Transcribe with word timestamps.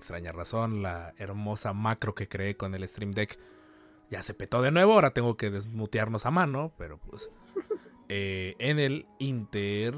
Extraña 0.00 0.32
razón, 0.32 0.82
la 0.82 1.12
hermosa 1.18 1.74
macro 1.74 2.14
que 2.14 2.26
creé 2.26 2.56
con 2.56 2.74
el 2.74 2.88
Stream 2.88 3.12
Deck 3.12 3.38
ya 4.10 4.22
se 4.22 4.32
petó 4.32 4.62
de 4.62 4.70
nuevo. 4.70 4.94
Ahora 4.94 5.10
tengo 5.12 5.36
que 5.36 5.50
desmutearnos 5.50 6.24
a 6.24 6.30
mano, 6.30 6.72
pero 6.78 6.98
pues. 6.98 7.30
eh, 8.08 8.54
en 8.58 8.78
el 8.78 9.06
Inter. 9.18 9.94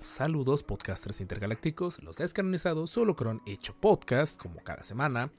Saludos, 0.00 0.62
podcasters 0.64 1.20
intergalácticos, 1.20 2.02
los 2.02 2.16
descanonizados, 2.16 2.90
solo 2.90 3.14
cron 3.14 3.40
hecho 3.46 3.76
podcast, 3.78 4.40
como 4.40 4.56
cada 4.64 4.82
semana. 4.82 5.30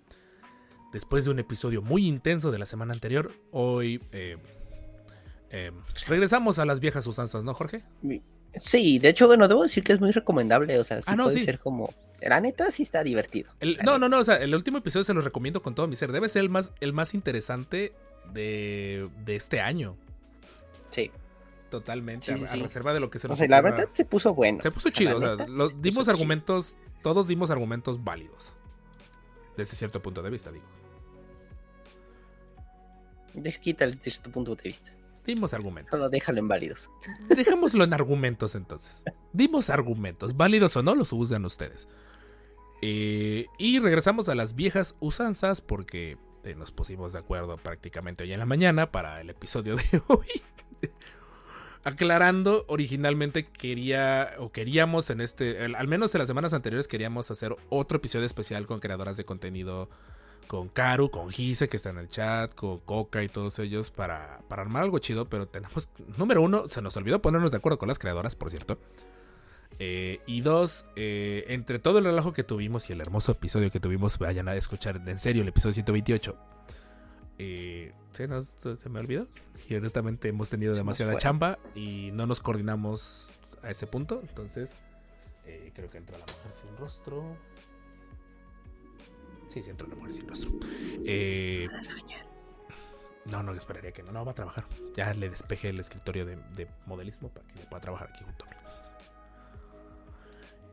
Después 0.94 1.26
de 1.26 1.32
un 1.32 1.40
episodio 1.40 1.82
muy 1.82 2.08
intenso 2.08 2.52
de 2.52 2.60
la 2.60 2.66
semana 2.68 2.94
anterior, 2.94 3.34
hoy 3.52 4.02
eh, 4.14 4.38
eh, 5.50 5.72
regresamos 6.08 6.60
a 6.60 6.66
las 6.66 6.80
viejas 6.80 7.06
usanzas, 7.08 7.44
¿no, 7.44 7.54
Jorge? 7.54 7.84
Sí, 8.56 9.00
de 9.00 9.10
hecho, 9.10 9.28
bueno, 9.28 9.48
debo 9.48 9.64
decir 9.64 9.84
que 9.84 9.94
es 9.94 10.00
muy 10.00 10.12
recomendable. 10.12 10.80
O 10.80 10.84
sea, 10.84 11.02
sí 11.02 11.08
Ah, 11.10 11.16
no, 11.16 11.26
puede 11.26 11.40
sí. 11.40 11.46
ser 11.46 11.60
como. 11.60 11.94
La 12.30 12.40
neta, 12.40 12.72
sí 12.72 12.84
está 12.84 13.04
divertido. 13.04 13.52
El- 13.60 13.78
no, 13.84 14.00
no, 14.00 14.08
no, 14.10 14.20
o 14.20 14.24
sea, 14.24 14.36
el 14.38 14.56
último 14.56 14.78
episodio 14.80 15.04
se 15.04 15.14
los 15.14 15.24
recomiendo 15.24 15.62
con 15.62 15.76
todo 15.76 15.88
mi 15.88 15.96
ser. 15.96 16.12
Debe 16.12 16.30
ser 16.30 16.42
el 16.42 16.50
más, 16.50 16.72
el 16.80 16.94
más 16.94 17.14
interesante 17.14 17.94
de, 18.34 19.10
de 19.26 19.36
este 19.36 19.60
año. 19.62 19.96
Sí. 20.90 21.12
Totalmente, 21.70 22.28
Sí, 22.28 22.32
a, 22.34 22.38
sí, 22.38 22.44
a 22.44 22.48
sí. 22.54 22.62
reserva 22.62 22.94
de 22.94 23.00
lo 23.00 23.10
que 23.10 23.18
se 23.20 23.26
O 23.28 23.30
nos 23.32 23.40
sea, 23.40 23.48
la 23.48 23.60
verdad 23.62 23.90
se 23.94 24.06
puso 24.06 24.34
bueno. 24.36 24.62
Se 24.62 24.70
puso 24.72 24.90
O 24.90 24.92
sea, 24.92 24.98
chido, 24.98 25.18
o 25.18 25.20
sea, 25.20 25.48
los, 25.48 25.82
dimos 25.82 26.04
chido. 26.06 26.12
argumentos, 26.14 26.78
todos 27.02 27.28
dimos 27.28 27.50
argumentos 27.50 28.04
válidos. 28.04 28.54
Desde 29.58 29.76
cierto 29.76 30.02
punto 30.02 30.22
de 30.22 30.30
vista, 30.30 30.52
digo. 30.52 30.66
Quítale 33.62 33.92
desde 33.94 34.22
tu 34.22 34.30
punto 34.32 34.56
de 34.56 34.64
vista. 34.64 34.92
Dimos 35.26 35.54
argumentos. 35.54 35.90
Solo 35.90 36.10
déjalo 36.10 36.40
en 36.40 36.48
válidos. 36.48 36.90
Dejémoslo 37.30 37.84
en 37.86 37.94
argumentos 37.94 38.56
entonces. 38.56 39.04
Dimos 39.32 39.70
argumentos, 39.70 40.36
válidos 40.38 40.76
o 40.76 40.84
no, 40.84 40.94
los 40.96 41.12
usan 41.14 41.46
ustedes. 41.46 41.88
Eh, 42.86 43.48
y 43.58 43.80
regresamos 43.80 44.28
a 44.28 44.36
las 44.36 44.56
viejas 44.56 44.98
usanzas 45.00 45.62
porque 45.62 46.18
eh, 46.44 46.54
nos 46.54 46.74
pusimos 46.74 47.14
de 47.14 47.20
acuerdo 47.20 47.56
prácticamente 47.56 48.26
hoy 48.26 48.34
en 48.34 48.40
la 48.40 48.46
mañana 48.46 48.92
para 48.92 49.22
el 49.22 49.30
episodio 49.30 49.78
de 49.78 49.84
hoy. 50.08 50.28
Aclarando, 51.86 52.66
originalmente 52.68 53.48
quería 53.48 54.34
o 54.38 54.52
queríamos 54.52 55.10
en 55.12 55.22
este, 55.22 55.64
al 55.64 55.88
menos 55.88 56.14
en 56.14 56.20
las 56.20 56.28
semanas 56.28 56.54
anteriores 56.54 56.90
queríamos 56.90 57.32
hacer 57.32 57.56
otro 57.70 58.00
episodio 58.00 58.26
especial 58.26 58.66
con 58.66 58.82
creadoras 58.82 59.16
de 59.16 59.24
contenido, 59.24 59.90
con 60.48 60.68
Karu, 60.68 61.10
con 61.10 61.30
Gise 61.30 61.70
que 61.70 61.78
está 61.78 61.90
en 61.90 62.00
el 62.00 62.10
chat, 62.10 62.54
con 62.54 62.80
Coca 62.80 63.24
y 63.24 63.30
todos 63.30 63.60
ellos 63.60 63.92
para, 63.92 64.42
para 64.50 64.62
armar 64.62 64.84
algo 64.84 65.00
chido, 65.00 65.30
pero 65.30 65.48
tenemos, 65.48 65.88
número 66.18 66.42
uno, 66.42 66.68
se 66.68 66.82
nos 66.82 66.98
olvidó 66.98 67.22
ponernos 67.22 67.52
de 67.52 67.60
acuerdo 67.60 67.78
con 67.78 67.88
las 67.88 67.98
creadoras, 67.98 68.36
por 68.36 68.50
cierto. 68.50 68.78
Eh, 69.80 70.20
y 70.28 70.42
dos, 70.42 70.86
eh, 70.96 71.46
entre 71.48 71.80
todo 71.80 71.98
el 72.00 72.06
relajo 72.06 72.32
que 72.34 72.44
tuvimos 72.44 72.90
y 72.90 72.94
el 72.94 73.02
hermoso 73.02 73.32
episodio 73.34 73.72
que 73.72 73.80
tuvimos, 73.80 74.18
vayan 74.18 74.48
a 74.48 74.56
escuchar 74.56 75.02
en 75.06 75.20
serio 75.20 75.42
el 75.42 75.48
episodio 75.50 75.74
128. 75.74 76.38
Eh, 77.40 77.92
se, 78.12 78.28
nos- 78.28 78.56
se 78.78 78.90
me 78.90 79.00
olvidó. 79.00 79.28
Y 79.70 79.76
honestamente 79.76 80.28
hemos 80.30 80.50
tenido 80.50 80.74
Se 80.74 80.80
demasiada 80.80 81.18
chamba 81.18 81.58
y 81.76 82.12
no 82.14 82.26
nos 82.28 82.40
coordinamos 82.42 83.34
a 83.64 83.72
ese 83.72 83.88
punto. 83.88 84.20
Entonces, 84.22 84.70
eh, 85.46 85.72
creo 85.74 85.90
que 85.90 85.98
entra 85.98 86.18
la 86.18 86.26
mujer 86.26 86.52
sin 86.52 86.78
rostro. 86.78 87.36
Sí, 89.50 89.62
sí, 89.62 89.70
entra 89.70 89.88
la 89.88 89.96
mujer 89.96 90.14
sin 90.14 90.28
rostro. 90.28 90.52
No, 93.26 93.42
no, 93.42 93.54
esperaría 93.54 93.92
que 93.94 94.04
no. 94.04 94.12
No, 94.12 94.26
va 94.26 94.32
a 94.32 94.36
trabajar. 94.36 94.66
Ya 94.96 95.14
le 95.14 95.30
despejé 95.30 95.70
el 95.70 95.80
escritorio 95.80 96.26
de, 96.26 96.36
de 96.56 96.68
modelismo 96.86 97.30
para 97.30 97.48
que 97.48 97.60
pueda 97.62 97.80
trabajar 97.82 98.10
aquí 98.14 98.24
junto 98.26 98.46
a 98.46 98.50
mí. 98.50 98.56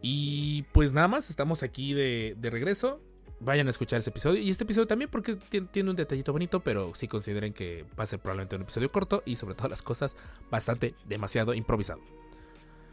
Y 0.02 0.62
pues 0.72 0.92
nada 0.92 1.08
más, 1.08 1.30
estamos 1.30 1.62
aquí 1.62 1.94
de, 1.94 2.34
de 2.38 2.50
regreso. 2.50 3.00
Vayan 3.42 3.66
a 3.68 3.70
escuchar 3.70 3.98
ese 3.98 4.10
episodio. 4.10 4.40
Y 4.40 4.50
este 4.50 4.64
episodio 4.64 4.86
también 4.86 5.10
porque 5.10 5.32
tien- 5.34 5.70
tiene 5.70 5.90
un 5.90 5.96
detallito 5.96 6.32
bonito, 6.32 6.60
pero 6.60 6.94
sí 6.94 7.08
consideren 7.08 7.52
que 7.54 7.84
va 7.98 8.04
a 8.04 8.06
ser 8.06 8.18
probablemente 8.18 8.56
un 8.56 8.62
episodio 8.62 8.92
corto 8.92 9.22
y 9.24 9.36
sobre 9.36 9.54
todas 9.54 9.70
las 9.70 9.82
cosas 9.82 10.16
bastante, 10.50 10.94
demasiado 11.06 11.54
improvisado. 11.54 12.00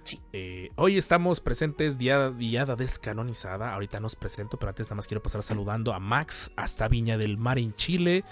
Sí. 0.03 0.21
Eh, 0.31 0.69
hoy 0.77 0.97
estamos 0.97 1.41
presentes, 1.41 1.97
diada, 1.97 2.31
diada 2.31 2.77
descanonizada. 2.77 3.73
Ahorita 3.73 3.99
nos 3.99 4.15
presento, 4.15 4.57
pero 4.57 4.69
antes 4.69 4.87
nada 4.87 4.95
más 4.95 5.07
quiero 5.07 5.21
pasar 5.21 5.43
saludando 5.43 5.93
a 5.93 5.99
Max 5.99 6.53
hasta 6.55 6.87
Viña 6.87 7.17
del 7.17 7.37
Mar 7.37 7.59
en 7.59 7.75
Chile. 7.75 8.23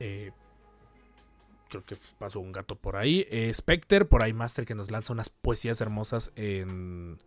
Eh, 0.00 0.32
creo 1.68 1.84
que 1.84 1.96
pasó 2.18 2.40
un 2.40 2.50
gato 2.50 2.74
por 2.74 2.96
ahí. 2.96 3.24
Eh, 3.30 3.54
Specter, 3.54 4.08
por 4.08 4.22
ahí 4.22 4.32
Master 4.32 4.66
que 4.66 4.74
nos 4.74 4.90
lanza 4.90 5.12
unas 5.12 5.28
poesías 5.28 5.80
hermosas 5.80 6.32
en 6.34 7.18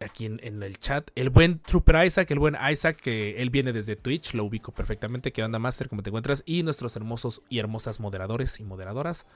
aquí 0.00 0.24
en, 0.24 0.62
el 0.62 0.78
chat. 0.78 1.10
El 1.14 1.30
buen 1.30 1.58
Trooper 1.58 2.06
Isaac, 2.06 2.30
el 2.30 2.38
buen 2.38 2.56
Isaac, 2.70 2.96
que 3.00 3.42
él 3.42 3.50
viene 3.50 3.72
desde 3.72 3.96
Twitch, 3.96 4.34
lo 4.34 4.44
ubico 4.44 4.72
perfectamente. 4.72 5.32
¿Qué 5.32 5.44
onda, 5.44 5.58
Master? 5.58 5.88
¿Cómo 5.88 6.02
te 6.02 6.08
encuentras? 6.08 6.42
Y 6.46 6.62
nuestros 6.62 6.96
hermosos 6.96 7.42
y 7.50 7.58
hermosas 7.58 8.00
moderadores 8.00 8.60
y 8.60 8.64
moderadoras, 8.64 9.26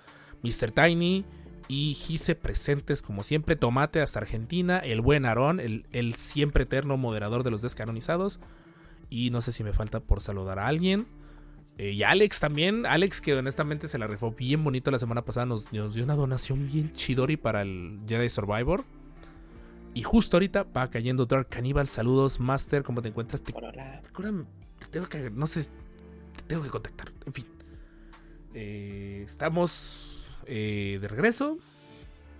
Mr. 0.42 0.70
Tiny 0.70 1.24
y 1.68 1.94
Gise 1.94 2.34
presentes, 2.34 3.02
como 3.02 3.22
siempre. 3.22 3.56
Tomate 3.56 4.00
hasta 4.00 4.20
Argentina, 4.20 4.78
el 4.78 5.02
buen 5.02 5.26
Aarón, 5.26 5.60
el, 5.60 5.84
el 5.92 6.14
siempre 6.14 6.64
eterno 6.64 6.96
moderador 6.96 7.42
de 7.44 7.50
los 7.50 7.60
descanonizados. 7.60 8.40
Y 9.10 9.28
no 9.30 9.42
sé 9.42 9.52
si 9.52 9.64
me 9.64 9.74
falta 9.74 10.00
por 10.00 10.22
saludar 10.22 10.58
a 10.58 10.66
alguien. 10.66 11.06
Eh, 11.76 11.90
y 11.90 12.04
Alex 12.04 12.40
también, 12.40 12.86
Alex 12.86 13.20
que 13.20 13.34
honestamente 13.34 13.86
se 13.86 13.98
la 13.98 14.06
rifó 14.06 14.30
bien 14.30 14.62
bonito 14.62 14.90
la 14.90 14.98
semana 14.98 15.22
pasada, 15.22 15.44
nos, 15.44 15.72
nos 15.72 15.92
dio 15.92 16.04
una 16.04 16.14
donación 16.14 16.68
bien 16.68 16.92
chidori 16.94 17.36
para 17.36 17.62
el 17.62 18.00
Jedi 18.08 18.28
Survivor. 18.30 18.84
Y 19.94 20.02
justo 20.02 20.36
ahorita 20.36 20.64
va 20.64 20.90
cayendo 20.90 21.24
Dark 21.24 21.48
Cannibal. 21.48 21.86
Saludos, 21.86 22.40
Master, 22.40 22.82
¿cómo 22.82 23.00
te 23.00 23.08
encuentras? 23.08 23.42
Te, 23.42 23.54
Hola. 23.54 24.02
Recuérdame, 24.04 24.44
te 24.80 24.86
tengo 24.88 25.06
que, 25.08 25.30
no 25.30 25.46
sé, 25.46 25.64
te 26.36 26.42
tengo 26.48 26.64
que 26.64 26.70
contactar. 26.70 27.12
En 27.24 27.32
fin. 27.32 27.46
Eh, 28.54 29.22
estamos 29.24 30.26
eh, 30.46 30.98
de 31.00 31.06
regreso. 31.06 31.58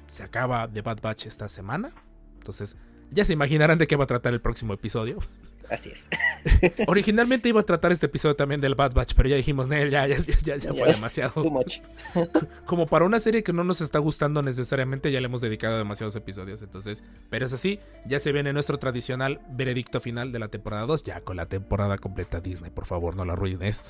Se 0.09 0.25
acaba 0.25 0.69
The 0.69 0.83
Bad 0.83 1.01
Batch 1.01 1.27
esta 1.27 1.49
semana. 1.49 1.93
Entonces, 2.39 2.77
ya 3.11 3.25
se 3.25 3.33
imaginarán 3.33 3.79
de 3.79 3.87
qué 3.87 3.95
va 3.95 4.05
a 4.05 4.09
tratar 4.09 4.35
el 4.35 4.41
próximo 4.41 4.75
episodio. 4.75 5.21
Así 5.71 5.91
es. 5.91 6.09
Originalmente 6.87 7.49
iba 7.49 7.61
a 7.61 7.65
tratar 7.65 7.93
este 7.93 8.07
episodio 8.07 8.37
también 8.37 8.61
del 8.61 8.75
Bad 8.75 8.93
Batch, 8.93 9.15
pero 9.15 9.29
ya 9.29 9.37
dijimos, 9.37 9.67
"Nel, 9.69 9.91
ya, 9.91 10.07
ya, 10.07 10.19
ya, 10.19 10.37
ya, 10.43 10.57
ya 10.57 10.75
fue 10.75 10.93
demasiado. 10.93 11.43
Too 11.43 11.51
much. 11.51 11.79
Como 12.67 12.87
para 12.87 13.05
una 13.05 13.19
serie 13.21 13.43
que 13.43 13.53
no 13.53 13.65
nos 13.65 13.81
está 13.81 13.99
gustando 13.99 14.43
necesariamente, 14.43 15.11
ya 15.11 15.21
le 15.21 15.27
hemos 15.27 15.41
dedicado 15.41 15.79
demasiados 15.79 16.17
episodios. 16.17 16.63
Entonces, 16.63 17.03
pero 17.31 17.47
es 17.47 17.53
así, 17.53 17.81
ya 18.07 18.19
se 18.19 18.33
viene 18.33 18.53
nuestro 18.53 18.79
tradicional 18.79 19.41
veredicto 19.51 20.01
final 20.01 20.33
de 20.33 20.39
la 20.39 20.49
temporada 20.49 20.87
2, 20.87 21.03
ya 21.05 21.21
con 21.23 21.37
la 21.37 21.47
temporada 21.47 21.99
completa 21.99 22.41
Disney. 22.41 22.71
Por 22.71 22.87
favor, 22.87 23.17
no 23.17 23.25
la 23.25 23.33
arruines. 23.33 23.83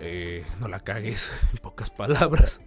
Eh, 0.00 0.44
no 0.60 0.68
la 0.68 0.80
cagues, 0.80 1.30
en 1.52 1.58
pocas 1.58 1.90
palabras. 1.90 2.60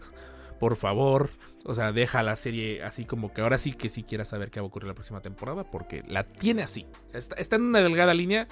Por 0.59 0.75
favor. 0.75 1.29
O 1.65 1.73
sea, 1.73 1.91
deja 1.91 2.23
la 2.23 2.35
serie 2.35 2.83
así 2.83 3.05
como 3.05 3.33
que 3.33 3.41
ahora 3.41 3.57
sí 3.57 3.73
que 3.73 3.89
sí 3.89 4.03
quieras 4.03 4.29
saber 4.29 4.49
qué 4.49 4.59
va 4.59 4.65
a 4.65 4.67
ocurrir 4.67 4.87
la 4.87 4.93
próxima 4.93 5.21
temporada, 5.21 5.63
porque 5.63 6.03
la 6.07 6.23
tiene 6.23 6.63
así. 6.63 6.85
Está, 7.13 7.35
está 7.35 7.55
en 7.57 7.63
una 7.63 7.79
delgada 7.79 8.13
línea 8.13 8.47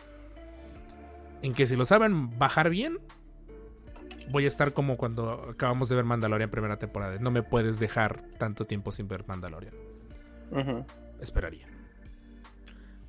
en 1.41 1.53
que 1.53 1.65
si 1.67 1.75
lo 1.75 1.85
saben 1.85 2.37
bajar 2.37 2.69
bien, 2.69 2.99
voy 4.29 4.45
a 4.45 4.47
estar 4.47 4.73
como 4.73 4.97
cuando 4.97 5.49
acabamos 5.51 5.89
de 5.89 5.95
ver 5.95 6.05
Mandalorian 6.05 6.49
primera 6.49 6.77
temporada. 6.77 7.17
No 7.19 7.31
me 7.31 7.43
puedes 7.43 7.79
dejar 7.79 8.23
tanto 8.37 8.65
tiempo 8.65 8.91
sin 8.91 9.07
ver 9.07 9.27
Mandalorian. 9.27 9.73
Esperaría. 11.21 11.67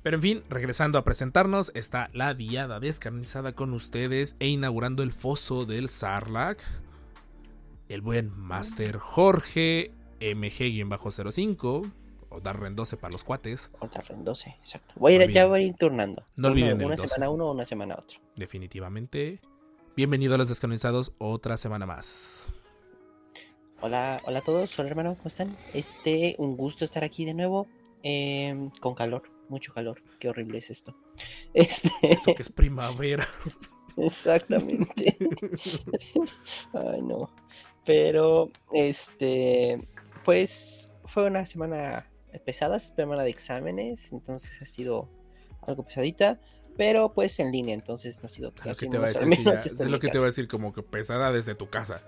Pero 0.01 0.15
en 0.15 0.21
fin, 0.21 0.43
regresando 0.49 0.97
a 0.97 1.03
presentarnos, 1.03 1.71
está 1.75 2.09
la 2.13 2.33
diada 2.33 2.79
descanonizada 2.79 3.53
con 3.53 3.73
ustedes 3.73 4.35
e 4.39 4.47
inaugurando 4.47 5.03
el 5.03 5.11
foso 5.11 5.65
del 5.65 5.89
Sarlacc. 5.89 6.61
El 7.89 8.01
buen 8.01 8.29
Master 8.37 8.97
Jorge 8.97 9.91
MG-05 10.19 11.91
o 12.29 12.39
Darren 12.41 12.75
12 12.75 12.97
para 12.97 13.11
los 13.11 13.23
cuates. 13.23 13.71
Otra 13.79 14.03
en 14.09 14.23
12, 14.23 14.49
exacto. 14.59 14.93
Voy 14.97 15.13
a 15.13 15.15
ir, 15.15 15.21
No 15.27 15.33
ya 15.33 15.47
voy 15.47 15.59
a 15.61 15.63
ir 15.63 15.75
turnando. 15.75 16.23
No 16.35 16.49
Uno- 16.49 16.53
olviden 16.55 16.77
Una 16.85 16.95
12. 16.95 17.07
semana 17.07 17.31
uno, 17.31 17.51
una 17.51 17.65
semana 17.65 17.95
otro. 17.97 18.19
Definitivamente. 18.35 19.41
Bienvenido 19.95 20.35
a 20.35 20.37
los 20.37 20.49
descanonizados 20.49 21.13
otra 21.17 21.57
semana 21.57 21.85
más. 21.87 22.47
Hola, 23.81 24.21
hola 24.25 24.39
a 24.39 24.41
todos, 24.43 24.77
hola 24.77 24.89
hermano, 24.89 25.15
¿cómo 25.15 25.27
están? 25.27 25.57
Este, 25.73 26.35
un 26.37 26.55
gusto 26.57 26.85
estar 26.85 27.03
aquí 27.03 27.25
de 27.25 27.33
nuevo, 27.33 27.67
em, 28.03 28.69
con 28.81 28.93
calor. 28.93 29.23
mucho 29.49 29.73
calor. 29.73 30.03
Qué 30.19 30.29
horrible 30.29 30.59
es 30.59 30.69
esto. 30.69 30.95
Este, 31.55 31.89
Eso 32.03 32.35
que 32.35 32.43
es 32.43 32.49
primavera. 32.51 33.25
exactamente. 33.97 35.17
Ay, 36.73 37.01
no. 37.01 37.31
Pero, 37.85 38.49
este, 38.73 39.87
pues 40.25 40.91
fue 41.05 41.25
una 41.25 41.45
semana 41.45 42.09
pesada, 42.45 42.77
semana 42.79 43.23
de 43.23 43.29
exámenes, 43.31 44.11
entonces 44.11 44.61
ha 44.61 44.65
sido 44.65 45.09
algo 45.63 45.83
pesadita, 45.83 46.39
pero 46.77 47.13
pues 47.13 47.39
en 47.39 47.51
línea, 47.51 47.73
entonces 47.73 48.21
no 48.21 48.27
ha 48.27 48.29
sido 48.29 48.51
lo 48.51 48.55
casi 48.55 48.85
que 48.85 48.91
te 48.91 48.97
va 48.99 49.05
a 49.05 49.07
menos- 49.07 49.19
decir, 49.21 49.35
sí, 49.37 49.43
menos 49.43 49.63
ya, 49.65 49.71
está 49.71 49.83
es 49.85 49.89
lo 49.89 49.99
que 49.99 50.07
te 50.09 50.17
va 50.19 50.23
a 50.25 50.25
decir, 50.27 50.47
como 50.47 50.71
que 50.71 50.83
pesada 50.83 51.31
desde 51.31 51.55
tu 51.55 51.69
casa. 51.69 52.01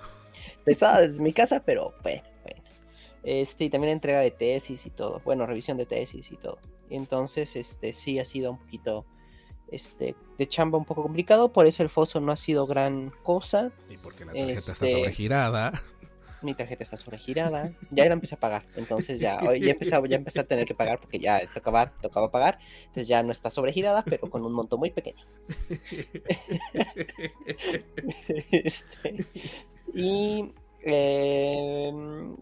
pesada 0.63 1.01
desde 1.01 1.21
mi 1.21 1.33
casa, 1.33 1.63
pero 1.65 1.93
bueno, 2.03 2.21
bueno. 2.43 2.61
Este, 3.23 3.65
y 3.65 3.69
también 3.69 3.93
entrega 3.93 4.19
de 4.19 4.31
tesis 4.31 4.85
y 4.85 4.89
todo. 4.89 5.21
Bueno, 5.23 5.45
revisión 5.45 5.77
de 5.77 5.85
tesis 5.85 6.31
y 6.31 6.37
todo. 6.37 6.57
Entonces, 6.89 7.55
este, 7.55 7.93
sí 7.93 8.17
ha 8.19 8.25
sido 8.25 8.51
un 8.51 8.57
poquito, 8.57 9.05
este, 9.71 10.15
de 10.37 10.47
chamba 10.47 10.77
un 10.77 10.85
poco 10.85 11.01
complicado. 11.03 11.51
Por 11.51 11.65
eso 11.65 11.81
el 11.83 11.89
foso 11.89 12.19
no 12.19 12.31
ha 12.31 12.37
sido 12.37 12.67
gran 12.67 13.09
cosa. 13.23 13.71
Y 13.89 13.97
porque 13.97 14.25
la 14.25 14.33
tarjeta 14.33 14.59
está 14.59 14.71
Este- 14.73 14.89
sobregirada. 14.91 15.71
Mi 16.43 16.55
tarjeta 16.55 16.83
está 16.83 16.97
sobregirada. 16.97 17.71
Ya 17.91 18.05
la 18.07 18.13
empecé 18.13 18.33
a 18.33 18.39
pagar. 18.39 18.65
Entonces 18.75 19.19
ya, 19.19 19.37
hoy 19.47 19.59
ya 19.61 19.73
empecé, 19.73 19.93
a- 19.95 20.03
ya 20.07 20.15
empecé 20.15 20.39
a 20.39 20.43
tener 20.43 20.65
que 20.65 20.73
pagar 20.73 20.99
porque 20.99 21.19
ya 21.19 21.39
tocaba, 21.53 21.93
tocaba 22.01 22.31
pagar. 22.31 22.57
Entonces 22.81 23.07
ya 23.07 23.21
no 23.21 23.31
está 23.31 23.51
sobregirada, 23.51 24.03
pero 24.03 24.27
con 24.27 24.43
un 24.43 24.51
monto 24.53 24.77
muy 24.77 24.89
pequeño. 24.89 25.23
Este, 28.51 29.25
y 29.93 30.51
eh, 30.83 31.91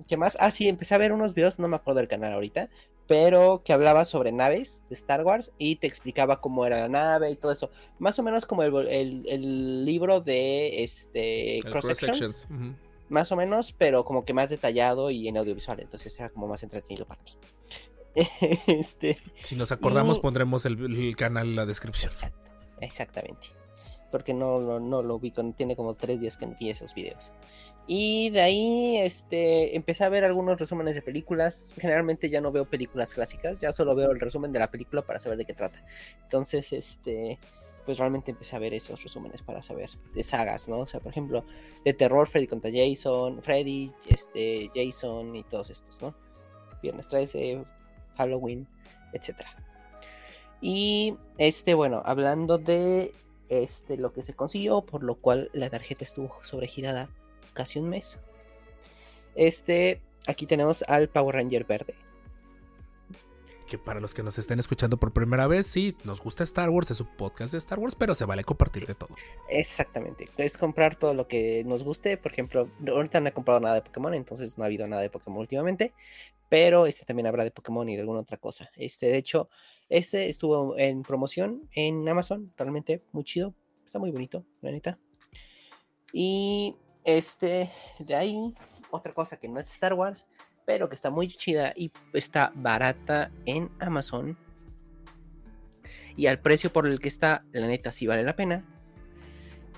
¿qué 0.07 0.17
más? 0.17 0.37
Ah, 0.39 0.51
sí, 0.51 0.67
empecé 0.67 0.95
a 0.95 0.97
ver 0.99 1.11
unos 1.11 1.33
videos, 1.33 1.59
no 1.59 1.67
me 1.67 1.75
acuerdo 1.75 1.99
del 1.99 2.07
canal 2.07 2.33
ahorita, 2.33 2.69
pero 3.07 3.61
que 3.65 3.73
hablaba 3.73 4.05
sobre 4.05 4.31
naves 4.31 4.83
de 4.89 4.95
Star 4.95 5.23
Wars 5.23 5.51
y 5.57 5.77
te 5.77 5.87
explicaba 5.87 6.41
cómo 6.41 6.65
era 6.65 6.79
la 6.81 6.89
nave 6.89 7.31
y 7.31 7.35
todo 7.35 7.51
eso. 7.51 7.71
Más 7.97 8.17
o 8.19 8.23
menos 8.23 8.45
como 8.45 8.63
el, 8.63 8.75
el- 8.87 9.25
el 9.27 9.85
libro 9.85 10.21
de 10.21 10.83
este 10.83 11.59
Cross 11.63 11.85
cross 11.85 11.97
Sections, 11.97 12.47
más 13.09 13.31
o 13.31 13.35
menos, 13.35 13.73
pero 13.77 14.05
como 14.05 14.25
que 14.25 14.33
más 14.33 14.49
detallado 14.49 15.09
y 15.09 15.27
en 15.27 15.37
audiovisual, 15.37 15.79
entonces 15.79 16.17
era 16.19 16.29
como 16.29 16.47
más 16.47 16.61
entretenido 16.63 17.05
para 17.05 17.21
mí. 17.23 17.31
este, 18.67 19.17
Si 19.43 19.55
nos 19.55 19.71
acordamos, 19.71 20.17
Y- 20.17 20.21
pondremos 20.21 20.65
el, 20.65 20.79
el 20.83 21.15
canal 21.15 21.47
en 21.47 21.55
la 21.55 21.65
descripción. 21.65 22.11
Exacto, 22.11 22.51
exactamente. 22.81 23.47
Porque 24.11 24.33
no, 24.33 24.59
no, 24.59 24.79
no 24.79 25.03
lo 25.03 25.15
ubico, 25.15 25.43
tiene 25.53 25.75
como 25.75 25.95
tres 25.95 26.19
días 26.19 26.37
que 26.37 26.45
vi 26.59 26.69
esos 26.69 26.93
videos. 26.93 27.31
Y 27.87 28.29
de 28.29 28.41
ahí 28.41 28.97
este, 28.97 29.75
empecé 29.75 30.03
a 30.03 30.09
ver 30.09 30.23
algunos 30.23 30.59
resúmenes 30.59 30.95
de 30.95 31.01
películas. 31.01 31.73
Generalmente 31.77 32.29
ya 32.29 32.39
no 32.39 32.51
veo 32.51 32.65
películas 32.65 33.13
clásicas, 33.13 33.57
ya 33.57 33.73
solo 33.73 33.95
veo 33.95 34.11
el 34.11 34.19
resumen 34.19 34.51
de 34.51 34.59
la 34.59 34.69
película 34.69 35.01
para 35.01 35.19
saber 35.19 35.37
de 35.37 35.45
qué 35.45 35.53
trata. 35.53 35.83
Entonces, 36.23 36.71
este, 36.71 37.39
pues 37.89 37.97
realmente 37.97 38.29
empecé 38.29 38.55
a 38.55 38.59
ver 38.59 38.75
esos 38.75 39.03
resúmenes 39.03 39.41
para 39.41 39.63
saber 39.63 39.89
de 40.13 40.21
sagas, 40.21 40.69
¿no? 40.69 40.81
O 40.81 40.85
sea, 40.85 40.99
por 40.99 41.11
ejemplo, 41.11 41.43
de 41.83 41.93
terror, 41.93 42.27
Freddy 42.27 42.45
contra 42.45 42.69
Jason, 42.71 43.41
Freddy, 43.41 43.91
este, 44.07 44.69
Jason 44.75 45.35
y 45.35 45.43
todos 45.43 45.71
estos, 45.71 45.99
¿no? 45.99 46.13
Viernes 46.83 47.07
13, 47.07 47.63
Halloween, 48.15 48.67
etcétera. 49.13 49.49
Y 50.61 51.15
este, 51.39 51.73
bueno, 51.73 52.03
hablando 52.05 52.59
de 52.59 53.13
este 53.49 53.97
lo 53.97 54.13
que 54.13 54.23
se 54.23 54.33
consiguió, 54.33 54.81
por 54.81 55.03
lo 55.03 55.15
cual 55.15 55.49
la 55.53 55.69
tarjeta 55.69 56.03
estuvo 56.03 56.35
sobregirada 56.43 57.09
casi 57.53 57.79
un 57.79 57.89
mes. 57.89 58.19
Este, 59.35 60.01
aquí 60.27 60.45
tenemos 60.45 60.83
al 60.83 61.09
Power 61.09 61.35
Ranger 61.35 61.65
verde. 61.65 61.95
Que 63.69 63.77
para 63.77 63.99
los 63.99 64.15
que 64.15 64.23
nos 64.23 64.39
estén 64.39 64.59
escuchando 64.59 64.97
por 64.97 65.13
primera 65.13 65.45
vez, 65.45 65.67
sí, 65.67 65.95
nos 66.03 66.21
gusta 66.21 66.43
Star 66.43 66.71
Wars, 66.71 66.89
es 66.89 67.01
un 67.01 67.07
podcast 67.15 67.51
de 67.51 67.59
Star 67.59 67.77
Wars, 67.77 67.93
pero 67.93 68.15
se 68.15 68.25
vale 68.25 68.43
compartir 68.43 68.87
de 68.87 68.95
todo. 68.95 69.09
Exactamente, 69.47 70.27
es 70.37 70.57
comprar 70.57 70.95
todo 70.95 71.13
lo 71.13 71.27
que 71.27 71.63
nos 71.65 71.83
guste. 71.83 72.17
Por 72.17 72.31
ejemplo, 72.31 72.67
ahorita 72.87 73.19
no 73.19 73.29
he 73.29 73.31
comprado 73.31 73.59
nada 73.59 73.75
de 73.75 73.83
Pokémon, 73.83 74.15
entonces 74.15 74.57
no 74.57 74.63
ha 74.63 74.67
habido 74.67 74.87
nada 74.87 75.03
de 75.03 75.11
Pokémon 75.11 75.39
últimamente. 75.39 75.93
Pero 76.49 76.87
este 76.87 77.05
también 77.05 77.27
habrá 77.27 77.43
de 77.43 77.51
Pokémon 77.51 77.87
y 77.87 77.95
de 77.95 78.01
alguna 78.01 78.21
otra 78.21 78.37
cosa. 78.37 78.71
Este, 78.75 79.05
de 79.05 79.17
hecho, 79.17 79.49
este 79.87 80.29
estuvo 80.29 80.75
en 80.75 81.03
promoción 81.03 81.69
en 81.73 82.09
Amazon, 82.09 82.51
realmente 82.57 83.03
muy 83.11 83.23
chido. 83.23 83.53
Está 83.85 83.99
muy 83.99 84.09
bonito, 84.09 84.45
la 84.61 84.71
neta. 84.71 84.97
Y 86.11 86.75
este, 87.03 87.69
de 87.99 88.15
ahí, 88.15 88.55
otra 88.89 89.13
cosa 89.13 89.37
que 89.37 89.47
no 89.47 89.59
es 89.59 89.71
Star 89.71 89.93
Wars, 89.93 90.25
pero 90.69 90.87
que 90.87 90.93
está 90.93 91.09
muy 91.09 91.27
chida 91.27 91.73
y 91.75 91.91
está 92.13 92.51
barata 92.53 93.31
en 93.47 93.71
Amazon. 93.79 94.37
Y 96.15 96.27
al 96.27 96.41
precio 96.41 96.71
por 96.71 96.85
el 96.85 96.99
que 96.99 97.07
está, 97.07 97.43
la 97.53 97.65
neta 97.65 97.91
sí 97.91 98.05
vale 98.05 98.21
la 98.21 98.35
pena. 98.35 98.63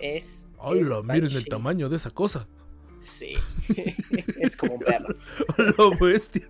Es. 0.01 0.49
¡Hola! 0.57 1.01
Miren 1.01 1.31
el 1.31 1.45
tamaño 1.45 1.87
de 1.87 1.95
esa 1.95 2.09
cosa. 2.11 2.49
Sí. 2.99 3.35
es 4.37 4.57
como 4.57 4.73
un 4.73 4.79
perro. 4.81 5.07
¡La 5.57 5.97
bestia! 5.97 6.45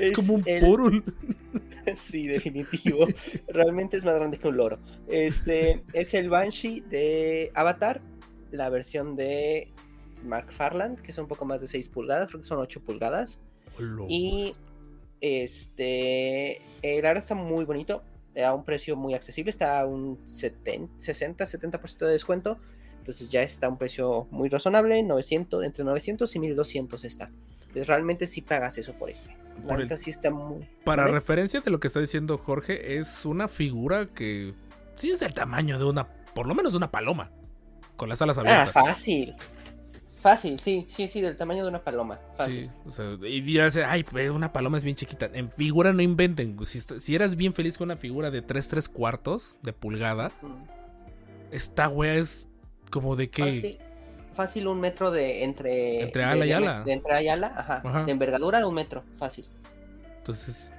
Es 0.00 0.12
como 0.12 0.34
un 0.34 0.44
el- 0.46 0.60
porul. 0.60 1.02
Sí, 1.96 2.28
definitivo. 2.28 3.08
Realmente 3.48 3.96
es 3.96 4.04
más 4.04 4.14
grande 4.14 4.38
que 4.38 4.46
un 4.46 4.56
loro. 4.56 4.78
Este 5.08 5.82
es 5.94 6.14
el 6.14 6.28
Banshee 6.28 6.82
de 6.82 7.50
Avatar, 7.54 8.02
la 8.52 8.68
versión 8.68 9.16
de 9.16 9.72
Mark 10.24 10.52
Farland, 10.52 11.00
que 11.00 11.10
es 11.10 11.18
un 11.18 11.26
poco 11.26 11.44
más 11.44 11.60
de 11.60 11.66
6 11.66 11.88
pulgadas, 11.88 12.28
creo 12.28 12.40
que 12.40 12.46
son 12.46 12.58
8 12.58 12.82
pulgadas. 12.82 13.40
Y 14.08 14.54
este, 15.20 16.60
la 16.82 16.90
verdad 17.08 17.16
está 17.18 17.34
muy 17.34 17.64
bonito, 17.64 18.02
a 18.44 18.54
un 18.54 18.64
precio 18.64 18.96
muy 18.96 19.14
accesible, 19.14 19.50
está 19.50 19.80
a 19.80 19.86
un 19.86 20.18
70, 20.28 20.94
60, 21.00 21.44
70% 21.44 21.98
de 22.06 22.12
descuento. 22.12 22.58
Entonces 22.98 23.30
ya 23.30 23.42
está 23.42 23.66
a 23.66 23.70
un 23.70 23.78
precio 23.78 24.28
muy 24.30 24.48
razonable, 24.48 25.02
900, 25.02 25.64
entre 25.64 25.82
900 25.84 26.36
y 26.36 26.38
1200 26.38 27.04
está. 27.04 27.30
Entonces 27.62 27.86
realmente 27.86 28.26
sí 28.26 28.42
pagas 28.42 28.78
eso 28.78 28.92
por 28.94 29.10
este. 29.10 29.34
La 29.62 29.62
Por 29.62 29.72
el- 29.80 29.84
neta 29.84 29.96
sí 29.96 30.10
está 30.10 30.30
muy... 30.30 30.68
Para 30.84 31.02
¿Vale? 31.04 31.14
referencia 31.14 31.60
de 31.60 31.70
lo 31.70 31.80
que 31.80 31.86
está 31.86 32.00
diciendo 32.00 32.36
Jorge, 32.38 32.98
es 32.98 33.24
una 33.24 33.48
figura 33.48 34.06
que 34.06 34.54
sí 34.94 35.10
es 35.10 35.20
del 35.20 35.34
tamaño 35.34 35.78
de 35.78 35.84
una, 35.86 36.06
por 36.34 36.46
lo 36.46 36.54
menos 36.54 36.72
de 36.72 36.76
una 36.78 36.90
paloma, 36.90 37.30
con 37.96 38.08
las 38.08 38.20
alas 38.22 38.38
Ah, 38.38 38.42
abiertas. 38.42 38.72
fácil. 38.72 39.34
Fácil, 40.20 40.58
sí, 40.58 40.86
sí, 40.90 41.06
sí, 41.06 41.20
del 41.20 41.36
tamaño 41.36 41.62
de 41.62 41.68
una 41.68 41.82
paloma. 41.84 42.18
Fácil. 42.36 42.64
Sí, 42.64 42.88
o 42.88 42.90
sea, 42.90 43.28
y 43.28 43.40
dirás, 43.40 43.76
ay, 43.76 44.04
una 44.32 44.52
paloma 44.52 44.76
es 44.76 44.84
bien 44.84 44.96
chiquita. 44.96 45.30
En 45.32 45.50
figura 45.50 45.92
no 45.92 46.02
inventen. 46.02 46.56
Si, 46.66 46.80
si 46.80 47.14
eras 47.14 47.36
bien 47.36 47.54
feliz 47.54 47.78
con 47.78 47.86
una 47.86 47.96
figura 47.96 48.30
de 48.30 48.42
3, 48.42 48.66
3 48.68 48.88
cuartos 48.88 49.58
de 49.62 49.72
pulgada, 49.72 50.32
Mm. 50.42 50.64
esta 51.52 51.88
wea 51.88 52.14
es 52.14 52.48
como 52.90 53.14
de 53.14 53.30
que. 53.30 53.42
Fácil, 53.44 53.78
fácil 54.34 54.66
un 54.68 54.80
metro 54.80 55.10
de 55.10 55.44
entre... 55.44 56.02
Entre 56.02 56.22
de 56.22 56.28
ala 56.28 56.46
y 56.46 56.52
ala. 56.52 56.82
De 56.82 56.92
entre 56.92 57.12
ala 57.12 57.22
y 57.22 57.28
ala, 57.28 57.52
ajá. 57.56 57.82
Ajá. 57.84 58.04
De 58.04 58.12
envergadura 58.12 58.58
de 58.58 58.64
un 58.64 58.74
metro, 58.74 59.04
fácil. 59.18 59.46
Entonces, 60.18 60.72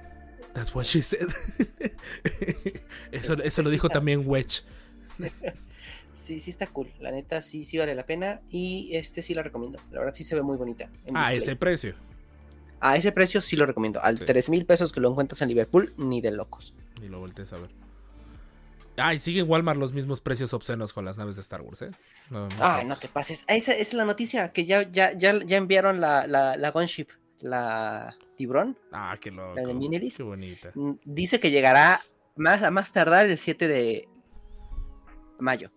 that's 0.52 0.74
what 0.74 0.84
she 0.84 1.00
said. 1.02 1.28
eso, 3.12 3.34
eso 3.42 3.62
lo 3.62 3.70
dijo 3.70 3.88
también 3.88 4.22
Wedge. 4.26 4.62
Sí, 6.14 6.40
sí 6.40 6.50
está 6.50 6.66
cool. 6.66 6.90
La 7.00 7.10
neta 7.10 7.40
sí, 7.40 7.64
sí 7.64 7.78
vale 7.78 7.94
la 7.94 8.04
pena. 8.04 8.40
Y 8.50 8.90
este 8.96 9.22
sí 9.22 9.34
la 9.34 9.42
recomiendo. 9.42 9.78
La 9.90 10.00
verdad 10.00 10.14
sí 10.14 10.24
se 10.24 10.34
ve 10.34 10.42
muy 10.42 10.56
bonita. 10.56 10.84
A 11.14 11.30
display. 11.30 11.36
ese 11.38 11.56
precio. 11.56 11.94
A 12.80 12.96
ese 12.96 13.12
precio 13.12 13.40
sí 13.40 13.56
lo 13.56 13.66
recomiendo. 13.66 14.02
Al. 14.02 14.18
3 14.18 14.48
mil 14.48 14.64
pesos 14.66 14.92
que 14.92 15.00
lo 15.00 15.10
encuentras 15.10 15.40
en 15.42 15.48
Liverpool, 15.48 15.92
ni 15.98 16.20
de 16.20 16.30
locos. 16.30 16.74
Ni 17.00 17.08
lo 17.08 17.20
voltees 17.20 17.52
a 17.52 17.58
ver. 17.58 17.70
Ah, 18.96 19.14
y 19.14 19.18
sigue 19.18 19.40
en 19.40 19.48
Walmart 19.48 19.78
los 19.78 19.92
mismos 19.92 20.20
precios 20.20 20.52
obscenos 20.52 20.92
con 20.92 21.04
las 21.06 21.16
naves 21.16 21.36
de 21.36 21.40
Star 21.40 21.62
Wars, 21.62 21.80
¿eh? 21.82 21.90
No, 22.28 22.48
no 22.48 22.54
Ah, 22.60 22.72
jodas. 22.74 22.86
no 22.86 22.96
te 22.96 23.08
pases. 23.08 23.44
Ah, 23.48 23.54
Esa, 23.54 23.74
es 23.74 23.94
la 23.94 24.04
noticia, 24.04 24.52
que 24.52 24.66
ya, 24.66 24.82
ya, 24.90 25.12
ya, 25.16 25.42
ya 25.42 25.56
enviaron 25.56 26.00
la, 26.00 26.26
la, 26.26 26.56
la 26.56 26.70
Gunship, 26.70 27.08
la 27.38 28.14
Tiburón. 28.36 28.76
Ah, 28.92 29.16
qué 29.18 29.30
loco. 29.30 29.54
¿La 29.54 29.62
de 29.62 29.72
Minilist? 29.72 30.18
Qué 30.18 30.22
bonita. 30.22 30.72
Mm, 30.74 30.92
Dice 31.04 31.40
que 31.40 31.50
llegará 31.50 32.02
más, 32.36 32.62
a 32.62 32.70
más 32.70 32.92
tardar 32.92 33.26
el 33.30 33.38
7 33.38 33.68
de 33.68 34.08
mayo. 35.38 35.70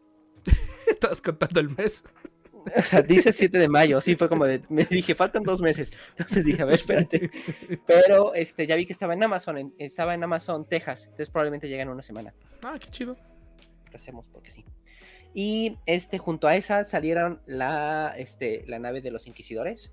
Estabas 0.87 1.21
contando 1.21 1.59
el 1.59 1.69
mes. 1.69 2.03
O 2.77 2.81
sea, 2.81 3.01
dice 3.01 3.33
7 3.33 3.57
de 3.57 3.67
mayo, 3.67 3.99
sí, 3.99 4.15
fue 4.15 4.29
como 4.29 4.45
de, 4.45 4.61
me 4.69 4.85
dije, 4.85 5.15
faltan 5.15 5.43
dos 5.43 5.61
meses. 5.61 5.91
Entonces 6.11 6.45
dije, 6.45 6.61
a 6.61 6.65
ver, 6.65 6.75
espérate. 6.75 7.29
Pero 7.85 8.33
este, 8.35 8.65
ya 8.65 8.77
vi 8.77 8.85
que 8.85 8.93
estaba 8.93 9.13
en 9.13 9.21
Amazon, 9.23 9.57
en- 9.57 9.73
estaba 9.79 10.13
en 10.13 10.23
Amazon, 10.23 10.65
Texas, 10.65 11.03
entonces 11.03 11.29
probablemente 11.29 11.67
llega 11.67 11.83
en 11.83 11.89
una 11.89 12.01
semana. 12.01 12.33
Ah, 12.63 12.77
qué 12.79 12.87
chido. 12.89 13.17
Lo 13.91 13.97
hacemos 13.97 14.29
porque 14.29 14.49
sí. 14.49 14.63
Y 15.33 15.77
este, 15.85 16.19
junto 16.19 16.47
a 16.47 16.55
esa 16.55 16.85
salieron 16.85 17.41
la, 17.45 18.13
este, 18.17 18.63
la 18.67 18.79
nave 18.79 19.01
de 19.01 19.11
los 19.11 19.27
inquisidores. 19.27 19.91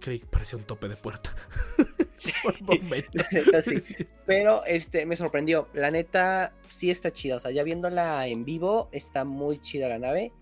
Creí 0.00 0.18
que 0.20 0.26
parecía 0.26 0.58
un 0.58 0.64
tope 0.64 0.88
de 0.88 0.96
puerta. 0.96 1.34
Sí. 2.20 2.32
Neta 3.32 3.62
sí. 3.62 3.82
Pero 4.26 4.62
este 4.66 5.06
me 5.06 5.16
sorprendió. 5.16 5.68
La 5.72 5.90
neta 5.90 6.52
sí 6.66 6.90
está 6.90 7.10
chida. 7.12 7.36
O 7.36 7.40
sea, 7.40 7.50
ya 7.50 7.62
viéndola 7.62 8.26
en 8.26 8.44
vivo, 8.44 8.88
está 8.92 9.24
muy 9.24 9.58
chida 9.62 9.88
la 9.88 9.98
nave. 9.98 10.32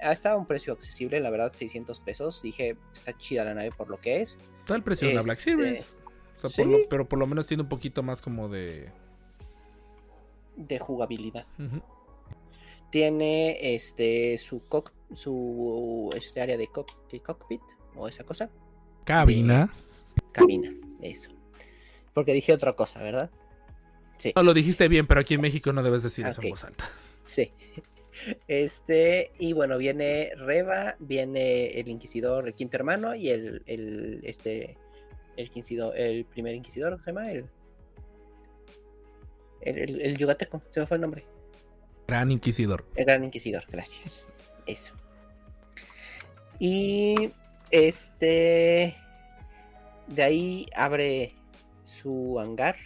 Está 0.00 0.32
a 0.32 0.36
un 0.36 0.46
precio 0.46 0.72
accesible, 0.72 1.20
la 1.20 1.30
verdad, 1.30 1.52
600 1.52 2.00
pesos. 2.00 2.42
Dije, 2.42 2.76
está 2.92 3.16
chida 3.16 3.44
la 3.44 3.54
nave 3.54 3.70
por 3.70 3.88
lo 3.88 4.00
que 4.00 4.20
es. 4.20 4.38
Está 4.60 4.74
el 4.74 4.82
precio 4.82 5.06
de 5.08 5.14
la 5.14 5.22
Black 5.22 5.38
Este, 5.38 5.50
Series. 5.52 5.96
O 6.36 6.48
sea, 6.48 6.50
por 6.50 6.64
sí. 6.64 6.64
lo- 6.82 6.88
pero 6.88 7.08
por 7.08 7.18
lo 7.18 7.26
menos 7.28 7.46
tiene 7.46 7.62
un 7.62 7.68
poquito 7.68 8.02
más 8.02 8.20
como 8.20 8.48
de. 8.48 8.90
de 10.56 10.78
jugabilidad. 10.78 11.46
Tiene 12.90 13.74
este 13.74 14.38
su 14.38 14.62
cock, 14.64 14.92
su 15.14 16.10
este 16.16 16.40
área 16.40 16.56
de, 16.56 16.66
cock- 16.68 16.96
de 17.10 17.20
cockpit 17.20 17.60
o 17.94 18.08
esa 18.08 18.24
cosa, 18.24 18.50
Cabina. 19.04 19.72
Cabina, 20.32 20.74
eso. 21.00 21.30
Porque 22.14 22.32
dije 22.32 22.52
otra 22.52 22.72
cosa, 22.72 23.02
¿verdad? 23.02 23.30
Sí. 24.18 24.32
No, 24.34 24.42
lo 24.42 24.54
dijiste 24.54 24.88
bien, 24.88 25.06
pero 25.06 25.20
aquí 25.20 25.34
en 25.34 25.40
México 25.40 25.72
no 25.72 25.82
debes 25.82 26.02
decir 26.02 26.26
eso 26.26 26.42
en 26.42 26.50
voz 26.50 26.64
alta. 26.64 26.84
Sí. 27.26 27.52
Este, 28.48 29.32
y 29.38 29.52
bueno, 29.52 29.76
viene 29.76 30.32
Reba, 30.34 30.96
viene 30.98 31.78
el 31.78 31.88
Inquisidor, 31.88 32.48
el 32.48 32.54
quinto 32.54 32.78
hermano, 32.78 33.14
y 33.14 33.28
el, 33.28 33.62
el 33.66 34.20
este, 34.24 34.78
el 35.36 35.46
Inquisidor, 35.46 35.96
el 35.96 36.24
primer 36.24 36.54
Inquisidor, 36.54 36.92
¿cómo 36.92 37.04
se 37.04 37.10
llama? 37.10 37.30
El, 37.30 37.50
el, 39.60 39.78
el, 39.78 40.00
el 40.00 40.16
yucateco, 40.16 40.62
se 40.70 40.80
me 40.80 40.86
fue 40.86 40.96
el 40.96 41.02
nombre. 41.02 41.26
Gran 42.08 42.30
Inquisidor. 42.30 42.86
El 42.96 43.04
Gran 43.04 43.24
Inquisidor, 43.24 43.64
gracias. 43.70 44.28
Eso. 44.66 44.94
Y 46.58 47.30
este, 47.70 48.96
de 50.08 50.22
ahí 50.22 50.66
abre 50.74 51.34
su 51.84 52.38
hangar. 52.40 52.76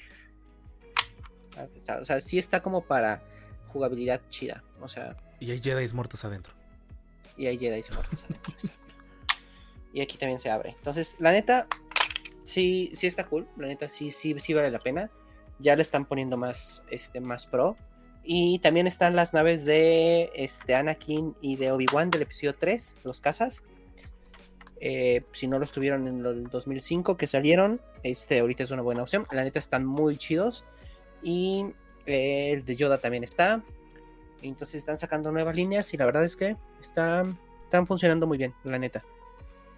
Ah, 1.56 1.66
O 2.00 2.04
sea, 2.04 2.20
sí 2.20 2.38
está 2.38 2.62
como 2.62 2.82
para 2.82 3.22
jugabilidad 3.68 4.20
chida. 4.28 4.62
O 4.80 4.88
sea, 4.88 5.16
Y 5.40 5.50
hay 5.50 5.60
Jedi 5.60 5.92
muertos 5.92 6.24
adentro. 6.24 6.52
y 7.36 7.46
hay 7.46 7.58
Jedi 7.58 7.82
muertos 7.92 8.24
adentro, 8.24 8.52
exacto. 8.58 8.94
Y 9.92 10.00
aquí 10.00 10.16
también 10.16 10.38
se 10.38 10.50
abre. 10.50 10.70
Entonces, 10.70 11.16
la 11.18 11.32
neta, 11.32 11.66
sí, 12.44 12.90
sí 12.94 13.06
está 13.06 13.24
cool. 13.26 13.46
La 13.56 13.66
neta, 13.66 13.88
sí, 13.88 14.10
sí, 14.10 14.34
sí 14.40 14.54
vale 14.54 14.70
la 14.70 14.78
pena. 14.78 15.10
Ya 15.58 15.76
le 15.76 15.82
están 15.82 16.06
poniendo 16.06 16.36
más, 16.36 16.82
este, 16.90 17.20
más 17.20 17.46
pro. 17.46 17.76
Y 18.24 18.58
también 18.60 18.86
están 18.86 19.16
las 19.16 19.34
naves 19.34 19.64
de 19.64 20.30
este, 20.34 20.74
Anakin 20.74 21.36
y 21.40 21.56
de 21.56 21.72
Obi-Wan 21.72 22.10
del 22.10 22.22
episodio 22.22 22.54
3, 22.54 22.96
los 23.04 23.20
cazas. 23.20 23.62
Eh, 24.84 25.24
si 25.30 25.46
no 25.46 25.60
los 25.60 25.70
tuvieron 25.70 26.08
en 26.08 26.26
el 26.26 26.48
2005 26.48 27.16
que 27.16 27.28
salieron, 27.28 27.80
este 28.02 28.40
ahorita 28.40 28.64
es 28.64 28.72
una 28.72 28.82
buena 28.82 29.02
opción. 29.02 29.26
La 29.30 29.44
neta 29.44 29.60
están 29.60 29.86
muy 29.86 30.16
chidos. 30.16 30.64
Y 31.22 31.66
eh, 32.04 32.50
el 32.50 32.64
de 32.64 32.74
Yoda 32.74 32.98
también 32.98 33.22
está. 33.22 33.62
Entonces 34.42 34.74
están 34.74 34.98
sacando 34.98 35.30
nuevas 35.30 35.54
líneas 35.54 35.94
y 35.94 35.96
la 35.96 36.04
verdad 36.04 36.24
es 36.24 36.34
que 36.34 36.56
están, 36.80 37.38
están 37.62 37.86
funcionando 37.86 38.26
muy 38.26 38.38
bien, 38.38 38.54
la 38.64 38.76
neta. 38.76 39.04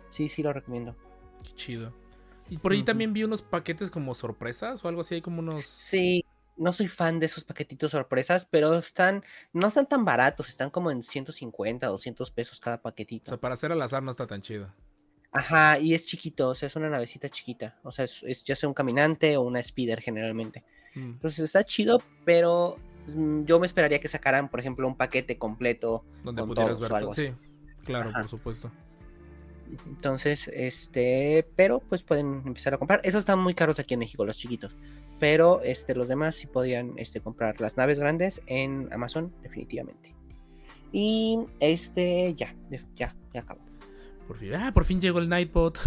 Sí, 0.08 0.30
sí 0.30 0.42
lo 0.42 0.54
recomiendo. 0.54 0.96
Qué 1.42 1.54
chido. 1.54 1.92
Y 2.48 2.56
por 2.56 2.72
ahí 2.72 2.82
también 2.82 3.12
vi 3.12 3.24
unos 3.24 3.42
paquetes 3.42 3.90
como 3.90 4.14
sorpresas 4.14 4.82
o 4.82 4.88
algo 4.88 5.02
así. 5.02 5.16
Hay 5.16 5.20
como 5.20 5.40
unos. 5.40 5.66
Sí, 5.66 6.24
no 6.56 6.72
soy 6.72 6.88
fan 6.88 7.20
de 7.20 7.26
esos 7.26 7.44
paquetitos 7.44 7.90
sorpresas, 7.90 8.46
pero 8.50 8.78
están, 8.78 9.22
no 9.52 9.68
están 9.68 9.86
tan 9.86 10.06
baratos, 10.06 10.48
están 10.48 10.70
como 10.70 10.90
en 10.90 11.02
150, 11.02 11.86
200 11.86 12.30
pesos 12.30 12.58
cada 12.58 12.76
O 12.76 12.82
paquetito. 12.82 13.32
sea, 13.32 13.40
para 13.40 13.52
hacer 13.52 13.70
al 13.70 13.82
azar 13.82 14.02
no 14.02 14.10
está 14.10 14.26
tan 14.26 14.40
chido. 14.40 14.72
Ajá, 15.34 15.80
y 15.80 15.94
es 15.94 16.06
chiquito, 16.06 16.50
o 16.50 16.54
sea, 16.54 16.68
es 16.68 16.76
una 16.76 16.88
navecita 16.88 17.28
chiquita. 17.28 17.76
O 17.82 17.90
sea, 17.90 18.04
es, 18.04 18.22
es 18.22 18.44
ya 18.44 18.54
sea 18.54 18.68
un 18.68 18.74
caminante 18.74 19.36
o 19.36 19.42
una 19.42 19.60
speeder 19.60 20.00
generalmente. 20.00 20.62
Mm. 20.94 21.14
Entonces 21.14 21.40
está 21.40 21.64
chido, 21.64 22.00
pero 22.24 22.76
mm, 23.08 23.42
yo 23.42 23.58
me 23.58 23.66
esperaría 23.66 23.98
que 23.98 24.06
sacaran, 24.06 24.48
por 24.48 24.60
ejemplo, 24.60 24.86
un 24.86 24.96
paquete 24.96 25.36
completo. 25.36 26.04
Donde 26.22 26.40
con 26.40 26.50
pudieras 26.50 26.78
ver 26.78 26.92
algo. 26.92 27.12
Sí, 27.12 27.32
claro, 27.82 28.10
Ajá. 28.10 28.20
por 28.20 28.28
supuesto. 28.28 28.70
Entonces, 29.88 30.48
este, 30.54 31.44
pero 31.56 31.80
pues 31.80 32.04
pueden 32.04 32.42
empezar 32.46 32.74
a 32.74 32.78
comprar. 32.78 33.00
Esos 33.02 33.20
están 33.20 33.40
muy 33.40 33.54
caros 33.54 33.80
aquí 33.80 33.94
en 33.94 34.00
México, 34.00 34.24
los 34.24 34.38
chiquitos. 34.38 34.76
Pero 35.18 35.62
este, 35.62 35.96
los 35.96 36.06
demás 36.06 36.36
sí 36.36 36.46
podían 36.46 36.92
este, 36.96 37.20
comprar 37.20 37.60
las 37.60 37.76
naves 37.76 37.98
grandes 37.98 38.40
en 38.46 38.88
Amazon, 38.92 39.34
definitivamente. 39.42 40.14
Y 40.92 41.40
este, 41.58 42.34
ya, 42.34 42.54
ya, 42.70 43.16
ya 43.32 43.40
acabó. 43.40 43.63
Por 44.26 44.38
fin. 44.38 44.54
Ah, 44.54 44.70
por 44.72 44.84
fin 44.84 45.00
llegó 45.00 45.18
el 45.18 45.28
Nightbot. 45.28 45.78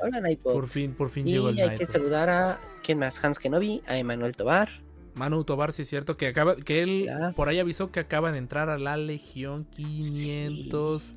Hola, 0.00 0.20
Nightbot. 0.20 0.52
Por 0.52 0.68
fin, 0.68 0.92
por 0.94 1.10
fin 1.10 1.26
y 1.28 1.32
llegó 1.32 1.48
el 1.48 1.56
hay 1.58 1.62
que 1.62 1.68
Nightbot. 1.70 1.88
saludar 1.88 2.28
a 2.28 2.60
¿quién 2.82 2.98
más? 2.98 3.22
Hans 3.24 3.38
Kenobi, 3.38 3.82
a 3.86 3.96
Emanuel 3.96 4.36
Tobar. 4.36 4.68
Manu 5.14 5.44
Tobar, 5.44 5.72
sí 5.72 5.82
es 5.82 5.88
cierto, 5.88 6.16
que 6.16 6.28
acaba, 6.28 6.56
que 6.56 6.82
él 6.82 7.04
Ya. 7.06 7.32
por 7.32 7.48
ahí 7.48 7.58
avisó 7.58 7.90
que 7.90 8.00
acaban 8.00 8.32
de 8.32 8.38
entrar 8.38 8.68
a 8.68 8.78
la 8.78 8.96
Legión 8.96 9.64
500. 9.74 11.14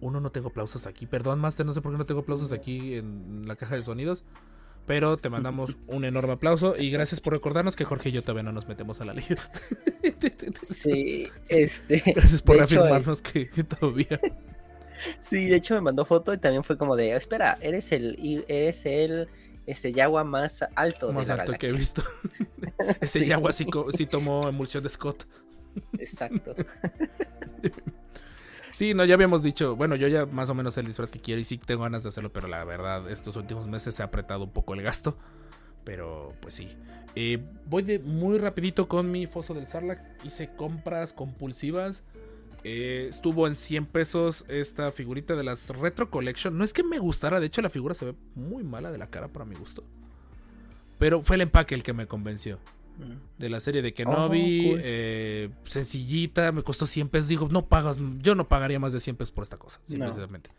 Uno 0.00 0.20
no 0.20 0.30
tengo 0.30 0.48
aplausos 0.48 0.86
aquí, 0.86 1.06
perdón, 1.06 1.40
Master, 1.40 1.66
no 1.66 1.72
sé 1.72 1.80
por 1.80 1.92
qué 1.92 1.98
no 1.98 2.06
tengo 2.06 2.20
aplausos 2.20 2.52
aquí 2.52 2.94
en 2.94 3.44
la 3.46 3.56
caja 3.56 3.74
de 3.76 3.82
sonidos. 3.82 4.24
Pero 4.86 5.18
te 5.18 5.28
mandamos 5.28 5.76
un 5.86 6.04
enorme 6.04 6.32
aplauso 6.32 6.80
y 6.80 6.90
gracias 6.90 7.20
por 7.20 7.32
recordarnos 7.34 7.76
que 7.76 7.84
Jorge 7.84 8.08
y 8.08 8.12
yo 8.12 8.22
todavía 8.22 8.44
no 8.44 8.52
nos 8.52 8.66
metemos 8.68 9.00
a 9.00 9.04
la 9.04 9.12
Legión. 9.14 9.38
Sí, 10.62 11.28
este. 11.48 12.02
Gracias 12.16 12.42
por 12.42 12.56
es- 12.56 13.22
que, 13.22 13.48
que 13.48 13.64
todavía. 13.64 14.18
Sí, 15.18 15.48
de 15.48 15.56
hecho 15.56 15.74
me 15.74 15.80
mandó 15.80 16.04
foto 16.04 16.32
y 16.34 16.38
también 16.38 16.64
fue 16.64 16.76
como 16.76 16.96
de, 16.96 17.14
espera, 17.16 17.58
eres 17.60 17.92
el, 17.92 18.44
eres 18.48 18.86
el, 18.86 19.28
este 19.66 19.92
Yagua 19.92 20.24
más 20.24 20.64
alto 20.74 21.12
Más 21.12 21.26
de 21.26 21.36
la 21.36 21.42
alto 21.42 21.52
que 21.58 21.68
he 21.68 21.72
visto. 21.72 22.02
Ese 23.00 23.20
Sí. 23.20 23.26
Yagua 23.26 23.52
sí, 23.52 23.66
sí 23.94 24.06
tomó 24.06 24.48
emulsión 24.48 24.82
de 24.82 24.88
Scott. 24.88 25.26
Exacto. 25.98 26.54
Sí, 28.70 28.94
no, 28.94 29.04
ya 29.04 29.14
habíamos 29.14 29.42
dicho, 29.42 29.74
bueno, 29.74 29.96
yo 29.96 30.06
ya 30.06 30.24
más 30.26 30.50
o 30.50 30.54
menos 30.54 30.78
el 30.78 30.86
disfraz 30.86 31.10
que 31.10 31.18
quiero 31.18 31.40
y 31.40 31.44
sí 31.44 31.58
tengo 31.58 31.82
ganas 31.82 32.04
de 32.04 32.10
hacerlo, 32.10 32.32
pero 32.32 32.46
la 32.46 32.62
verdad, 32.64 33.10
estos 33.10 33.34
últimos 33.34 33.66
meses 33.66 33.92
se 33.96 34.02
ha 34.04 34.06
apretado 34.06 34.44
un 34.44 34.52
poco 34.52 34.72
el 34.74 34.82
gasto. 34.82 35.16
Pero 35.82 36.34
pues 36.40 36.54
sí. 36.54 36.68
Eh, 37.16 37.42
voy 37.66 37.82
de 37.82 37.98
muy 37.98 38.38
rapidito 38.38 38.86
con 38.86 39.10
mi 39.10 39.26
foso 39.26 39.52
del 39.52 39.66
Sarlacc. 39.66 40.00
Hice 40.24 40.54
compras 40.54 41.12
compulsivas. 41.12 42.04
Eh, 42.70 43.06
estuvo 43.08 43.46
en 43.46 43.54
100 43.54 43.86
pesos 43.86 44.44
esta 44.48 44.92
figurita 44.92 45.34
de 45.36 45.42
las 45.42 45.70
Retro 45.70 46.10
Collection. 46.10 46.58
No 46.58 46.64
es 46.64 46.74
que 46.74 46.82
me 46.82 46.98
gustara, 46.98 47.40
de 47.40 47.46
hecho 47.46 47.62
la 47.62 47.70
figura 47.70 47.94
se 47.94 48.04
ve 48.04 48.14
muy 48.34 48.62
mala 48.62 48.90
de 48.92 48.98
la 48.98 49.08
cara 49.08 49.28
para 49.28 49.46
mi 49.46 49.54
gusto. 49.54 49.84
Pero 50.98 51.22
fue 51.22 51.36
el 51.36 51.42
empaque 51.42 51.74
el 51.74 51.82
que 51.82 51.94
me 51.94 52.06
convenció. 52.06 52.58
Mm. 52.98 53.40
De 53.40 53.48
la 53.48 53.60
serie 53.60 53.80
de 53.80 53.94
Kenobi, 53.94 54.70
cool. 54.70 54.80
eh, 54.82 55.50
sencillita, 55.64 56.52
me 56.52 56.62
costó 56.62 56.84
100 56.84 57.08
pesos. 57.08 57.28
Digo, 57.28 57.48
no 57.50 57.66
pagas, 57.68 57.98
yo 58.18 58.34
no 58.34 58.48
pagaría 58.48 58.78
más 58.78 58.92
de 58.92 59.00
100 59.00 59.16
pesos 59.16 59.32
por 59.32 59.44
esta 59.44 59.56
cosa, 59.56 59.80
No. 59.96 60.06
simplemente. 60.08 60.50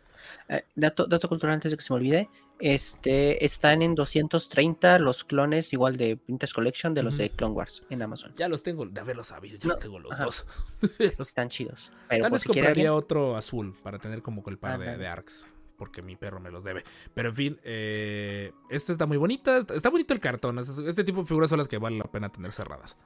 Eh, 0.48 0.64
dato, 0.74 1.06
dato 1.06 1.28
cultural 1.28 1.54
antes 1.54 1.70
de 1.70 1.76
que 1.76 1.82
se 1.84 1.92
me 1.92 1.98
olvide. 1.98 2.28
Este 2.60 3.44
están 3.44 3.82
en 3.82 3.94
230 3.94 4.98
los 4.98 5.24
clones 5.24 5.72
igual 5.72 5.96
de 5.96 6.18
Vintage 6.26 6.52
Collection 6.52 6.92
de 6.94 7.02
los 7.02 7.16
de 7.16 7.30
Clone 7.30 7.54
Wars 7.54 7.82
en 7.90 8.02
Amazon. 8.02 8.32
Ya 8.36 8.48
los 8.48 8.62
tengo, 8.62 8.84
de 8.86 9.00
haberlo 9.00 9.24
sabido, 9.24 9.56
ya 9.58 9.64
No, 9.66 9.74
los 9.74 9.78
tengo 9.78 9.98
los 9.98 10.12
ajá. 10.12 10.24
dos. 10.24 10.46
Los- 11.18 11.28
Están 11.28 11.48
chidos. 11.48 11.90
Pero 12.08 12.22
Tal 12.22 12.32
vez 12.32 12.42
si 12.42 12.48
compraría 12.48 12.92
otro 12.94 13.36
azul 13.36 13.74
para 13.82 13.98
tener 13.98 14.22
como 14.22 14.42
el 14.46 14.58
par 14.58 14.78
de, 14.78 14.96
de 14.96 15.06
arcs. 15.06 15.46
Porque 15.76 16.02
mi 16.02 16.14
perro 16.14 16.40
me 16.40 16.50
los 16.50 16.62
debe. 16.62 16.84
Pero 17.14 17.30
en 17.30 17.34
fin, 17.34 17.60
eh, 17.64 18.52
esta 18.68 18.92
está 18.92 19.06
muy 19.06 19.16
bonita. 19.16 19.56
Está, 19.56 19.74
está 19.74 19.88
bonito 19.88 20.12
el 20.12 20.20
cartón. 20.20 20.58
es- 20.58 20.68
Este 20.76 21.04
tipo 21.04 21.20
de 21.22 21.26
figuras 21.26 21.48
son 21.48 21.56
las 21.58 21.68
que 21.68 21.78
vale 21.78 21.96
la 21.96 22.04
pena 22.04 22.30
tener 22.30 22.52
cerradas. 22.52 22.98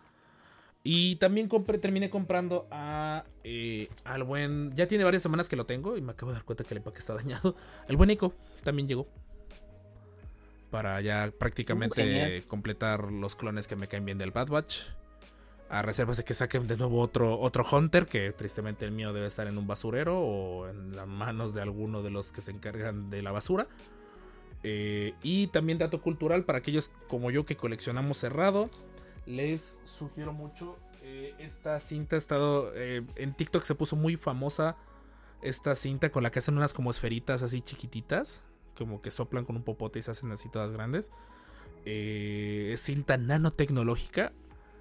Y 0.82 1.16
también 1.16 1.46
compré, 1.48 1.78
terminé 1.78 2.10
comprando 2.10 2.66
a, 2.72 3.24
eh, 3.44 3.88
al 4.02 4.24
buen. 4.24 4.74
Ya 4.74 4.88
tiene 4.88 5.04
varias 5.04 5.22
semanas 5.22 5.48
que 5.48 5.54
lo 5.56 5.66
tengo 5.66 5.96
y 5.96 6.00
me 6.02 6.12
acabo 6.12 6.32
de 6.32 6.38
dar 6.38 6.44
cuenta 6.44 6.64
que 6.64 6.74
el 6.74 6.78
empaque 6.78 6.98
está 6.98 7.14
dañado. 7.14 7.54
El 7.88 7.96
buen 7.96 8.10
Eco 8.10 8.34
también 8.64 8.88
llegó. 8.88 9.06
Para 10.74 11.00
ya 11.00 11.32
prácticamente 11.38 12.42
Uh, 12.42 12.48
completar 12.48 13.12
los 13.12 13.36
clones 13.36 13.68
que 13.68 13.76
me 13.76 13.86
caen 13.86 14.04
bien 14.04 14.18
del 14.18 14.32
Bad 14.32 14.48
Batch. 14.48 14.80
A 15.68 15.82
reservas 15.82 16.16
de 16.16 16.24
que 16.24 16.34
saquen 16.34 16.66
de 16.66 16.76
nuevo 16.76 17.00
otro, 17.00 17.38
otro 17.38 17.64
Hunter, 17.70 18.06
que 18.08 18.32
tristemente 18.32 18.84
el 18.84 18.90
mío 18.90 19.12
debe 19.12 19.28
estar 19.28 19.46
en 19.46 19.56
un 19.56 19.68
basurero 19.68 20.18
o 20.18 20.66
en 20.68 20.96
las 20.96 21.06
manos 21.06 21.54
de 21.54 21.62
alguno 21.62 22.02
de 22.02 22.10
los 22.10 22.32
que 22.32 22.40
se 22.40 22.50
encargan 22.50 23.08
de 23.08 23.22
la 23.22 23.30
basura. 23.30 23.68
Eh, 24.64 25.14
y 25.22 25.46
también 25.46 25.78
dato 25.78 26.02
cultural 26.02 26.42
para 26.44 26.58
aquellos 26.58 26.90
como 27.06 27.30
yo 27.30 27.46
que 27.46 27.56
coleccionamos 27.56 28.18
cerrado. 28.18 28.68
Les 29.26 29.80
sugiero 29.84 30.32
mucho. 30.32 30.76
eh, 31.04 31.36
esta 31.38 31.78
cinta 31.78 32.16
ha 32.16 32.18
estado. 32.18 32.72
eh, 32.74 33.02
en 33.14 33.32
TikTok 33.32 33.62
se 33.62 33.76
puso 33.76 33.94
muy 33.94 34.16
famosa. 34.16 34.76
Esta 35.40 35.76
cinta 35.76 36.10
con 36.10 36.24
la 36.24 36.32
que 36.32 36.40
hacen 36.40 36.56
unas 36.56 36.74
como 36.74 36.90
esferitas 36.90 37.44
así 37.44 37.62
chiquititas. 37.62 38.42
Como 38.76 39.02
que 39.02 39.10
soplan 39.10 39.44
con 39.44 39.56
un 39.56 39.62
popote 39.62 39.98
y 39.98 40.02
se 40.02 40.10
hacen 40.10 40.30
así 40.32 40.48
todas 40.48 40.72
grandes. 40.72 41.10
Eh, 41.84 42.74
cinta 42.76 43.16
nanotecnológica. 43.16 44.32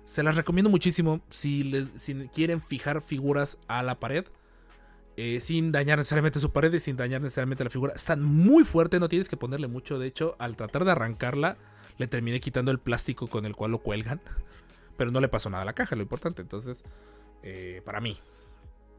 Se 0.05 0.23
las 0.23 0.35
recomiendo 0.35 0.69
muchísimo 0.69 1.21
si, 1.29 1.63
les, 1.63 1.91
si 1.95 2.13
quieren 2.29 2.61
fijar 2.61 3.01
figuras 3.01 3.57
a 3.67 3.83
la 3.83 3.99
pared. 3.99 4.25
eh, 5.15 5.39
sin 5.39 5.71
dañar 5.71 5.99
necesariamente 5.99 6.39
su 6.39 6.51
pared 6.51 6.73
y 6.73 6.79
sin 6.79 6.97
dañar 6.97 7.21
necesariamente 7.21 7.63
la 7.63 7.69
figura. 7.69 7.93
Están 7.93 8.23
muy 8.23 8.63
fuertes, 8.63 8.99
no 8.99 9.09
tienes 9.09 9.29
que 9.29 9.37
ponerle 9.37 9.67
mucho. 9.67 9.99
De 9.99 10.07
hecho, 10.07 10.35
al 10.39 10.55
tratar 10.55 10.85
de 10.85 10.91
arrancarla, 10.91 11.57
le 11.97 12.07
terminé 12.07 12.39
quitando 12.39 12.71
el 12.71 12.79
plástico 12.79 13.27
con 13.27 13.45
el 13.45 13.55
cual 13.55 13.71
lo 13.71 13.79
cuelgan. 13.79 14.21
Pero 14.97 15.11
no 15.11 15.21
le 15.21 15.27
pasó 15.29 15.49
nada 15.49 15.63
a 15.63 15.65
la 15.65 15.73
caja, 15.73 15.95
lo 15.95 16.01
importante. 16.01 16.41
Entonces, 16.41 16.83
eh, 17.43 17.81
para 17.85 18.01
mí. 18.01 18.17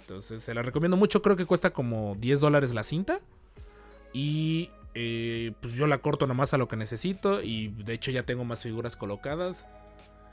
Entonces, 0.00 0.42
se 0.42 0.54
la 0.54 0.62
recomiendo 0.62 0.96
mucho. 0.96 1.22
Creo 1.22 1.36
que 1.36 1.46
cuesta 1.46 1.70
como 1.72 2.14
10 2.16 2.40
dólares 2.40 2.74
la 2.74 2.82
cinta. 2.84 3.20
Y 4.12 4.70
eh, 4.94 5.52
pues 5.60 5.74
yo 5.74 5.86
la 5.86 5.98
corto 5.98 6.26
nomás 6.26 6.54
a 6.54 6.58
lo 6.58 6.68
que 6.68 6.76
necesito. 6.76 7.42
Y 7.42 7.68
de 7.68 7.92
hecho 7.94 8.10
ya 8.10 8.24
tengo 8.24 8.44
más 8.44 8.62
figuras 8.62 8.96
colocadas. 8.96 9.66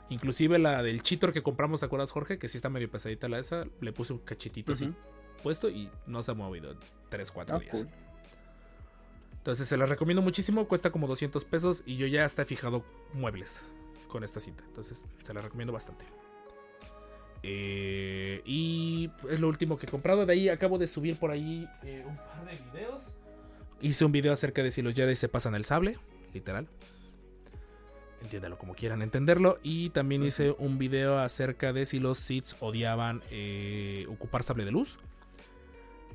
Inclusive 0.08 0.58
la 0.58 0.82
del 0.82 1.02
Cheetor 1.02 1.32
que 1.32 1.42
compramos, 1.42 1.80
¿te 1.80 1.86
acuerdas, 1.86 2.10
Jorge? 2.12 2.38
Que 2.38 2.48
sí 2.48 2.58
está 2.58 2.68
medio 2.68 2.90
pesadita 2.90 3.28
la 3.28 3.38
esa. 3.38 3.64
Le 3.80 3.92
puse 3.92 4.12
un 4.12 4.18
cachitito 4.18 4.72
así 4.72 4.86
Ujú. 4.86 4.94
puesto 5.42 5.68
y 5.70 5.88
no 6.06 6.22
se 6.22 6.32
ha 6.32 6.34
movido 6.34 6.76
3, 7.08 7.30
4 7.30 7.56
Ah, 7.56 7.58
días. 7.58 7.72
cool. 7.72 7.88
Entonces 9.38 9.66
se 9.66 9.76
la 9.76 9.86
recomiendo 9.86 10.22
muchísimo, 10.22 10.68
cuesta 10.68 10.90
como 10.92 11.06
200 11.08 11.44
pesos 11.46 11.82
y 11.86 11.96
yo 11.96 12.06
ya 12.06 12.24
hasta 12.24 12.42
he 12.42 12.44
fijado 12.44 12.84
muebles 13.12 13.64
con 14.08 14.22
esta 14.22 14.38
cinta. 14.38 14.62
Entonces 14.66 15.06
se 15.20 15.34
la 15.34 15.40
recomiendo 15.40 15.72
bastante. 15.72 16.04
Eh, 17.42 18.40
y 18.44 19.10
es 19.30 19.40
lo 19.40 19.48
último 19.48 19.78
que 19.78 19.86
he 19.86 19.88
comprado. 19.88 20.26
De 20.26 20.32
ahí 20.32 20.48
acabo 20.48 20.78
de 20.78 20.86
subir 20.86 21.18
por 21.18 21.30
ahí 21.30 21.66
eh, 21.82 22.04
un 22.06 22.16
par 22.16 22.44
de 22.44 22.56
videos. 22.70 23.14
Hice 23.82 24.04
un 24.04 24.12
video 24.12 24.32
acerca 24.32 24.62
de 24.62 24.70
si 24.70 24.80
los 24.80 24.94
Jedi 24.94 25.16
se 25.16 25.28
pasan 25.28 25.56
el 25.56 25.64
sable, 25.64 25.98
literal. 26.32 26.68
Entiéndalo 28.22 28.56
como 28.56 28.76
quieran 28.76 29.02
entenderlo. 29.02 29.58
Y 29.64 29.90
también 29.90 30.22
hice 30.22 30.54
un 30.56 30.78
video 30.78 31.18
acerca 31.18 31.72
de 31.72 31.84
si 31.84 31.98
los 31.98 32.18
Sith 32.18 32.52
odiaban 32.60 33.22
eh, 33.32 34.06
ocupar 34.08 34.44
sable 34.44 34.64
de 34.64 34.70
luz. 34.70 35.00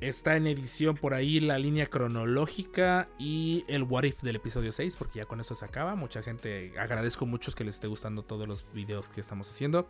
Está 0.00 0.36
en 0.36 0.46
edición 0.46 0.96
por 0.96 1.12
ahí 1.12 1.40
la 1.40 1.58
línea 1.58 1.84
cronológica 1.86 3.08
y 3.18 3.64
el 3.68 3.82
what 3.82 4.04
if 4.04 4.22
del 4.22 4.36
episodio 4.36 4.72
6, 4.72 4.96
porque 4.96 5.18
ya 5.18 5.26
con 5.26 5.38
eso 5.40 5.54
se 5.54 5.66
acaba. 5.66 5.94
Mucha 5.94 6.22
gente, 6.22 6.72
agradezco 6.78 7.26
mucho 7.26 7.52
que 7.52 7.64
les 7.64 7.74
esté 7.74 7.86
gustando 7.86 8.22
todos 8.22 8.48
los 8.48 8.64
videos 8.72 9.10
que 9.10 9.20
estamos 9.20 9.50
haciendo. 9.50 9.86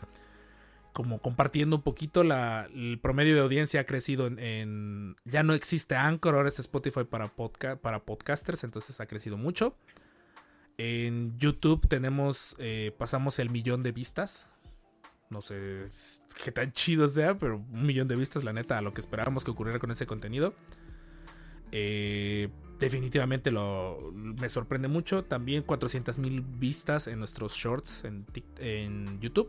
Como 0.99 1.21
compartiendo 1.21 1.76
un 1.76 1.83
poquito, 1.83 2.25
la, 2.25 2.69
el 2.75 2.99
promedio 3.00 3.37
de 3.37 3.40
audiencia 3.40 3.83
ha 3.83 3.85
crecido 3.85 4.26
en, 4.26 4.40
en- 4.40 5.17
Ya 5.25 5.45
no 5.45 5.55
existe 5.55 5.95
Anchor, 5.95 6.35
ahora 6.35 6.49
es 6.49 6.59
Spotify 6.59 7.05
para, 7.05 7.33
para 7.81 8.00
podcasters, 8.05 8.64
entonces 8.64 9.00
ha 9.00 9.07
crecido 9.07 9.37
mucho. 9.37 9.76
En 10.76 11.38
YouTube 11.38 11.87
tenemos, 11.87 12.57
eh, 12.59 12.93
pasamos 12.99 13.38
el 13.38 13.49
millón 13.49 13.85
de 13.85 13.93
vistas. 13.93 14.49
No 15.31 15.40
sé 15.40 15.85
qué 16.43 16.50
tan 16.50 16.73
chido 16.73 17.07
sea, 17.07 17.37
pero 17.38 17.59
un 17.59 17.87
millón 17.87 18.09
de 18.09 18.17
vistas, 18.17 18.43
la 18.43 18.52
neta, 18.52 18.76
a 18.76 18.83
lo 18.83 18.93
que 18.93 19.00
esperábamos 19.00 19.45
que 19.45 19.52
ocurriera 19.52 19.78
con 19.78 19.93
ese 19.93 20.05
contenido. 20.05 20.52
Eh, 21.71 22.49
definitivamente 22.81 23.52
lo, 23.52 24.11
me 24.12 24.49
sorprende 24.49 24.88
mucho. 24.88 25.23
También 25.25 25.62
400 25.62 26.19
mil 26.19 26.40
vistas 26.40 27.07
en 27.07 27.21
nuestros 27.21 27.55
shorts 27.55 28.05
en, 28.05 28.26
en 28.59 29.21
YouTube. 29.21 29.49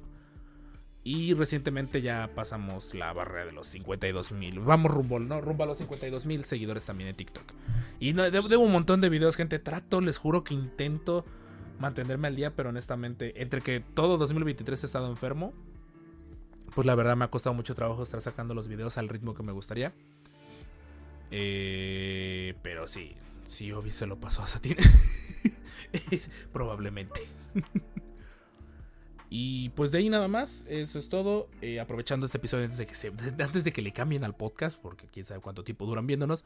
Y 1.03 1.34
recientemente 1.34 2.01
ya 2.01 2.29
pasamos 2.36 2.94
la 2.94 3.13
barrera 3.13 3.46
de 3.46 3.51
los 3.53 3.68
52 3.68 4.32
mil. 4.34 4.60
Vamos 4.60 4.91
rumbo, 4.91 5.20
¿no? 5.20 5.39
rumbo 5.39 5.63
a 5.63 5.68
los 5.68 5.77
52 5.77 6.25
mil 6.25 6.44
seguidores 6.44 6.86
también 6.86 7.10
en 7.10 7.15
TikTok. 7.15 7.53
Y 8.00 8.13
no, 8.13 8.29
debo, 8.29 8.60
un 8.60 8.72
montón 8.72 9.00
de 9.00 9.10
videos, 9.10 9.36
gente. 9.36 9.60
Trato, 9.60 10.01
les 10.01 10.18
juro 10.18 10.44
que 10.44 10.53
intento 10.53 11.25
mantenerme 11.79 12.27
al 12.27 12.36
día, 12.36 12.53
pero 12.53 12.70
honestamente, 12.70 13.41
entre 13.41 13.62
que 13.62 13.79
todo 13.79 14.18
2023 14.18 14.84
he 14.84 14.86
estado 14.86 15.10
enfermo, 15.10 15.53
pues 16.75 16.86
la 16.86 16.96
verdad 16.96 17.15
me 17.15 17.25
ha 17.25 17.29
costado 17.29 17.53
mucho 17.53 17.75
trabajo 17.75 18.03
estar 18.03 18.22
sacando 18.22 18.53
los 18.53 18.68
videos 18.68 18.98
al 18.98 19.08
ritmo 19.08 19.34
que 19.34 19.44
me 19.44 19.53
gustaría. 19.53 19.94
Eh, 21.32 22.56
pero 22.62 22.88
sí, 22.88 23.15
si 23.46 23.72
Obi 23.72 23.91
se 23.91 24.06
lo 24.06 24.20
pasó 24.20 24.44
a 24.44 24.48
Satín. 24.48 24.75
Probablemente. 26.51 27.22
y 29.30 29.70
pues 29.70 29.92
de 29.92 30.00
ahí 30.00 30.10
nada 30.10 30.28
más, 30.28 30.66
eso 30.68 30.98
es 30.98 31.08
todo. 31.08 31.50
Eh, 31.62 31.80
aprovechando 31.80 32.26
este 32.26 32.40
episodio 32.40 32.64
antes 32.64 32.80
de, 32.80 32.88
que 32.88 32.96
se, 32.96 33.14
antes 33.44 33.64
de 33.64 33.72
que 33.72 33.82
le 33.82 33.94
cambien 33.94 34.24
al 34.24 34.36
podcast, 34.36 34.80
porque 34.82 35.08
quién 35.08 35.26
sabe 35.26 35.42
cuánto 35.42 35.64
tiempo 35.64 35.86
duran 35.86 36.08
viéndonos 36.08 36.46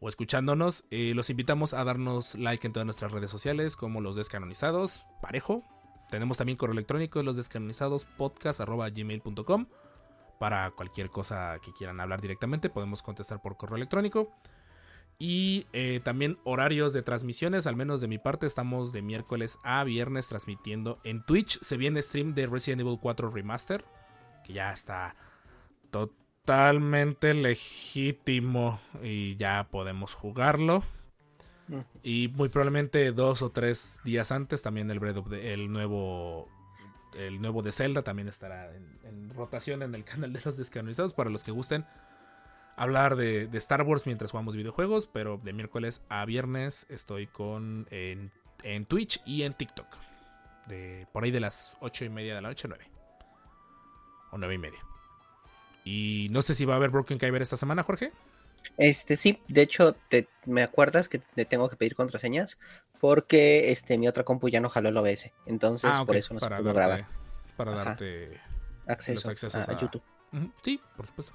o 0.00 0.08
escuchándonos, 0.08 0.84
eh, 0.90 1.12
los 1.14 1.30
invitamos 1.30 1.72
a 1.72 1.84
darnos 1.84 2.34
like 2.34 2.66
en 2.66 2.72
todas 2.72 2.84
nuestras 2.84 3.12
redes 3.12 3.30
sociales, 3.30 3.76
como 3.76 4.00
los 4.00 4.16
descanonizados, 4.16 5.06
parejo. 5.22 5.62
Tenemos 6.10 6.36
también 6.36 6.58
correo 6.58 6.72
electrónico, 6.72 7.22
los 7.22 7.36
descanonizados 7.36 8.04
podcast.gmail.com. 8.04 9.66
Para 10.38 10.70
cualquier 10.72 11.10
cosa 11.10 11.58
que 11.62 11.72
quieran 11.72 12.00
hablar 12.00 12.20
directamente, 12.20 12.68
podemos 12.68 13.02
contestar 13.02 13.40
por 13.40 13.56
correo 13.56 13.76
electrónico. 13.76 14.32
Y 15.18 15.66
eh, 15.72 16.00
también 16.04 16.38
horarios 16.44 16.92
de 16.92 17.02
transmisiones, 17.02 17.66
al 17.66 17.74
menos 17.76 18.00
de 18.02 18.08
mi 18.08 18.18
parte, 18.18 18.46
estamos 18.46 18.92
de 18.92 19.00
miércoles 19.00 19.58
a 19.64 19.82
viernes 19.84 20.28
transmitiendo 20.28 20.98
en 21.04 21.24
Twitch. 21.24 21.58
Se 21.62 21.78
viene 21.78 22.02
stream 22.02 22.34
de 22.34 22.46
Resident 22.46 22.82
Evil 22.82 22.98
4 23.00 23.30
Remaster, 23.30 23.84
que 24.44 24.52
ya 24.52 24.72
está 24.72 25.14
totalmente 25.90 27.32
legítimo 27.34 28.78
y 29.02 29.36
ya 29.36 29.68
podemos 29.70 30.12
jugarlo. 30.14 30.84
Mm. 31.68 31.80
Y 32.02 32.28
muy 32.28 32.48
probablemente 32.48 33.10
dos 33.12 33.42
o 33.42 33.50
tres 33.50 34.00
días 34.04 34.30
antes 34.32 34.62
también 34.62 34.90
el, 34.90 35.00
Breath 35.00 35.16
of 35.16 35.30
the- 35.30 35.52
el 35.54 35.70
nuevo 35.72 36.48
el 37.18 37.40
nuevo 37.40 37.62
de 37.62 37.72
Zelda 37.72 38.02
también 38.02 38.28
estará 38.28 38.74
en, 38.76 38.98
en 39.04 39.30
rotación 39.30 39.82
en 39.82 39.94
el 39.94 40.04
canal 40.04 40.32
de 40.34 40.40
los 40.44 40.58
descanonizados 40.58 41.14
para 41.14 41.30
los 41.30 41.42
que 41.42 41.50
gusten 41.50 41.86
hablar 42.76 43.16
de, 43.16 43.46
de 43.46 43.58
Star 43.58 43.82
Wars 43.82 44.06
mientras 44.06 44.30
jugamos 44.30 44.54
videojuegos, 44.56 45.06
pero 45.06 45.38
de 45.42 45.52
miércoles 45.52 46.02
a 46.08 46.24
viernes 46.24 46.86
estoy 46.88 47.26
con 47.26 47.86
en, 47.90 48.30
en 48.62 48.86
Twitch 48.86 49.20
y 49.24 49.42
en 49.42 49.54
TikTok. 49.54 49.86
De, 50.66 51.06
por 51.12 51.24
ahí 51.24 51.30
de 51.30 51.40
las 51.40 51.76
ocho 51.80 52.04
y 52.04 52.08
media 52.08 52.34
de 52.34 52.42
la 52.42 52.48
noche, 52.48 52.68
9. 52.68 52.84
O 54.32 54.38
nueve 54.38 54.54
y 54.54 54.58
media. 54.58 54.80
Y 55.84 56.28
no 56.32 56.42
sé 56.42 56.54
si 56.54 56.64
va 56.64 56.74
a 56.74 56.76
haber 56.76 56.90
Broken 56.90 57.18
Kyber 57.18 57.40
esta 57.42 57.56
semana, 57.56 57.82
Jorge. 57.84 58.12
Este 58.76 59.16
sí, 59.16 59.40
de 59.46 59.62
hecho, 59.62 59.94
te, 60.08 60.28
me 60.44 60.64
acuerdas 60.64 61.08
que 61.08 61.18
te 61.20 61.44
tengo 61.44 61.68
que 61.68 61.76
pedir 61.76 61.94
contraseñas 61.94 62.58
porque 62.98 63.70
este 63.70 63.96
mi 63.96 64.08
otra 64.08 64.24
compu 64.24 64.48
ya 64.48 64.60
no 64.60 64.68
jaló 64.68 64.88
el 64.88 64.96
OBS. 64.96 65.30
Entonces, 65.46 65.90
Ah, 65.94 66.04
por 66.04 66.16
eso 66.16 66.34
no 66.34 66.40
se 66.40 66.48
pudo 66.48 66.74
grabar 66.74 67.06
Para 67.56 67.72
Ajá. 67.72 67.84
darte. 67.84 68.40
acceso, 68.88 69.30
accesos 69.30 69.68
a, 69.68 69.72
a 69.72 69.76
a- 69.76 69.80
YouTube. 69.80 70.02
Sí, 70.62 70.80
por 70.96 71.06
supuesto. 71.06 71.32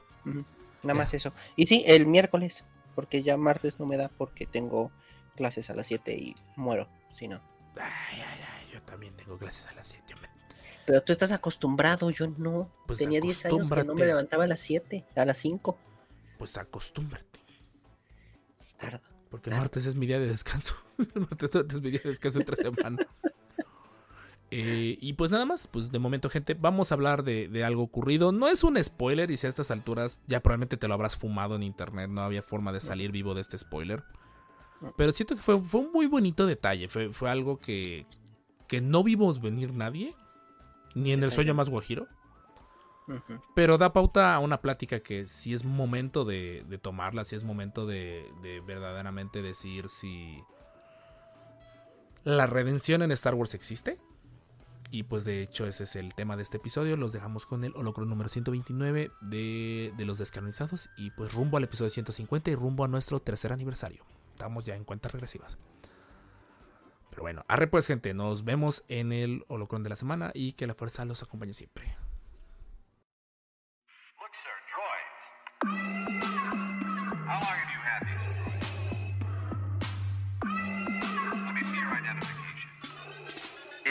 Nada 0.83 0.95
más 0.95 1.13
eso. 1.13 1.31
Y 1.55 1.65
sí, 1.65 1.83
el 1.85 2.05
miércoles, 2.05 2.63
porque 2.95 3.23
ya 3.23 3.37
martes 3.37 3.79
no 3.79 3.85
me 3.85 3.97
da 3.97 4.09
porque 4.09 4.45
tengo 4.45 4.91
clases 5.35 5.69
a 5.69 5.75
las 5.75 5.87
7 5.87 6.13
y 6.13 6.35
muero, 6.55 6.89
si 7.13 7.27
no. 7.27 7.41
Ay, 7.75 8.21
ay, 8.21 8.39
ay, 8.41 8.73
yo 8.73 8.81
también 8.81 9.15
tengo 9.15 9.37
clases 9.37 9.67
a 9.67 9.73
las 9.73 9.87
7. 9.87 10.15
Pero 10.85 11.01
tú 11.03 11.11
estás 11.11 11.31
acostumbrado, 11.31 12.09
yo 12.09 12.27
no. 12.37 12.69
Pues 12.87 12.99
Tenía 12.99 13.21
10 13.21 13.45
años 13.45 13.69
que 13.69 13.83
no 13.83 13.95
me 13.95 14.05
levantaba 14.05 14.43
a 14.45 14.47
las 14.47 14.59
7, 14.61 15.05
a 15.15 15.25
las 15.25 15.37
5. 15.37 15.77
Pues 16.37 16.57
acostúmbrate. 16.57 17.39
Tarda. 18.77 19.01
Porque 19.29 19.49
el 19.49 19.55
martes 19.55 19.85
es 19.85 19.95
mi 19.95 20.07
día 20.07 20.19
de 20.19 20.27
descanso. 20.27 20.75
El 21.15 21.21
martes 21.21 21.51
es 21.55 21.81
mi 21.81 21.91
día 21.91 22.01
de 22.03 22.09
descanso 22.09 22.39
entre 22.39 22.57
semana. 22.57 23.07
Eh, 24.53 24.97
y 24.99 25.13
pues 25.13 25.31
nada 25.31 25.45
más, 25.45 25.67
pues 25.67 25.91
de 25.91 25.99
momento, 25.99 26.29
gente, 26.29 26.53
vamos 26.53 26.91
a 26.91 26.95
hablar 26.95 27.23
de, 27.23 27.47
de 27.47 27.63
algo 27.63 27.83
ocurrido. 27.83 28.33
No 28.33 28.49
es 28.49 28.65
un 28.65 28.81
spoiler, 28.83 29.31
y 29.31 29.37
si 29.37 29.47
a 29.47 29.49
estas 29.49 29.71
alturas 29.71 30.19
ya 30.27 30.41
probablemente 30.41 30.75
te 30.75 30.89
lo 30.89 30.93
habrás 30.93 31.15
fumado 31.15 31.55
en 31.55 31.63
internet, 31.63 32.09
no 32.09 32.21
había 32.21 32.41
forma 32.41 32.73
de 32.73 32.81
salir 32.81 33.11
vivo 33.11 33.33
de 33.33 33.41
este 33.41 33.57
spoiler. 33.57 34.03
Pero 34.97 35.11
siento 35.11 35.35
que 35.35 35.41
fue, 35.41 35.61
fue 35.61 35.79
un 35.81 35.91
muy 35.91 36.07
bonito 36.07 36.45
detalle. 36.45 36.87
Fue, 36.89 37.13
fue 37.13 37.29
algo 37.29 37.59
que, 37.59 38.05
que 38.67 38.81
no 38.81 39.03
vimos 39.03 39.39
venir 39.39 39.73
nadie, 39.73 40.15
ni 40.95 41.13
en 41.13 41.23
el 41.23 41.31
sueño 41.31 41.53
más 41.53 41.69
guajiro. 41.69 42.07
Pero 43.55 43.77
da 43.77 43.93
pauta 43.93 44.35
a 44.35 44.39
una 44.39 44.61
plática 44.61 45.01
que 45.01 45.27
si 45.27 45.53
es 45.53 45.63
momento 45.63 46.25
de, 46.25 46.65
de 46.67 46.77
tomarla, 46.77 47.23
si 47.23 47.35
es 47.35 47.43
momento 47.43 47.85
de, 47.85 48.25
de 48.41 48.59
verdaderamente 48.61 49.41
decir 49.41 49.89
si 49.89 50.41
la 52.23 52.47
redención 52.47 53.01
en 53.01 53.11
Star 53.11 53.35
Wars 53.35 53.53
existe. 53.53 53.97
Y 54.91 55.03
pues 55.03 55.23
de 55.23 55.41
hecho 55.41 55.65
ese 55.65 55.85
es 55.85 55.95
el 55.95 56.13
tema 56.13 56.35
de 56.35 56.43
este 56.43 56.57
episodio. 56.57 56.97
Los 56.97 57.13
dejamos 57.13 57.45
con 57.45 57.63
el 57.63 57.73
holocron 57.75 58.09
número 58.09 58.27
129 58.27 59.09
de, 59.21 59.93
de 59.95 60.05
los 60.05 60.17
descanonizados. 60.17 60.89
Y 60.97 61.11
pues 61.11 61.33
rumbo 61.33 61.55
al 61.55 61.63
episodio 61.63 61.89
150 61.89 62.51
y 62.51 62.55
rumbo 62.55 62.83
a 62.83 62.89
nuestro 62.89 63.21
tercer 63.21 63.53
aniversario. 63.53 64.05
Estamos 64.33 64.65
ya 64.65 64.75
en 64.75 64.83
cuentas 64.83 65.13
regresivas. 65.13 65.57
Pero 67.09 67.23
bueno, 67.23 67.45
arre 67.47 67.67
pues 67.67 67.87
gente, 67.87 68.13
nos 68.13 68.43
vemos 68.43 68.83
en 68.89 69.13
el 69.13 69.45
holocron 69.47 69.83
de 69.83 69.89
la 69.89 69.95
semana 69.95 70.31
y 70.33 70.53
que 70.53 70.67
la 70.67 70.75
fuerza 70.75 71.05
los 71.05 71.23
acompañe 71.23 71.53
siempre. 71.53 71.95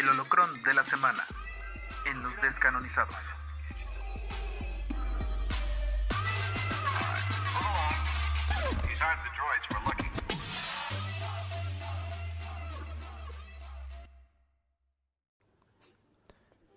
El 0.01 0.09
holocrón 0.09 0.63
de 0.63 0.73
la 0.73 0.83
semana 0.83 1.27
en 2.07 2.23
los 2.23 2.35
descanonizados. 2.41 3.15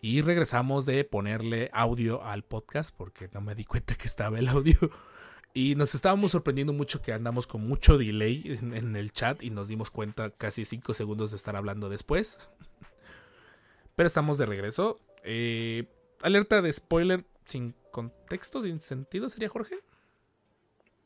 Y 0.01 0.21
regresamos 0.21 0.85
de 0.85 1.05
ponerle 1.05 1.69
audio 1.71 2.25
al 2.25 2.43
podcast 2.43 2.93
porque 2.93 3.29
no 3.31 3.39
me 3.39 3.55
di 3.55 3.63
cuenta 3.63 3.95
que 3.95 4.07
estaba 4.07 4.37
el 4.37 4.49
audio. 4.49 4.77
Y 5.53 5.75
nos 5.75 5.95
estábamos 5.95 6.31
sorprendiendo 6.31 6.73
mucho 6.73 7.01
que 7.01 7.13
andamos 7.13 7.47
con 7.47 7.63
mucho 7.63 7.97
delay 7.97 8.43
en, 8.45 8.75
en 8.75 8.97
el 8.97 9.13
chat 9.13 9.41
y 9.41 9.49
nos 9.49 9.69
dimos 9.69 9.91
cuenta 9.91 10.31
casi 10.31 10.65
5 10.65 10.93
segundos 10.93 11.31
de 11.31 11.37
estar 11.37 11.55
hablando 11.55 11.87
después. 11.87 12.37
Pero 13.95 14.07
estamos 14.07 14.37
de 14.37 14.45
regreso. 14.45 14.99
Eh, 15.23 15.85
alerta 16.21 16.61
de 16.61 16.71
spoiler 16.71 17.25
sin 17.45 17.75
contexto, 17.91 18.61
sin 18.61 18.79
sentido, 18.79 19.29
¿sería 19.29 19.49
Jorge? 19.49 19.79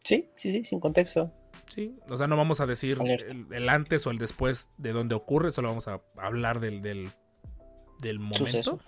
Sí, 0.04 0.30
sí, 0.38 0.52
sí, 0.52 0.64
sin 0.64 0.80
contexto. 0.80 1.34
Sí, 1.70 2.00
o 2.10 2.18
sea, 2.18 2.28
no 2.28 2.38
vamos 2.38 2.62
a 2.62 2.66
decir 2.66 2.98
el, 3.02 3.48
el 3.52 3.70
antes 3.70 4.08
o 4.08 4.12
el 4.12 4.18
después 4.18 4.70
de 4.78 4.94
donde 4.94 5.16
ocurre, 5.16 5.52
solo 5.52 5.68
vamos 5.68 5.88
a 5.90 6.02
hablar 6.16 6.62
del, 6.62 6.82
del, 6.82 7.12
del 8.00 8.20
momento. 8.20 8.80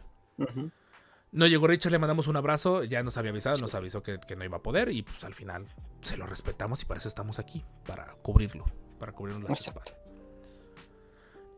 No 1.31 1.45
llegó 1.45 1.67
Richard, 1.67 1.91
le 1.91 1.99
mandamos 1.99 2.27
un 2.27 2.37
abrazo, 2.37 2.83
ya 2.83 3.03
nos 3.03 3.17
había 3.17 3.31
avisado, 3.31 3.57
nos 3.57 3.75
avisó 3.75 4.01
que, 4.01 4.19
que 4.19 4.35
no 4.35 4.45
iba 4.45 4.57
a 4.57 4.63
poder 4.63 4.89
y 4.91 5.03
pues 5.03 5.23
al 5.25 5.35
final 5.35 5.67
se 6.01 6.17
lo 6.17 6.25
respetamos 6.25 6.81
y 6.81 6.85
para 6.85 6.99
eso 6.99 7.07
estamos 7.07 7.37
aquí, 7.37 7.63
para 7.85 8.15
cubrirlo, 8.21 8.65
para 8.97 9.11
cubrirnos 9.11 9.49
las 9.49 9.67
Exacto. 9.67 9.91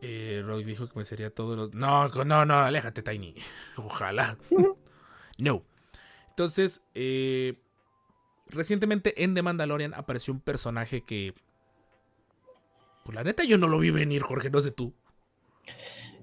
Eh, 0.02 0.42
Roy 0.46 0.64
dijo 0.64 0.88
que 0.90 0.98
me 0.98 1.06
sería 1.06 1.34
todo 1.34 1.56
lo... 1.56 1.68
No, 1.70 2.08
no, 2.10 2.46
no, 2.46 2.60
aléjate, 2.60 3.04
Tiny. 3.04 3.36
Ojalá. 3.78 4.38
no. 5.38 5.64
Entonces, 6.30 6.82
eh, 6.96 7.54
recientemente 8.48 9.24
en 9.24 9.36
The 9.36 9.42
Mandalorian 9.42 9.94
apareció 9.94 10.34
un 10.34 10.40
personaje 10.40 11.02
que... 11.02 11.34
Pues 13.06 13.16
la 13.16 13.24
neta 13.24 13.44
yo 13.44 13.58
no 13.58 13.68
lo 13.68 13.80
vi 13.80 13.90
venir, 13.92 14.22
Jorge, 14.22 14.50
no 14.50 14.62
sé 14.62 14.72
tú. 14.72 14.94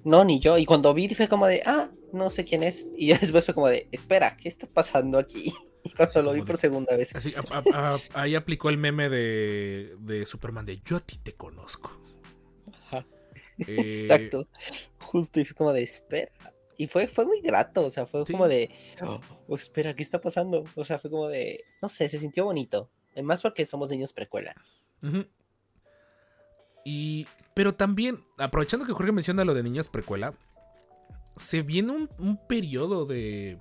No, 0.05 0.25
ni 0.25 0.39
yo. 0.41 0.59
Y 0.59 0.65
cuando 0.65 0.95
vi 0.95 1.09
fue 1.15 1.29
como 1.29 1.47
de, 1.47 1.63
ah, 1.67 1.91
no 2.13 2.31
sé 2.31 2.45
quién 2.45 2.63
es. 2.63 2.87
Y 2.97 3.09
ya 3.09 3.19
después 3.19 3.45
fue 3.45 3.55
como 3.55 3.69
de, 3.69 3.89
espera, 3.93 4.37
¿qué 4.37 4.49
está 4.49 4.67
pasando 4.67 5.19
aquí? 5.19 5.53
Y 5.85 5.91
cuando 5.91 6.23
lo 6.23 6.33
vi 6.33 6.43
por 6.43 6.57
segunda 6.59 6.97
vez. 6.97 7.15
Así, 7.15 7.33
a- 7.35 7.57
a- 7.57 7.95
a- 7.95 8.01
ahí 8.23 8.35
aplicó 8.35 8.69
el 8.69 8.77
meme 8.79 9.09
de, 9.09 9.95
de 10.01 10.27
Superman 10.27 10.67
de 10.67 10.81
yo 10.85 10.97
a 10.97 11.01
ti 11.01 11.19
te 11.19 11.35
conozco. 11.35 11.97
Eh, 13.67 13.77
Exacto. 14.03 14.47
Justo, 15.01 15.41
y 15.41 15.45
fue 15.45 15.57
como 15.57 15.73
de, 15.73 15.83
espera. 15.83 16.31
Y 16.77 16.87
fue, 16.87 17.09
fue 17.09 17.25
muy 17.25 17.41
grato, 17.41 17.85
o 17.85 17.91
sea, 17.91 18.07
fue 18.07 18.25
Sí. 18.25 18.33
como 18.33 18.47
de, 18.47 18.71
oh, 19.03 19.55
espera, 19.55 19.95
¿qué 19.95 20.03
está 20.03 20.21
pasando? 20.21 20.65
O 20.77 20.85
sea, 20.85 20.99
fue 20.99 21.11
como 21.11 21.29
de, 21.29 21.65
no 21.83 21.89
sé, 21.89 22.09
se 22.09 22.19
sintió 22.19 22.45
bonito. 22.45 22.91
Más 23.23 23.43
porque 23.43 23.67
somos 23.67 23.91
niños 23.91 24.13
precuela. 24.13 24.55
Y, 26.85 27.27
pero 27.55 27.75
también, 27.75 28.25
aprovechando 28.39 28.87
que 28.87 28.93
Jorge 28.93 29.13
menciona 29.13 29.45
lo 29.45 29.55
de 29.55 29.63
niños 29.63 29.89
precuela, 29.89 30.35
se 31.37 31.63
viene 31.63 31.93
un, 31.93 32.11
un 32.19 32.37
periodo 32.47 33.07
de, 33.07 33.59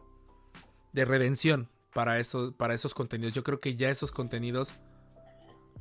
de 0.93 1.05
redención 1.05 1.69
para, 1.93 2.19
eso, 2.19 2.55
para 2.55 2.73
esos 2.75 2.93
contenidos. 2.93 3.33
Yo 3.33 3.43
creo 3.43 3.60
que 3.60 3.75
ya 3.75 3.89
esos 3.89 4.12
contenidos, 4.12 4.73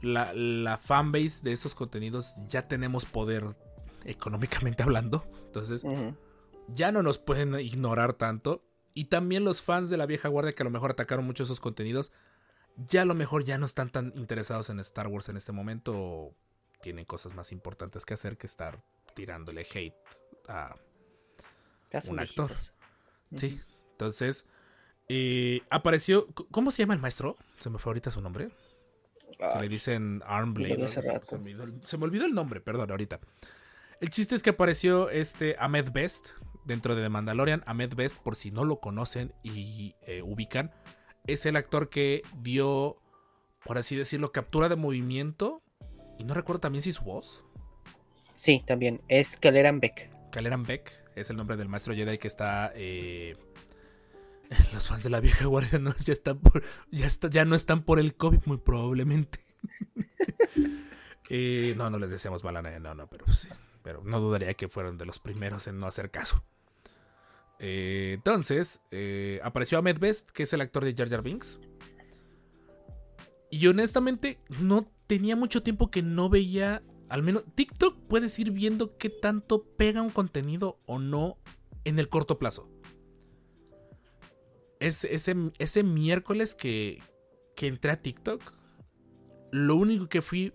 la, 0.00 0.32
la 0.32 0.78
fanbase 0.78 1.40
de 1.42 1.52
esos 1.52 1.74
contenidos, 1.74 2.36
ya 2.48 2.66
tenemos 2.68 3.04
poder 3.04 3.56
económicamente 4.06 4.82
hablando. 4.82 5.26
Entonces, 5.46 5.84
ya 6.68 6.92
no 6.92 7.02
nos 7.02 7.18
pueden 7.18 7.58
ignorar 7.60 8.14
tanto. 8.14 8.60
Y 8.94 9.06
también 9.06 9.44
los 9.44 9.60
fans 9.60 9.90
de 9.90 9.98
la 9.98 10.06
vieja 10.06 10.28
guardia 10.28 10.54
que 10.54 10.62
a 10.62 10.64
lo 10.64 10.70
mejor 10.70 10.90
atacaron 10.90 11.26
mucho 11.26 11.42
esos 11.42 11.60
contenidos, 11.60 12.12
ya 12.76 13.02
a 13.02 13.04
lo 13.04 13.14
mejor 13.14 13.44
ya 13.44 13.58
no 13.58 13.66
están 13.66 13.90
tan 13.90 14.12
interesados 14.16 14.70
en 14.70 14.80
Star 14.80 15.06
Wars 15.08 15.28
en 15.28 15.36
este 15.36 15.52
momento. 15.52 15.92
o 15.94 16.34
tienen 16.80 17.04
cosas 17.04 17.34
más 17.34 17.52
importantes 17.52 18.04
que 18.04 18.14
hacer 18.14 18.36
que 18.36 18.46
estar 18.46 18.82
tirándole 19.14 19.66
hate 19.74 19.94
a... 20.48 20.76
Un 22.08 22.20
actor. 22.20 22.52
Sí, 23.34 23.60
entonces... 23.92 24.46
eh, 25.08 25.62
apareció... 25.70 26.26
¿Cómo 26.50 26.70
se 26.70 26.82
llama 26.82 26.94
el 26.94 27.00
maestro? 27.00 27.36
Se 27.58 27.70
me 27.70 27.78
fue 27.78 27.90
ahorita 27.90 28.10
su 28.10 28.20
nombre. 28.20 28.50
Que 29.38 29.60
le 29.60 29.68
dicen 29.68 30.22
Armblade. 30.26 30.88
Se, 30.88 31.02
se 31.02 31.38
me 31.98 32.04
olvidó 32.04 32.26
el 32.26 32.34
nombre, 32.34 32.60
perdón, 32.60 32.90
ahorita. 32.90 33.20
El 34.00 34.10
chiste 34.10 34.34
es 34.34 34.42
que 34.42 34.50
apareció 34.50 35.08
este 35.10 35.56
Ahmed 35.58 35.90
Best 35.92 36.30
dentro 36.64 36.94
de 36.94 37.02
The 37.02 37.08
Mandalorian. 37.08 37.62
Ahmed 37.66 37.94
Best, 37.94 38.18
por 38.18 38.36
si 38.36 38.50
no 38.50 38.64
lo 38.64 38.80
conocen 38.80 39.32
y 39.42 39.94
eh, 40.02 40.22
ubican, 40.22 40.72
es 41.26 41.46
el 41.46 41.56
actor 41.56 41.88
que 41.88 42.22
dio, 42.38 43.00
por 43.64 43.78
así 43.78 43.96
decirlo, 43.96 44.32
captura 44.32 44.68
de 44.68 44.76
movimiento. 44.76 45.62
Y 46.18 46.24
no 46.24 46.34
recuerdo 46.34 46.60
también 46.60 46.82
si 46.82 46.92
su 46.92 47.04
voz. 47.04 47.42
Sí, 48.34 48.62
también. 48.66 49.00
Es 49.08 49.36
Kaleran 49.36 49.80
Beck. 49.80 50.10
Kaleran 50.30 50.62
Beck 50.64 50.92
es 51.14 51.30
el 51.30 51.36
nombre 51.36 51.56
del 51.56 51.68
maestro 51.68 51.94
Jedi 51.94 52.18
que 52.18 52.28
está. 52.28 52.72
eh, 52.74 53.36
los 54.74 54.86
fans 54.88 55.02
de 55.02 55.10
la 55.10 55.20
vieja 55.20 55.46
guardia 55.46 55.78
no, 55.78 55.94
ya, 55.96 56.12
están 56.12 56.38
por- 56.38 56.62
ya, 56.90 57.06
está- 57.06 57.28
ya 57.30 57.44
no 57.46 57.54
están 57.56 57.82
por 57.82 57.98
el 57.98 58.14
COVID, 58.14 58.40
muy 58.44 58.58
probablemente. 58.58 59.40
Eh, 61.28 61.74
no, 61.76 61.90
no 61.90 61.98
les 61.98 62.12
deseamos 62.12 62.44
mala 62.44 62.62
no, 62.62 62.94
no, 62.94 63.08
pero 63.08 63.26
sí. 63.32 63.48
Pero 63.86 64.02
no 64.02 64.18
dudaría 64.18 64.52
que 64.54 64.66
fueron 64.66 64.98
de 64.98 65.06
los 65.06 65.20
primeros 65.20 65.68
en 65.68 65.78
no 65.78 65.86
hacer 65.86 66.10
caso. 66.10 66.42
Eh, 67.60 68.14
entonces, 68.14 68.80
eh, 68.90 69.38
apareció 69.44 69.78
Ahmed 69.78 70.00
Best, 70.00 70.32
que 70.32 70.42
es 70.42 70.52
el 70.52 70.60
actor 70.60 70.84
de 70.84 70.92
Jar 70.92 71.08
Jar 71.08 71.22
Binks. 71.22 71.60
Y 73.48 73.64
honestamente, 73.68 74.40
no 74.58 74.90
tenía 75.06 75.36
mucho 75.36 75.62
tiempo 75.62 75.88
que 75.88 76.02
no 76.02 76.28
veía. 76.28 76.82
Al 77.08 77.22
menos 77.22 77.44
TikTok 77.54 77.96
puedes 78.08 78.36
ir 78.40 78.50
viendo 78.50 78.98
qué 78.98 79.08
tanto 79.08 79.62
pega 79.62 80.02
un 80.02 80.10
contenido 80.10 80.80
o 80.86 80.98
no 80.98 81.38
en 81.84 82.00
el 82.00 82.08
corto 82.08 82.40
plazo. 82.40 82.68
Es, 84.80 85.04
ese, 85.04 85.36
ese 85.58 85.84
miércoles 85.84 86.56
que, 86.56 87.00
que 87.54 87.68
entré 87.68 87.92
a 87.92 88.02
TikTok, 88.02 88.42
lo 89.52 89.76
único 89.76 90.08
que 90.08 90.22
fui, 90.22 90.52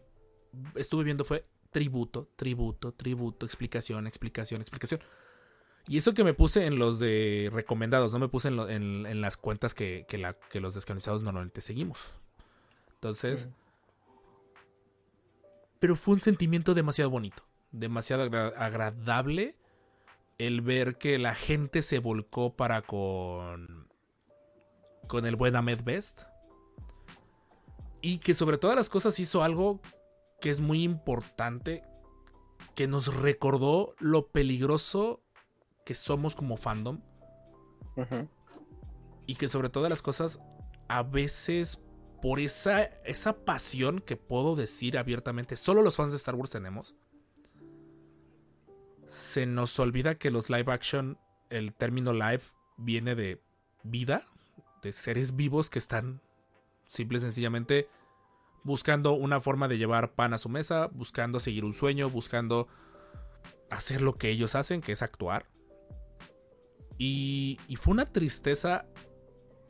estuve 0.76 1.06
viendo 1.06 1.24
fue 1.24 1.46
tributo, 1.72 2.30
tributo, 2.36 2.92
tributo, 2.94 3.46
explicación, 3.46 4.08
explicación, 4.08 4.62
explicación. 4.62 5.02
Y 5.88 5.98
eso 5.98 6.14
que 6.14 6.24
me 6.24 6.34
puse 6.36 6.66
en 6.68 6.78
los 6.78 7.00
de 7.00 7.50
recomendados, 7.52 8.14
no 8.14 8.20
me 8.20 8.28
puse 8.28 8.50
en, 8.50 8.56
lo- 8.56 8.70
en- 8.70 9.06
en 9.08 9.22
las 9.22 9.36
cuentas 9.38 9.74
que, 9.74 10.06
que 10.08 10.18
la- 10.18 10.34
que 10.34 10.60
los 10.60 10.74
descanonizados 10.76 11.24
normalmente 11.24 11.62
seguimos. 11.62 12.00
Entonces, 12.94 13.48
pero 15.80 15.96
fue 15.96 16.14
un 16.14 16.20
sentimiento 16.20 16.74
demasiado 16.76 17.10
bonito, 17.10 17.44
demasiado 17.72 18.24
agra- 18.24 18.54
agradable 18.58 19.56
el 20.38 20.62
ver 20.62 20.98
que 20.98 21.18
la 21.18 21.34
gente 21.36 21.82
se 21.82 22.00
volcó 22.00 22.54
para 22.56 22.82
con 22.84 23.90
con 25.08 25.26
el 25.26 25.36
buen 25.36 25.56
Ahmed 25.56 25.82
Best 25.84 26.22
y 28.02 28.20
que 28.20 28.34
sobre 28.34 28.58
todas 28.58 28.76
las 28.78 28.88
cosas 28.90 29.20
hizo 29.20 29.44
algo 29.44 29.82
que 30.42 30.50
es 30.50 30.60
muy 30.60 30.84
importante 30.84 31.84
que 32.76 32.88
nos 32.88 33.14
recordó 33.16 33.96
lo 34.00 34.28
peligroso 34.28 35.22
que 35.86 35.94
somos 35.94 36.36
como 36.36 36.58
fandom. 36.58 37.02
Y 39.28 39.36
que 39.36 39.48
sobre 39.48 39.70
todas 39.70 39.90
las 39.90 40.02
cosas 40.02 40.42
a 40.88 41.04
veces 41.04 41.84
por 42.22 42.40
esa, 42.40 42.84
esa 42.84 43.46
pasión 43.46 44.00
que 44.00 44.18
puedo 44.18 44.56
decir 44.56 44.98
abiertamente 44.98 45.56
solo 45.56 45.82
los 45.82 45.96
fans 45.96 46.12
de 46.12 46.18
Star 46.18 46.36
Wars 46.36 46.52
tenemos 46.52 46.96
se 49.08 49.46
nos 49.46 49.78
olvida 49.80 50.16
que 50.16 50.32
los 50.32 50.50
live 50.50 50.72
action 50.72 51.18
el 51.50 51.74
término 51.74 52.14
live 52.14 52.44
viene 52.78 53.16
de 53.16 53.42
vida 53.84 54.24
de 54.84 54.94
seres 54.94 55.36
vivos 55.36 55.70
que 55.70 55.80
están 55.80 56.22
simple 56.88 57.18
y 57.18 57.22
sencillamente 57.22 57.90
buscando 58.64 59.14
una 59.14 59.40
forma 59.40 59.68
de 59.68 59.78
llevar 59.78 60.14
pan 60.14 60.34
a 60.34 60.38
su 60.38 60.50
mesa 60.50 60.88
buscando 60.94 61.40
seguir 61.40 61.66
un 61.66 61.74
sueño 61.74 62.10
buscando 62.10 62.68
hacer 63.70 64.02
lo 64.02 64.16
que 64.16 64.30
ellos 64.30 64.56
hacen 64.56 64.82
que 64.82 64.92
es 64.92 65.02
actuar 65.02 65.46
y, 66.98 67.60
y 67.68 67.76
fue 67.78 67.94
una 67.94 68.06
tristeza 68.06 68.86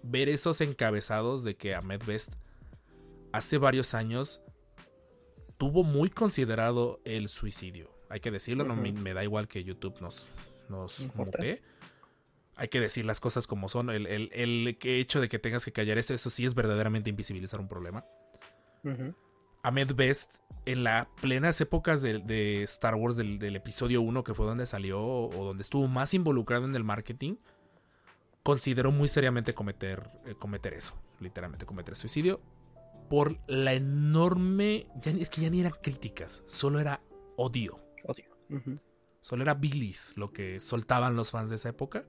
ver 0.03 0.27
esos 0.29 0.59
encabezados 0.61 1.43
de 1.43 1.55
que 1.55 1.75
Ahmed 1.75 2.01
Best 2.05 2.33
hace 3.31 3.57
varios 3.57 3.93
años 3.93 4.41
tuvo 5.57 5.83
muy 5.83 6.09
considerado 6.09 6.99
el 7.05 7.29
suicidio. 7.29 7.91
Hay 8.09 8.19
que 8.19 8.31
decirlo, 8.31 8.63
no 8.65 8.75
me, 8.75 8.91
me 8.91 9.13
da 9.13 9.23
igual 9.23 9.47
que 9.47 9.63
YouTube 9.63 10.01
nos, 10.01 10.27
nos 10.69 11.07
mutee. 11.15 11.61
Hay 12.55 12.67
que 12.67 12.81
decir 12.81 13.05
las 13.05 13.19
cosas 13.21 13.47
como 13.47 13.69
son. 13.69 13.89
El, 13.89 14.07
el- 14.07 14.29
el 14.33 14.77
hecho 14.81 15.21
de 15.21 15.29
que 15.29 15.39
tengas 15.39 15.63
que 15.63 15.71
callar 15.71 15.97
eso, 15.97 16.13
eso 16.13 16.29
sí 16.29 16.45
es 16.45 16.55
verdaderamente 16.55 17.09
invisibilizar 17.11 17.59
un 17.61 17.67
problema. 17.69 18.03
Ujú. 18.83 19.13
Ahmed 19.63 19.93
Best, 19.93 20.37
en 20.65 20.83
las 20.83 21.07
plenas 21.21 21.59
épocas 21.61 22.01
de, 22.01 22.19
de 22.19 22.63
Star 22.63 22.95
Wars 22.95 23.15
del, 23.15 23.39
del 23.39 23.55
episodio 23.55 24.01
1, 24.01 24.23
que 24.23 24.33
fue 24.33 24.45
donde 24.45 24.65
salió 24.65 25.01
o 25.01 25.45
donde 25.45 25.61
estuvo 25.61 25.87
más 25.87 26.13
involucrado 26.13 26.65
en 26.65 26.75
el 26.75 26.83
marketing, 26.83 27.35
consideró 28.43 28.91
muy 28.91 29.07
seriamente 29.07 29.53
cometer, 29.53 30.09
eh, 30.25 30.35
cometer 30.35 30.73
eso, 30.73 30.93
literalmente 31.19 31.65
cometer 31.65 31.95
suicidio, 31.95 32.41
por 33.09 33.37
la 33.47 33.73
enorme... 33.73 34.87
Ya, 35.01 35.11
es 35.11 35.29
que 35.29 35.41
ya 35.41 35.49
ni 35.49 35.59
eran 35.59 35.73
críticas, 35.81 36.43
solo 36.47 36.79
era 36.79 37.01
odio, 37.35 37.79
solo 39.21 39.43
era 39.43 39.53
bilis 39.53 40.13
lo 40.17 40.31
que 40.31 40.59
soltaban 40.59 41.15
los 41.15 41.31
fans 41.31 41.49
de 41.49 41.55
esa 41.55 41.69
época. 41.69 42.05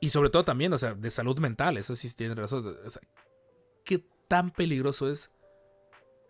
Y 0.00 0.08
sobre 0.08 0.30
todo 0.30 0.44
también, 0.44 0.72
o 0.72 0.78
sea, 0.78 0.94
de 0.94 1.10
salud 1.10 1.38
mental, 1.38 1.76
eso 1.76 1.94
sí 1.94 2.12
tiene 2.14 2.34
razón. 2.34 2.78
O 2.84 2.90
sea, 2.90 3.02
¿qué 3.90 4.04
tan 4.28 4.52
peligroso 4.52 5.10
es 5.10 5.30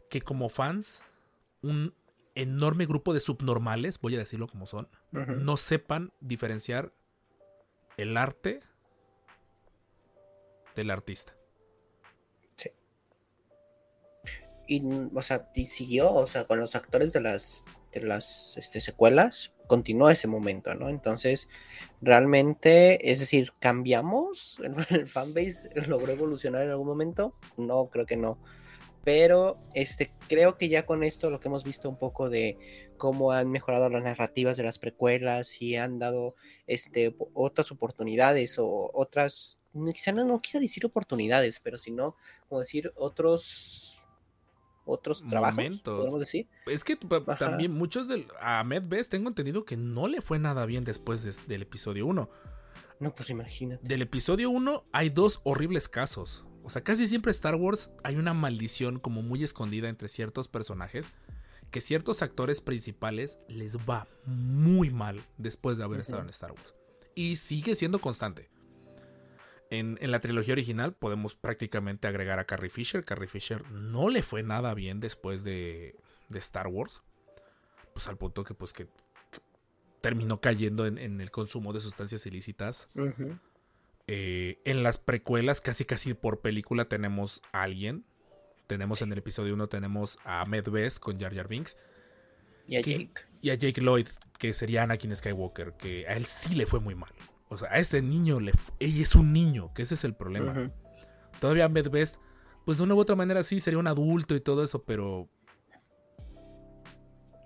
que 0.09 0.23
como 0.23 0.49
fans 0.49 1.05
un 1.61 1.95
enorme 2.35 2.87
grupo 2.87 3.13
de 3.13 3.21
subnormales, 3.21 4.01
voy 4.01 4.15
a 4.15 4.19
decirlo 4.19 4.49
como 4.49 4.65
son, 4.65 4.89
no 5.13 5.59
sepan 5.59 6.11
diferenciar 6.21 6.91
el 7.99 8.17
arte 8.17 8.61
del 10.75 10.91
artista. 10.91 11.37
Y, 14.67 14.81
mm, 14.81 15.15
o 15.15 15.21
sea, 15.21 15.51
y 15.55 15.67
siguió, 15.67 16.11
o 16.11 16.27
sea, 16.27 16.47
con 16.47 16.61
los 16.61 16.75
actores 16.75 17.13
de 17.13 17.21
las, 17.21 17.65
las 17.95 18.57
este, 18.57 18.81
secuelas, 18.81 19.53
continuó 19.67 20.11
ese 20.11 20.29
momento, 20.29 20.75
¿no? 20.75 20.89
Entonces, 20.89 21.49
realmente, 22.01 23.11
es 23.11 23.21
decir, 23.21 23.53
¿cambiamos? 23.59 24.59
¿El, 24.91 25.07
fanbase 25.07 25.71
logró 25.87 26.13
evolucionar 26.13 26.63
en 26.63 26.71
algún 26.71 26.87
momento? 26.87 27.35
No, 27.57 27.89
creo 27.89 28.07
que 28.07 28.17
no. 28.17 28.39
Pero 29.03 29.59
este, 29.75 30.13
creo 30.29 30.59
que 30.59 30.69
ya 30.69 30.85
con 30.85 31.03
esto 31.03 31.31
lo 31.31 31.41
que 31.41 31.49
hemos 31.49 31.65
visto 31.65 31.89
un 31.89 31.97
poco 31.97 32.29
de 32.29 32.59
cómo 32.99 33.33
han 33.33 33.51
mejorado 33.51 33.89
las 33.89 34.05
narrativas 34.05 34.59
de 34.59 34.63
las 34.63 34.79
precuelas 34.79 35.63
y 35.63 35.77
han 35.77 35.99
dado 35.99 36.35
este, 36.67 37.17
otras 37.33 37.73
oportunidades 37.73 38.59
o 38.59 38.91
otras, 38.93 39.59
quizá 39.95 40.13
no, 40.13 40.25
no 40.27 40.41
quiero 40.41 40.61
decir 40.61 40.85
oportunidades, 40.85 41.61
pero 41.61 41.79
sino 41.79 42.15
como 42.47 42.61
decir 42.61 42.93
otros 42.95 43.90
otros 44.85 45.23
trabajos, 45.29 45.57
Momentos. 45.57 45.99
podemos 45.99 46.21
decir. 46.21 46.49
Es 46.67 46.85
que 46.85 46.99
Ajá. 47.27 47.37
también 47.37 47.73
muchos 47.73 48.09
del. 48.09 48.27
A 48.41 48.61
Ahmed 48.61 48.83
Best 48.87 49.11
tengo 49.11 49.29
entendido 49.29 49.65
que 49.65 49.77
no 49.77 50.09
le 50.09 50.21
fue 50.21 50.39
nada 50.39 50.67
bien 50.67 50.85
después 50.85 51.23
de- 51.23 51.35
del 51.47 51.63
episodio 51.63 52.07
1. 52.07 52.31
No, 52.99 53.15
pues 53.15 53.31
imagínate. 53.31 53.87
Del 53.87 54.03
episodio 54.03 54.51
1 54.51 54.85
hay 54.93 55.09
dos 55.11 55.41
horribles 55.45 55.89
casos. 55.89 56.45
O 56.63 56.69
sea, 56.69 56.83
casi 56.83 57.07
siempre 57.07 57.31
Star 57.31 57.55
Wars 57.55 57.91
hay 58.05 58.17
una 58.17 58.35
maldición 58.35 58.99
como 58.99 59.23
muy 59.23 59.43
escondida 59.43 59.89
entre 59.89 60.09
ciertos 60.09 60.49
personajes 60.49 61.11
que 61.71 61.81
ciertos 61.81 62.21
actores 62.23 62.61
principales 62.61 63.39
les 63.49 63.77
va 63.79 64.07
muy 64.27 64.91
mal 64.91 65.23
después 65.39 65.79
de 65.79 65.85
haber 65.85 66.01
estado 66.01 66.23
en 66.23 66.29
Star 66.31 66.53
Wars. 66.53 66.75
Y 67.15 67.37
sigue 67.37 67.75
siendo 67.75 68.01
constante. 68.01 68.51
En, 69.71 69.99
en 70.01 70.11
la 70.11 70.21
trilogía 70.21 70.53
original 70.55 70.95
podemos 70.95 71.35
prácticamente 71.37 72.09
agregar 72.09 72.39
a 72.41 72.45
Carrie 72.45 72.71
Fisher. 72.71 73.05
Carrie 73.05 73.29
Fisher 73.29 73.69
no 73.71 74.09
le 74.09 74.23
fue 74.23 74.43
nada 74.43 74.75
bien 74.75 74.99
después 75.01 75.45
de, 75.45 75.95
de 76.29 76.39
Star 76.41 76.67
Wars. 76.67 77.03
Pues 77.95 78.09
al 78.09 78.17
punto 78.17 78.43
que 78.45 78.55
pues 78.55 78.73
que, 78.73 78.87
que 78.87 79.41
terminó 80.01 80.41
cayendo 80.41 80.87
en- 80.87 80.99
en 80.99 81.21
el 81.21 81.31
consumo 81.31 81.73
de 81.73 81.81
sustancias 81.81 82.27
ilícitas. 82.27 82.89
Eh, 84.09 84.59
en 84.65 84.83
las 84.83 84.99
precuelas, 84.99 85.61
casi 85.61 85.85
casi 85.85 86.15
por 86.15 86.41
película, 86.41 86.87
tenemos 86.87 87.43
a 87.53 87.63
alguien. 87.63 88.05
Tenemos 88.67 89.03
en 89.03 89.13
el 89.13 89.19
episodio 89.19 89.55
1 89.55 89.69
tenemos 89.69 90.19
a 90.25 90.45
Best 90.45 90.99
con 91.01 91.19
Jar 91.21 91.35
Jar 91.35 91.49
Binks 91.49 91.77
Y 92.67 92.77
a 92.77 92.83
que- 92.83 92.91
Jake. 92.99 93.23
y 93.41 93.51
a 93.51 93.55
Jake 93.55 93.81
Lloyd, 93.81 94.07
que 94.39 94.53
sería 94.55 94.83
Anakin 94.85 95.15
Skywalker, 95.15 95.75
que 95.75 96.07
a 96.09 96.15
él 96.15 96.25
sí 96.25 96.55
le 96.57 96.67
fue 96.67 96.81
muy 96.81 96.95
mal. 96.95 97.11
O 97.53 97.59
sea, 97.59 97.69
a 97.73 97.79
este 97.79 98.01
niño 98.01 98.41
le 98.41 98.53
ella 98.79 99.03
es 99.03 99.15
un 99.15 99.33
niño, 99.33 99.75
que 99.75 99.83
ese 99.83 99.95
es 99.95 100.05
el 100.05 100.15
problema. 100.15 100.53
Ujú. 100.53 100.71
Todavía 101.41 101.65
Ahmed 101.67 101.91
Best, 101.91 102.21
pues 102.65 102.79
de 102.79 102.85
una 102.85 102.95
u 102.95 102.99
otra 103.01 103.17
manera 103.17 103.43
sí 103.43 103.61
sería 103.61 103.79
un 103.79 103.87
adulto 103.89 104.35
y 104.35 104.41
todo 104.41 104.63
eso, 104.63 104.83
pero 104.85 105.29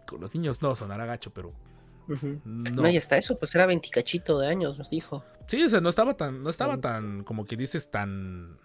con 0.07 0.21
los 0.21 0.35
niños 0.35 0.61
no 0.63 0.77
sonará 0.77 1.07
gacho, 1.07 1.33
pero 1.33 1.53
no. 2.07 2.71
No. 2.71 2.89
y 2.91 2.99
hasta 2.99 3.17
eso, 3.17 3.39
pues 3.39 3.55
era 3.55 3.65
20 3.65 3.89
cachito 3.89 4.39
de 4.39 4.49
años, 4.49 4.79
nos 4.79 4.91
dijo. 4.91 5.25
Sí, 5.49 5.63
o 5.63 5.69
sea, 5.71 5.81
no 5.81 5.89
estaba 5.89 6.15
tan, 6.17 6.43
no 6.43 6.51
estaba 6.51 6.77
Mm. 6.77 6.81
tan, 6.83 7.25
como 7.25 7.45
que 7.45 7.57
dices, 7.57 7.91
tan. 7.91 8.59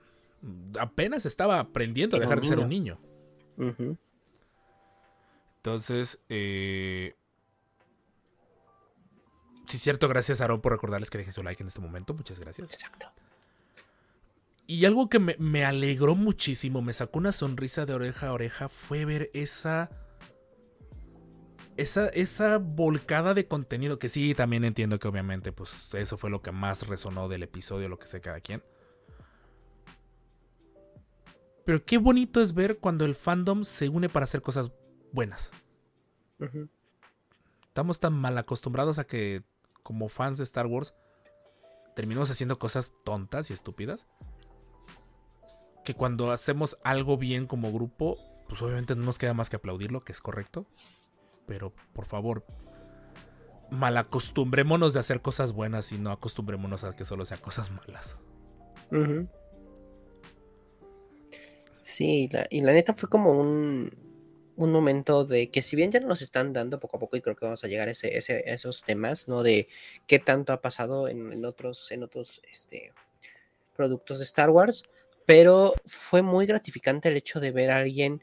Apenas 0.77 1.25
estaba 1.25 1.59
aprendiendo 1.59 2.17
a 2.17 2.19
dejar 2.19 2.41
de 2.41 2.47
ser 2.47 2.59
un 2.59 2.67
niño. 2.69 2.99
Entonces, 5.57 6.19
eh... 6.29 7.15
sí, 9.69 9.77
cierto, 9.77 10.07
gracias 10.07 10.41
Aaron 10.41 10.59
por 10.59 10.73
recordarles 10.73 11.09
que 11.09 11.19
dejen 11.19 11.33
su 11.33 11.43
like 11.43 11.61
en 11.63 11.67
este 11.67 11.79
momento. 11.79 12.13
Muchas 12.13 12.39
gracias. 12.39 12.71
Exacto. 12.71 13.11
Y 14.67 14.85
algo 14.85 15.09
que 15.09 15.19
me, 15.19 15.35
me 15.39 15.65
alegró 15.65 16.15
muchísimo, 16.15 16.81
me 16.81 16.93
sacó 16.93 17.19
una 17.19 17.31
sonrisa 17.31 17.85
de 17.85 17.93
oreja 17.93 18.27
a 18.27 18.33
oreja, 18.33 18.69
fue 18.69 19.05
ver 19.05 19.31
esa. 19.33 19.89
Esa, 21.75 22.09
esa 22.09 22.57
volcada 22.57 23.33
de 23.33 23.47
contenido, 23.47 23.99
que 23.99 24.09
sí, 24.09 24.35
también 24.35 24.65
entiendo 24.65 24.99
que 24.99 25.07
obviamente, 25.07 25.53
pues 25.53 25.93
eso 25.93 26.17
fue 26.17 26.29
lo 26.29 26.41
que 26.41 26.51
más 26.51 26.85
resonó 26.85 27.29
del 27.29 27.43
episodio, 27.43 27.87
lo 27.87 27.97
que 27.97 28.05
sé 28.05 28.19
cada 28.19 28.41
quien. 28.41 28.61
Pero 31.65 31.85
qué 31.85 31.97
bonito 31.97 32.41
es 32.41 32.53
ver 32.53 32.79
cuando 32.79 33.05
el 33.05 33.15
fandom 33.15 33.63
se 33.63 33.87
une 33.87 34.09
para 34.09 34.25
hacer 34.25 34.41
cosas 34.41 34.71
buenas. 35.13 35.51
Estamos 37.67 37.99
tan 37.99 38.13
mal 38.13 38.37
acostumbrados 38.37 38.99
a 38.99 39.05
que, 39.05 39.43
como 39.83 40.09
fans 40.09 40.37
de 40.37 40.43
Star 40.43 40.67
Wars, 40.67 40.93
terminamos 41.95 42.31
haciendo 42.31 42.59
cosas 42.59 42.93
tontas 43.03 43.49
y 43.49 43.53
estúpidas. 43.53 44.07
Que 45.83 45.93
cuando 45.93 46.31
hacemos 46.31 46.77
algo 46.83 47.17
bien 47.17 47.47
como 47.47 47.71
grupo, 47.71 48.17
pues 48.47 48.61
obviamente 48.61 48.95
no 48.95 49.03
nos 49.03 49.17
queda 49.17 49.33
más 49.33 49.49
que 49.49 49.55
aplaudirlo, 49.55 50.03
que 50.03 50.11
es 50.11 50.21
correcto. 50.21 50.65
Pero 51.45 51.73
por 51.93 52.05
favor, 52.05 52.45
malacostumbrémonos 53.71 54.93
de 54.93 54.99
hacer 54.99 55.21
cosas 55.21 55.51
buenas 55.53 55.91
y 55.91 55.97
no 55.97 56.11
acostumbrémonos 56.11 56.83
a 56.83 56.95
que 56.95 57.05
solo 57.05 57.25
sean 57.25 57.39
cosas 57.39 57.71
malas. 57.71 58.17
Sí, 61.81 62.29
y 62.49 62.61
la 62.61 62.73
neta 62.73 62.93
fue 62.93 63.09
como 63.09 63.31
un, 63.31 64.08
un 64.59 64.71
momento 64.71 65.23
de 65.25 65.49
que 65.49 65.61
si 65.61 65.75
bien 65.75 65.89
ya 65.91 65.99
nos 66.01 66.21
están 66.21 66.51
dando 66.53 66.79
poco 66.79 66.97
a 66.97 66.99
poco 66.99 67.15
y 67.17 67.21
creo 67.21 67.35
que 67.35 67.45
vamos 67.45 67.63
a 67.63 67.67
llegar 67.67 67.87
a, 67.87 67.91
ese, 67.91 68.17
ese- 68.17 68.43
a 68.45 68.53
esos 68.53 68.83
temas, 68.83 69.27
¿no? 69.29 69.41
De 69.41 69.67
qué 70.05 70.19
tanto 70.19 70.51
ha 70.53 70.61
pasado 70.61 71.07
en, 71.07 71.31
en 71.31 71.45
otros, 71.45 71.91
en 71.91 72.03
otros 72.03 72.41
este, 72.51 72.91
productos 73.75 74.19
de 74.19 74.25
Star 74.25 74.49
Wars, 74.49 74.83
pero 75.25 75.73
fue 75.85 76.21
muy 76.21 76.45
gratificante 76.45 77.07
el 77.09 77.15
hecho 77.17 77.39
de 77.39 77.51
ver 77.51 77.71
a 77.71 77.77
alguien 77.77 78.21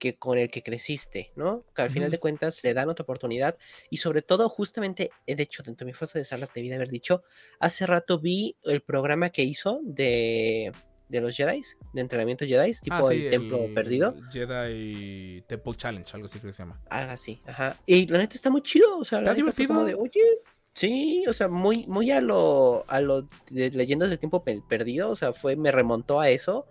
que 0.00 0.16
con 0.16 0.38
el 0.38 0.50
que 0.50 0.62
creciste, 0.62 1.30
¿no? 1.36 1.64
Que 1.74 1.82
al 1.82 1.90
final 1.90 2.10
de 2.10 2.18
cuentas 2.18 2.64
le 2.64 2.72
dan 2.74 2.88
otra 2.88 3.02
oportunidad 3.04 3.56
y 3.90 3.98
sobre 3.98 4.22
todo 4.22 4.48
justamente 4.48 5.10
el 5.26 5.38
hecho 5.40 5.62
dentro 5.62 5.84
de 5.84 5.92
mi 5.92 5.94
fuerza 5.94 6.18
de 6.18 6.24
Sarlacc 6.24 6.54
debí 6.54 6.70
de 6.70 6.76
haber 6.76 6.88
dicho, 6.88 7.22
hace 7.60 7.86
rato 7.86 8.18
vi 8.18 8.56
el 8.64 8.80
programa 8.82 9.28
que 9.30 9.42
hizo 9.44 9.78
de, 9.82 10.72
de 11.10 11.20
los 11.20 11.36
Jedi, 11.36 11.60
de 11.92 12.00
entrenamiento 12.00 12.46
Jedi, 12.46 12.72
tipo 12.80 12.94
Ah, 12.96 13.02
sí, 13.02 13.24
el 13.26 13.30
Templo 13.30 13.58
Perdido, 13.74 14.14
Jedi 14.30 15.42
Temple 15.46 15.74
Challenge, 15.76 16.10
algo 16.14 16.26
así 16.26 16.38
creo 16.38 16.50
que 16.50 16.56
se 16.56 16.62
llama. 16.62 16.80
algo 16.88 17.12
así, 17.12 17.42
ajá. 17.46 17.76
Y 17.86 18.06
la 18.06 18.18
neta 18.18 18.34
está 18.34 18.48
muy 18.50 18.62
chido, 18.62 18.98
o 18.98 19.04
sea, 19.04 19.20
la 19.20 19.32
Está 19.32 19.42
neta 19.42 19.52
fue 19.52 19.66
como 19.66 19.84
de, 19.84 19.92
divertido. 19.94 20.24
oye, 20.24 20.38
sí, 20.72 21.24
o 21.28 21.32
sea, 21.32 21.48
muy, 21.48 21.86
muy 21.86 22.10
a 22.10 22.20
lo, 22.20 22.84
a 22.88 23.00
lo 23.00 23.22
de 23.50 23.70
Leyendas 23.70 24.10
del 24.10 24.18
Tiempo 24.18 24.42
Pe- 24.44 24.62
Perdido, 24.68 25.10
o 25.10 25.16
sea, 25.16 25.32
fue, 25.32 25.56
me 25.56 25.70
remontó 25.72 26.20
a 26.20 26.30
eso. 26.30 26.66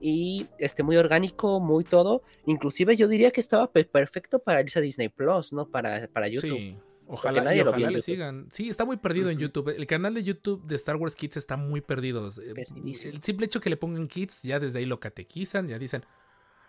Y 0.00 0.48
este, 0.58 0.82
muy 0.82 0.96
orgánico, 0.98 1.60
muy 1.60 1.82
todo. 1.84 2.22
Inclusive 2.44 2.94
yo 2.96 3.08
diría 3.08 3.30
que 3.30 3.40
estaba 3.40 3.72
pe- 3.72 3.84
perfecto 3.86 4.38
para 4.38 4.60
irse 4.60 4.78
a 4.78 4.82
Disney 4.82 5.08
Plus, 5.08 5.52
¿no? 5.54 5.66
Para, 5.70 6.08
para 6.12 6.28
YouTube. 6.28 6.58
Sí, 6.58 6.76
ojalá, 7.06 7.42
nadie 7.42 7.62
y 7.62 7.64
le 7.64 7.70
YouTube. 7.70 8.00
sigan. 8.00 8.46
Sí, 8.50 8.68
está 8.68 8.84
muy 8.84 8.96
perdido 8.96 9.30
en. 9.30 9.38
YouTube. 9.38 9.68
El 9.76 9.86
canal 9.86 10.14
de 10.14 10.22
YouTube 10.22 10.64
de 10.66 10.74
Star 10.76 10.96
Wars 10.96 11.16
Kids 11.16 11.36
está 11.36 11.56
muy 11.56 11.80
perdido. 11.80 12.28
El 12.28 13.22
simple 13.22 13.46
hecho 13.46 13.60
que 13.60 13.70
le 13.70 13.76
pongan 13.76 14.08
Kids, 14.08 14.42
ya 14.42 14.58
desde 14.60 14.78
ahí 14.80 14.86
lo 14.86 15.00
catequizan, 15.00 15.66
ya 15.68 15.78
dicen, 15.78 16.04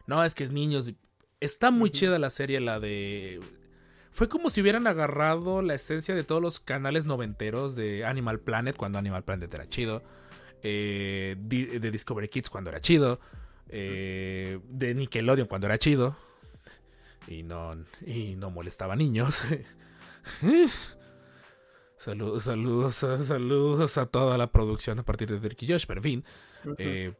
no, 0.07 0.23
es 0.23 0.35
que 0.35 0.43
es 0.43 0.51
niños. 0.51 0.91
Está 1.39 1.71
muy 1.71 1.89
Ujú. 1.89 1.97
chida 1.97 2.19
la 2.19 2.29
serie, 2.29 2.59
la 2.59 2.79
de... 2.79 3.39
Fue 4.11 4.29
como 4.29 4.49
si 4.49 4.61
hubieran 4.61 4.87
agarrado 4.87 5.61
la 5.61 5.73
esencia 5.73 6.15
de 6.15 6.23
todos 6.23 6.41
los 6.41 6.61
canales 6.61 7.05
noventeros 7.05 7.75
de 7.75 8.05
Animal 8.05 8.39
Planet, 8.39 8.75
cuando 8.77 8.97
Animal 8.97 9.23
Planet 9.25 9.53
era 9.53 9.67
chido. 9.67 10.03
eh, 10.63 11.35
de 11.37 11.91
Discovery 11.91 12.29
Kids 12.29 12.49
cuando 12.49 12.69
era 12.69 12.79
chido. 12.79 13.19
eh, 13.67 14.59
de 14.69 14.95
Nickelodeon 14.95 15.47
cuando 15.47 15.67
era 15.67 15.77
chido. 15.77 16.15
Y 17.27 17.43
no, 17.43 17.75
y 18.05 18.35
no 18.35 18.49
molestaba 18.51 18.93
a 18.93 18.95
niños. 18.95 19.41
Saludos, 21.97 22.43
saludos, 22.43 23.03
a- 23.03 23.23
saludos 23.23 23.97
a 23.97 24.05
toda 24.05 24.37
la 24.37 24.51
producción 24.51 24.99
a 24.99 25.03
partir 25.03 25.29
de 25.29 25.39
Dirk 25.39 25.61
y 25.63 25.67
Josh, 25.71 25.85
pero 25.87 25.99
en 25.99 26.03
fin. 26.03 26.25
Eh, 26.77 27.13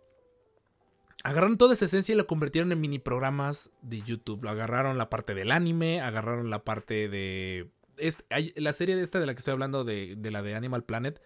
agarraron 1.23 1.57
toda 1.57 1.73
esa 1.73 1.85
esencia 1.85 2.13
y 2.13 2.17
la 2.17 2.25
convirtieron 2.25 2.71
en 2.71 2.81
mini 2.81 2.99
programas 2.99 3.71
de 3.81 4.01
YouTube. 4.01 4.43
Lo 4.43 4.49
agarraron 4.49 4.97
la 4.97 5.09
parte 5.09 5.33
del 5.33 5.51
anime, 5.51 6.01
agarraron 6.01 6.49
la 6.49 6.63
parte 6.63 7.07
de. 7.09 7.69
es- 7.97 8.23
hay- 8.29 8.53
la 8.57 8.73
serie 8.73 8.95
de 8.95 9.01
esta 9.01 9.19
de 9.19 9.25
la 9.25 9.33
que 9.33 9.39
estoy 9.39 9.53
hablando, 9.53 9.83
de, 9.85 10.15
de 10.17 10.31
la 10.31 10.41
de 10.43 10.55
Animal 10.55 10.83
Planet, 10.83 11.21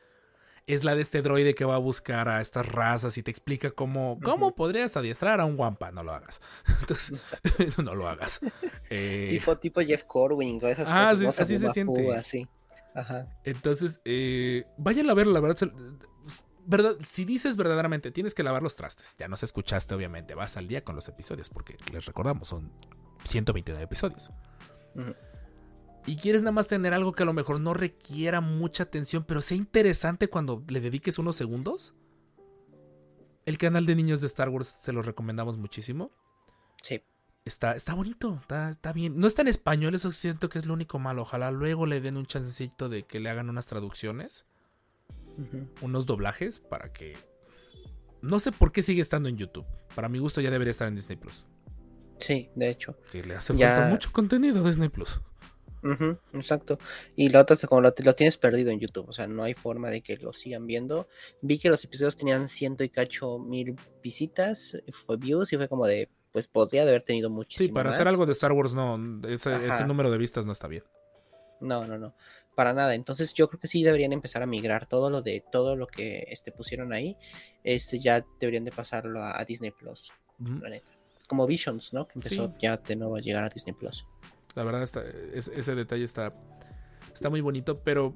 es 0.74 0.84
la 0.84 0.96
de 0.96 1.02
este 1.02 1.22
droide 1.22 1.56
que 1.56 1.66
va 1.66 1.76
a 1.76 1.80
buscar 1.80 2.30
a 2.30 2.42
estas 2.42 2.66
razas 2.68 3.18
y 3.18 3.24
te 3.24 3.32
explica 3.32 3.72
cómo, 3.72 4.20
cómo 4.24 4.48
Ujú. 4.48 4.56
podrías 4.56 4.96
adiestrar 4.98 5.40
a 5.40 5.46
un 5.46 5.60
Wampa. 5.60 5.92
No 5.92 6.04
lo 6.04 6.14
hagas. 6.14 6.42
Entonces, 6.82 7.20
no 7.84 7.96
lo 7.96 8.08
hagas. 8.08 8.40
Eh, 8.90 9.28
Tipo, 9.32 9.58
tipo 9.58 9.82
Jeff 9.82 10.04
Corwin, 10.06 10.60
o 10.64 10.68
esas 10.68 10.88
Ah, 10.90 11.10
cosas. 11.12 11.36
sí, 11.36 11.42
así 11.44 11.58
se 11.58 11.70
siente. 11.70 12.04
Fu, 12.04 12.12
así. 12.12 12.48
Ajá. 12.96 13.28
Entonces, 13.44 14.00
eh, 14.06 14.66
vayan 14.78 15.10
a 15.10 15.14
verlo, 15.14 15.34
la 15.34 15.40
verdad. 15.40 15.58
se- 15.58 15.72
verdad. 16.66 16.96
Si 17.04 17.26
dices 17.26 17.58
verdaderamente, 17.58 18.12
tienes 18.12 18.36
que 18.36 18.44
lavar 18.44 18.62
los 18.64 18.76
trastes. 18.76 19.16
Ya 19.18 19.28
nos 19.28 19.42
escuchaste, 19.44 19.96
obviamente. 19.96 20.36
Vas 20.36 20.56
al 20.58 20.68
día 20.68 20.84
con 20.84 20.96
los 20.96 21.08
episodios, 21.08 21.50
porque 21.50 21.78
les 21.92 22.06
recordamos, 22.06 22.48
son 22.48 22.72
129 23.24 23.84
episodios. 23.86 24.30
Ujú. 24.96 25.16
Y 26.06 26.16
quieres 26.16 26.42
nada 26.44 26.52
más 26.54 26.68
tener 26.68 26.94
algo 26.94 27.12
que 27.14 27.24
a 27.24 27.26
lo 27.26 27.34
mejor 27.34 27.60
no 27.60 27.74
requiera 27.74 28.42
mucha 28.42 28.84
atención, 28.84 29.24
pero 29.28 29.42
sea 29.42 29.58
interesante 29.58 30.28
cuando 30.28 30.64
le 30.68 30.82
dediques 30.82 31.20
unos 31.20 31.36
segundos. 31.36 31.94
El 33.46 33.58
canal 33.58 33.86
de 33.86 33.96
niños 33.96 34.22
de 34.22 34.28
Star 34.28 34.50
Wars 34.50 34.68
se 34.68 34.92
los 34.94 35.06
recomendamos 35.06 35.58
muchísimo. 35.58 36.12
Sí. 36.82 37.02
Está, 37.46 37.76
está 37.76 37.94
bonito, 37.94 38.38
está, 38.42 38.70
está 38.72 38.92
bien. 38.94 39.20
No 39.20 39.26
está 39.28 39.42
en 39.42 39.48
español, 39.48 39.96
eso 39.96 40.12
siento 40.12 40.50
que 40.50 40.60
es 40.60 40.66
lo 40.66 40.74
único 40.74 41.00
malo. 41.00 41.24
Ojalá 41.24 41.52
luego 41.52 41.86
le 41.86 42.02
den 42.02 42.18
un 42.18 42.26
chancecito 42.26 42.90
de 42.90 43.04
que 43.04 43.20
le 43.20 43.30
hagan 43.30 43.50
unas 43.50 43.66
traducciones, 43.66 44.46
unos 45.82 46.06
doblajes, 46.06 46.60
para 46.60 46.92
que. 46.94 47.18
No 48.22 48.40
sé 48.40 48.52
por 48.52 48.72
qué 48.72 48.82
sigue 48.82 49.02
estando 49.02 49.30
en 49.30 49.38
YouTube. 49.38 49.66
Para 49.96 50.10
mi 50.10 50.20
gusto 50.20 50.42
ya 50.42 50.52
debería 50.52 50.72
estar 50.72 50.88
en 50.88 50.96
Disney 50.96 51.18
Plus. 51.18 51.46
Sí, 52.18 52.50
de 52.56 52.70
hecho. 52.70 52.98
Que 53.12 53.24
le 53.24 53.36
hace 53.36 53.56
Ya- 53.56 53.74
falta 53.76 53.90
mucho 53.90 54.12
contenido 54.12 54.64
a 54.64 54.68
Disney 54.68 54.90
Plus. 54.90 55.22
Ujú, 55.84 56.18
exacto. 56.34 56.78
Y 57.16 57.30
la 57.30 57.42
otra 57.42 57.56
es 57.56 57.66
como 57.66 57.82
lo, 57.82 57.94
lo 57.98 58.16
tienes 58.16 58.38
perdido 58.38 58.70
en 58.72 58.80
YouTube, 58.80 59.08
o 59.10 59.14
sea, 59.14 59.28
no 59.28 59.44
hay 59.44 59.54
forma 59.54 59.90
de 59.90 60.02
que 60.02 60.18
lo 60.18 60.34
sigan 60.34 60.68
viendo. 60.68 61.08
Vi 61.42 61.58
que 61.60 61.70
los 61.70 61.84
episodios 61.86 62.18
tenían 62.18 62.48
ciento 62.48 62.84
y 62.84 62.90
cacho 62.90 63.40
mil 63.40 63.76
visitas, 64.04 64.78
fue 64.92 65.18
views, 65.18 65.54
y 65.54 65.58
fue 65.58 65.68
como 65.68 65.88
de, 65.88 66.10
pues 66.32 66.48
podría 66.48 66.82
haber 66.84 67.04
tenido 67.04 67.30
muchísimo 67.30 67.68
Sí, 67.68 67.74
para 67.74 67.90
más. 67.90 67.96
hacer 67.96 68.08
algo 68.08 68.26
de 68.26 68.34
Star 68.34 68.52
Wars, 68.52 68.74
no. 68.74 69.00
Ese, 69.28 69.56
ese 69.68 69.86
número 69.86 70.12
de 70.12 70.18
vistas 70.18 70.46
no 70.46 70.52
está 70.52 70.68
bien. 70.68 70.84
No, 71.62 71.86
no, 71.86 71.98
no, 71.98 72.14
para 72.56 72.74
nada. 72.74 72.96
Entonces 72.96 73.34
yo 73.34 73.48
creo 73.50 73.60
que 73.60 73.68
sí 73.68 73.84
deberían 73.84 74.14
empezar 74.14 74.42
a 74.42 74.46
migrar 74.46 74.86
todo 74.86 75.10
lo 75.10 75.22
de 75.22 75.44
todo 75.52 75.76
lo 75.76 75.88
que 75.88 76.26
este 76.30 76.52
pusieron 76.54 76.94
ahí, 76.94 77.18
este 77.64 78.00
ya 78.00 78.26
deberían 78.40 78.64
de 78.66 78.72
pasarlo 78.72 79.22
a, 79.24 79.40
a 79.40 79.44
Disney 79.46 79.72
Plus, 79.72 80.12
Ujú. 80.40 80.60
la 80.60 80.70
neta. 80.70 80.92
Como 81.28 81.46
Visions, 81.46 81.94
¿no? 81.94 82.08
Que 82.08 82.14
empezó 82.16 82.48
Sí. 82.48 82.54
ya 82.62 82.78
de 82.78 82.96
nuevo 82.96 83.16
a 83.18 83.20
llegar 83.20 83.44
a 83.44 83.50
Disney 83.50 83.74
Plus. 83.76 84.06
La 84.56 84.64
verdad, 84.64 84.84
ese 85.34 85.76
detalle 85.76 86.04
está, 86.04 86.34
está 87.14 87.30
muy 87.30 87.42
bonito, 87.42 87.84
pero 87.84 88.16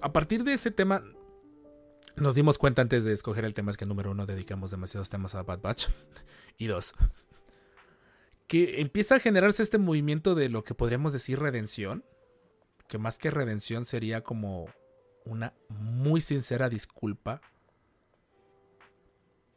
a 0.00 0.12
partir 0.12 0.42
de 0.44 0.54
ese 0.54 0.70
tema, 0.70 1.02
nos 2.16 2.34
dimos 2.34 2.58
cuenta 2.58 2.82
antes 2.82 3.04
de 3.04 3.12
escoger 3.12 3.44
el 3.44 3.54
tema, 3.54 3.70
es 3.70 3.76
que 3.76 3.86
número 3.86 4.10
uno, 4.10 4.26
dedicamos 4.26 4.70
demasiados 4.70 5.10
temas 5.10 5.34
a 5.34 5.42
Bad 5.42 5.60
Batch, 5.60 5.88
y 6.58 6.66
dos, 6.66 6.94
que 8.46 8.80
empieza 8.80 9.16
a 9.16 9.20
generarse 9.20 9.62
este 9.62 9.78
movimiento 9.78 10.34
de 10.34 10.48
lo 10.48 10.64
que 10.64 10.74
podríamos 10.74 11.12
decir 11.12 11.38
redención, 11.38 12.04
que 12.88 12.98
más 12.98 13.18
que 13.18 13.30
redención 13.30 13.84
sería 13.84 14.22
como 14.22 14.68
una 15.24 15.54
muy 15.68 16.20
sincera 16.20 16.68
disculpa 16.68 17.40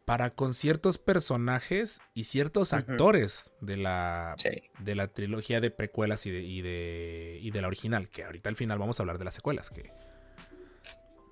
para 0.05 0.29
con 0.29 0.53
ciertos 0.53 0.97
personajes 0.99 1.99
y 2.13 2.25
ciertos 2.25 2.73
actores 2.73 3.51
de 3.59 3.77
la, 3.77 4.35
Sí. 4.37 4.49
de 4.79 4.95
la 4.95 5.07
trilogía 5.07 5.59
de 5.61 5.71
precuelas 5.71 6.25
y 6.27 6.31
de, 6.31 6.41
y 6.43 6.61
de, 6.61 7.39
y 7.41 7.49
de 7.51 7.61
la 7.61 7.67
original, 7.67 8.09
que 8.09 8.23
ahorita 8.23 8.49
al 8.49 8.55
final 8.55 8.77
vamos 8.77 8.99
a 8.99 9.03
hablar 9.03 9.17
de 9.17 9.25
las 9.25 9.33
secuelas, 9.33 9.71
que 9.71 9.91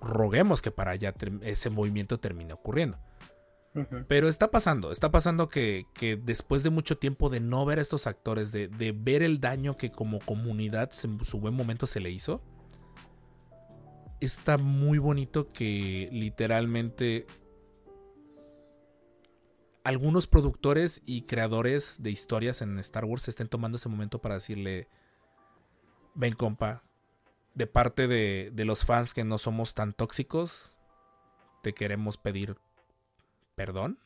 roguemos 0.00 0.60
que 0.60 0.70
para 0.70 0.90
allá 0.90 1.14
ese 1.42 1.70
movimiento 1.70 2.18
termine 2.18 2.52
ocurriendo. 2.52 2.98
Pero 4.06 4.28
está 4.28 4.52
pasando, 4.52 4.92
está 4.92 5.10
pasando 5.10 5.48
que, 5.48 5.86
que 5.94 6.14
después 6.16 6.62
de 6.62 6.70
mucho 6.70 6.96
tiempo 6.96 7.28
de 7.28 7.40
no 7.40 7.64
ver 7.64 7.78
a 7.78 7.82
estos 7.82 8.06
actores, 8.06 8.52
de, 8.52 8.68
de 8.68 8.92
ver 8.92 9.22
el 9.24 9.40
daño 9.40 9.76
que 9.76 9.90
como 9.90 10.20
comunidad 10.20 10.90
en 11.02 11.24
su 11.24 11.40
buen 11.40 11.54
momento 11.54 11.88
se 11.88 11.98
le 11.98 12.10
hizo, 12.10 12.40
está 14.20 14.58
muy 14.58 14.98
bonito 14.98 15.52
que 15.52 16.08
literalmente 16.12 17.26
algunos 19.84 20.26
productores 20.26 21.02
y 21.04 21.22
creadores 21.22 22.02
de 22.02 22.10
historias 22.10 22.62
en 22.62 22.78
Star 22.78 23.04
Wars 23.04 23.28
estén 23.28 23.48
tomando 23.48 23.76
ese 23.76 23.90
momento 23.90 24.18
para 24.18 24.36
decirle, 24.36 24.88
ven 26.14 26.34
compa, 26.34 26.82
de 27.54 27.66
parte 27.66 28.08
de, 28.08 28.64
los 28.64 28.84
fans 28.84 29.12
que 29.12 29.24
no 29.24 29.36
somos 29.36 29.74
tan 29.74 29.92
tóxicos, 29.92 30.70
te 31.62 31.74
queremos 31.74 32.16
pedir 32.16 32.56
perdón. 33.54 33.98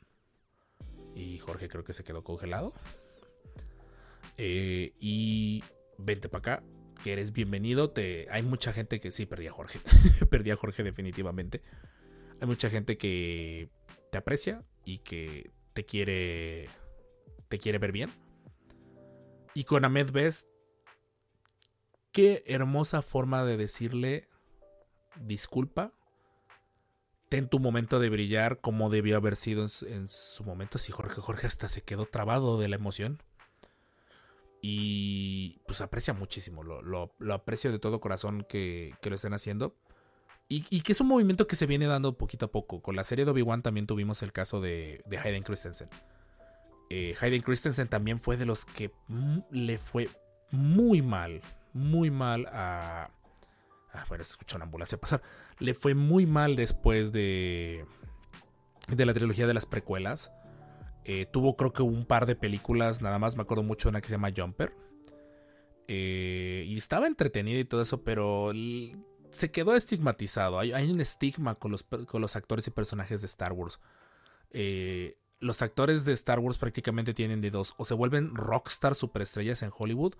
Y 1.14 1.38
Jorge 1.38 1.68
creo 1.68 1.84
que 1.84 1.92
se 1.92 2.04
quedó 2.04 2.22
congelado. 2.22 2.72
Eh, 4.36 4.92
y 5.00 5.64
vente 5.96 6.28
para 6.28 6.38
acá, 6.40 6.64
que 7.02 7.12
eres 7.12 7.32
bienvenido. 7.32 7.90
Te... 7.90 8.28
Hay 8.30 8.42
mucha 8.42 8.72
gente 8.72 9.00
que 9.00 9.10
sí, 9.10 9.26
perdí 9.26 9.46
a 9.46 9.52
Jorge. 9.52 9.80
perdí 10.30 10.50
a 10.50 10.56
Jorge 10.56 10.82
definitivamente. 10.82 11.62
Hay 12.40 12.46
mucha 12.46 12.68
gente 12.70 12.98
que 12.98 13.68
te 14.12 14.18
aprecia 14.18 14.62
y 14.84 14.98
que 14.98 15.50
te 15.78 15.84
quiere 15.84 16.68
te 17.46 17.58
quiere 17.60 17.78
ver 17.78 17.92
bien. 17.92 18.10
Y 19.54 19.62
con 19.62 19.84
Ahmed 19.84 20.10
Best, 20.10 20.48
qué 22.10 22.42
hermosa 22.48 23.00
forma 23.00 23.44
de 23.44 23.56
decirle 23.56 24.28
disculpa. 25.20 25.92
Ten 27.28 27.46
tu 27.48 27.60
momento 27.60 28.00
de 28.00 28.10
brillar 28.10 28.60
como 28.60 28.90
debió 28.90 29.16
haber 29.18 29.36
sido 29.36 29.62
en 29.62 29.68
su, 29.68 29.86
en 29.86 30.08
su 30.08 30.42
momento. 30.42 30.78
Sí, 30.78 30.90
Jorge, 30.90 31.20
Jorge 31.20 31.46
hasta 31.46 31.68
se 31.68 31.82
quedó 31.82 32.06
trabado 32.06 32.58
de 32.58 32.66
la 32.66 32.74
emoción. 32.74 33.22
Y 34.60 35.60
pues 35.68 35.80
aprecia 35.80 36.12
muchísimo. 36.12 36.64
Lo, 36.64 36.82
lo- 36.82 37.14
lo 37.20 37.34
aprecio 37.34 37.70
de 37.70 37.78
todo 37.78 38.00
corazón 38.00 38.44
que, 38.48 38.94
que 39.00 39.10
lo 39.10 39.14
estén 39.14 39.32
haciendo. 39.32 39.76
Y, 40.50 40.80
que 40.80 40.92
es 40.92 41.00
un 41.02 41.08
movimiento 41.08 41.46
que 41.46 41.56
se 41.56 41.66
viene 41.66 41.87
dando 41.87 42.16
poquito 42.16 42.46
a 42.46 42.50
poco. 42.50 42.80
Con 42.80 42.96
la 42.96 43.04
serie 43.04 43.26
de 43.26 43.30
Obi-Wan 43.32 43.61
también 43.61 43.87
tuvimos 43.87 44.22
el 44.22 44.32
caso 44.32 44.62
de, 44.62 45.02
de 45.04 45.18
Hayden 45.18 45.42
Christensen. 45.42 45.90
Eh, 46.88 47.14
Hayden 47.20 47.42
Christensen 47.42 47.87
también 47.88 48.18
fue 48.18 48.38
de 48.38 48.46
los 48.46 48.64
que 48.64 48.90
le 49.50 49.76
fue 49.76 50.08
muy 50.50 51.02
mal, 51.02 51.42
muy 51.74 52.11
mal 52.11 52.46
a... 52.46 53.11
Ah, 53.92 54.04
bueno, 54.08 54.24
se 54.24 54.30
escucha 54.30 54.56
una 54.56 54.64
ambulancia 54.64 54.98
pasar. 54.98 55.22
Le 55.58 55.74
fue 55.74 55.94
muy 55.94 56.24
mal 56.24 56.56
después 56.56 57.12
de, 57.12 57.84
de 58.88 59.06
la 59.06 59.12
trilogía 59.12 59.46
de 59.46 59.54
las 59.54 59.66
precuelas. 59.66 60.32
Eh, 61.04 61.26
tuvo 61.26 61.56
creo 61.56 61.74
que 61.74 61.82
un 61.82 62.06
par 62.06 62.24
de 62.24 62.37
películas, 62.37 63.02
nada 63.02 63.18
más 63.18 63.37
me 63.37 63.42
acuerdo 63.42 63.62
mucho 63.62 63.88
de 63.88 63.90
una 63.90 64.00
que 64.00 64.08
se 64.08 64.14
llama 64.14 64.32
Jumper. 64.34 64.72
Eh, 65.88 66.64
y 66.66 66.76
estaba 66.76 67.06
entretenida 67.06 67.58
y 67.58 67.64
todo 67.64 67.82
eso, 67.82 68.02
pero 68.02 68.52
se 69.30 69.50
quedó 69.50 69.74
estigmatizado. 69.74 70.58
Hay, 70.58 70.90
un 70.90 71.00
estigma 71.00 71.54
con 71.54 71.72
los, 71.72 71.84
con 71.84 72.20
los 72.20 72.36
actores 72.36 72.66
y 72.66 72.70
personajes 72.70 73.20
de 73.20 73.26
Star 73.26 73.52
Wars. 73.52 73.80
Eh, 74.50 75.18
los 75.40 75.62
actores 75.62 76.04
de 76.04 76.12
Star 76.12 76.38
Wars 76.38 76.58
prácticamente 76.58 77.14
tienen 77.14 77.40
de 77.40 77.50
dos. 77.50 77.74
O 77.76 77.84
se 77.84 77.94
vuelven 77.94 78.34
rockstar 78.34 78.94
superestrellas 78.94 79.62
en 79.62 79.70
Hollywood. 79.76 80.14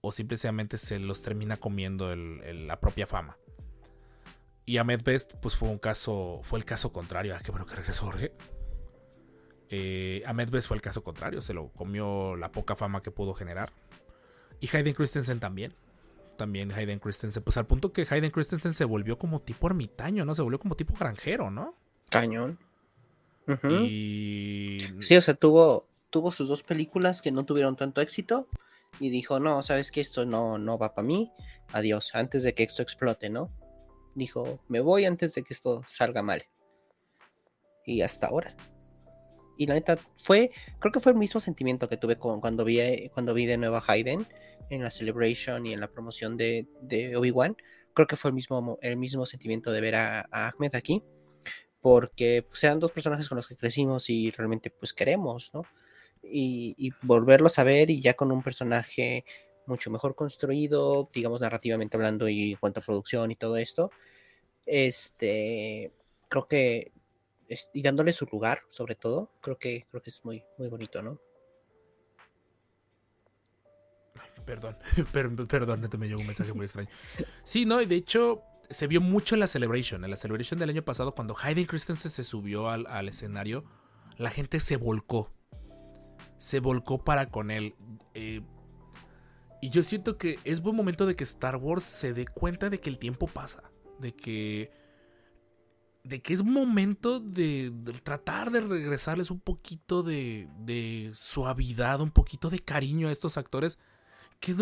O 0.00 0.12
simplemente 0.12 0.78
se 0.78 0.98
los 0.98 1.22
termina 1.22 1.56
comiendo 1.56 2.14
la 2.14 2.80
propia 2.80 3.06
fama. 3.06 3.36
Y 4.64 4.78
Ahmed 4.78 5.02
Best, 5.02 5.34
pues 5.42 5.56
fue 5.56 5.68
un 5.68 5.78
caso. 5.78 6.40
Fue 6.42 6.58
el 6.58 6.64
caso 6.64 6.92
contrario. 6.92 7.34
Ah, 7.36 7.40
qué 7.44 7.50
bueno 7.50 7.66
que 7.66 7.74
regresó 7.74 8.06
Jorge. 8.06 8.32
Eh, 9.68 10.22
Ahmed 10.26 10.50
Best 10.50 10.68
fue 10.68 10.76
el 10.76 10.82
caso 10.82 11.04
contrario. 11.04 11.40
Se 11.40 11.54
lo 11.54 11.68
comió 11.68 12.34
la 12.36 12.50
poca 12.50 12.76
fama 12.76 13.02
que 13.02 13.10
pudo 13.10 13.34
generar. 13.34 13.72
Y 14.58 14.74
Hayden 14.74 14.94
Christensen 14.94 15.40
también. 15.40 15.74
También 16.40 16.72
Hayden 16.72 17.00
Christensen. 17.00 17.42
Pues 17.42 17.58
al 17.58 17.66
punto 17.66 17.92
que 17.92 18.06
Hayden 18.08 18.30
Christensen 18.30 18.72
se 18.72 18.86
volvió 18.86 19.18
como 19.18 19.42
tipo 19.42 19.66
ermitaño, 19.66 20.24
¿no? 20.24 20.34
Se 20.34 20.40
volvió 20.40 20.58
como 20.58 20.74
tipo 20.74 20.94
granjero, 20.98 21.50
¿no? 21.50 21.74
Cañón. 22.08 22.58
Y. 23.68 24.78
Sí, 25.02 25.18
o 25.18 25.20
sea, 25.20 25.34
tuvo, 25.34 25.86
tuvo 26.08 26.32
sus 26.32 26.48
dos 26.48 26.62
películas 26.62 27.20
que 27.20 27.30
no 27.30 27.44
tuvieron 27.44 27.76
tanto 27.76 28.00
éxito 28.00 28.48
y 29.00 29.10
dijo, 29.10 29.38
no, 29.38 29.60
sabes 29.60 29.90
que 29.92 30.00
esto 30.00 30.24
no, 30.24 30.56
no 30.56 30.78
va 30.78 30.94
para 30.94 31.06
mí, 31.06 31.30
adiós, 31.72 32.14
antes 32.14 32.42
de 32.42 32.54
que 32.54 32.62
esto 32.62 32.80
explote, 32.80 33.28
¿no? 33.28 33.50
Dijo, 34.14 34.60
me 34.66 34.80
voy 34.80 35.04
antes 35.04 35.34
de 35.34 35.42
que 35.42 35.52
esto 35.52 35.82
salga 35.88 36.22
mal. 36.22 36.46
Y 37.84 38.00
hasta 38.00 38.28
ahora. 38.28 38.56
Y 39.60 39.66
la 39.66 39.74
neta, 39.74 39.98
fue, 40.24 40.52
creo 40.78 40.90
que 40.90 41.00
fue 41.00 41.12
el 41.12 41.18
mismo 41.18 41.38
sentimiento 41.38 41.86
que 41.86 41.98
tuve 41.98 42.16
cuando, 42.16 42.64
vi, 42.64 42.80
eh, 42.80 43.10
cuando 43.12 43.34
vi 43.34 43.44
de 43.44 43.58
nuevo 43.58 43.76
a 43.76 43.84
Hayden 43.86 44.26
en 44.70 44.82
la 44.82 44.90
Celebration 44.90 45.66
y 45.66 45.74
en 45.74 45.80
la 45.80 45.88
promoción 45.88 46.38
de, 46.38 46.66
Obi-Wan. 47.14 47.58
Creo 47.92 48.06
que 48.06 48.16
fue 48.16 48.30
el 48.30 48.34
mismo, 48.34 48.62
mo- 48.62 48.78
el 48.80 48.96
mismo 48.96 49.26
sentimiento 49.26 49.70
de 49.70 49.82
ver 49.82 49.96
a, 49.96 50.20
a 50.30 50.48
Ahmed 50.48 50.74
aquí 50.74 51.02
porque 51.82 52.42
pues, 52.48 52.64
eran 52.64 52.80
dos 52.80 52.90
personajes 52.90 53.28
con 53.28 53.36
los 53.36 53.48
que 53.48 53.56
crecimos 53.56 54.08
y 54.08 54.30
realmente 54.30 54.70
pues 54.70 54.94
queremos, 54.94 55.50
¿no? 55.52 55.66
Y, 56.22 56.74
y 56.78 56.92
volverlos 57.02 57.58
a 57.58 57.64
ver 57.64 57.90
y 57.90 58.00
ya 58.00 58.14
con 58.14 58.32
un 58.32 58.42
personaje 58.42 59.26
mucho 59.66 59.90
mejor 59.90 60.14
construido, 60.14 61.10
digamos 61.12 61.42
narrativamente 61.42 61.98
hablando 61.98 62.30
y 62.30 62.52
en 62.52 62.58
cuanto 62.58 62.80
a 62.80 62.82
producción 62.82 63.30
y 63.30 63.36
todo 63.36 63.58
esto, 63.58 63.90
este, 64.64 65.92
creo 66.28 66.48
que, 66.48 66.92
y 67.72 67.82
dándole 67.82 68.12
su 68.12 68.26
lugar 68.26 68.62
sobre 68.70 68.94
todo, 68.94 69.32
creo 69.40 69.58
que, 69.58 69.86
creo 69.90 70.02
que 70.02 70.10
es 70.10 70.24
muy, 70.24 70.44
muy 70.58 70.68
bonito, 70.68 71.02
¿no? 71.02 71.20
Perdón, 74.44 74.76
per- 75.12 75.46
perdón, 75.46 75.80
neta, 75.82 75.96
me 75.96 76.08
llegó 76.08 76.20
un 76.20 76.26
mensaje 76.26 76.52
muy 76.52 76.64
extraño. 76.64 76.88
Sí, 77.42 77.64
no, 77.66 77.80
y 77.80 77.86
de 77.86 77.96
hecho 77.96 78.42
se 78.68 78.86
vio 78.86 79.00
mucho 79.00 79.34
en 79.34 79.40
la 79.40 79.46
Celebration. 79.46 80.04
En 80.04 80.10
la 80.10 80.16
Celebration 80.16 80.58
del 80.58 80.70
año 80.70 80.82
pasado, 80.84 81.14
cuando 81.14 81.36
Hayden 81.40 81.66
Christensen 81.66 82.10
se 82.10 82.24
subió 82.24 82.68
al, 82.68 82.86
al 82.86 83.08
escenario, 83.08 83.64
la 84.16 84.30
gente 84.30 84.60
se 84.60 84.76
volcó. 84.76 85.30
Se 86.38 86.60
volcó 86.60 87.04
para 87.04 87.30
con 87.30 87.50
él. 87.50 87.74
Eh, 88.14 88.40
Y 89.60 89.70
yo 89.70 89.82
siento 89.82 90.16
que 90.18 90.38
es 90.44 90.60
buen 90.62 90.74
momento 90.76 91.06
de 91.06 91.16
que 91.16 91.24
Star 91.24 91.56
Wars 91.56 91.84
se 91.84 92.12
dé 92.14 92.26
cuenta 92.26 92.70
de 92.70 92.80
que 92.80 92.88
el 92.90 92.98
tiempo 92.98 93.26
pasa. 93.26 93.70
De 93.98 94.12
que. 94.14 94.70
De 96.02 96.22
que 96.22 96.32
es 96.32 96.42
momento 96.42 97.20
de, 97.20 97.72
tratar 98.02 98.50
de 98.50 98.60
regresarles 98.62 99.30
un 99.30 99.40
poquito 99.40 100.02
de, 100.02 101.10
suavidad, 101.14 102.00
un 102.00 102.10
poquito 102.10 102.50
de 102.50 102.58
cariño 102.58 103.08
a 103.08 103.12
estos 103.12 103.36
actores. 103.36 103.78
Que 104.40 104.56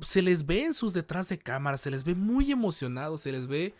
se 0.00 0.22
les 0.22 0.46
ve 0.46 0.64
en 0.64 0.74
sus 0.74 0.92
detrás 0.92 1.28
de 1.28 1.38
cámara, 1.38 1.76
se 1.76 1.90
les 1.90 2.04
ve 2.04 2.14
muy 2.14 2.52
emocionados, 2.52 3.22
se 3.22 3.32
les 3.32 3.48
ve 3.48 3.74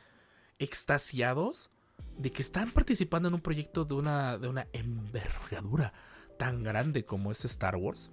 extasiados 0.58 1.70
de 2.18 2.32
que 2.32 2.42
están 2.42 2.72
participando 2.72 3.28
en 3.28 3.34
un 3.34 3.40
proyecto 3.40 3.84
de 3.84 3.94
una, 3.94 4.36
de 4.38 4.48
una 4.48 4.66
envergadura 4.72 5.92
tan 6.38 6.62
grande 6.64 7.04
como 7.04 7.30
es 7.30 7.44
Star 7.44 7.76
Wars. 7.76 8.10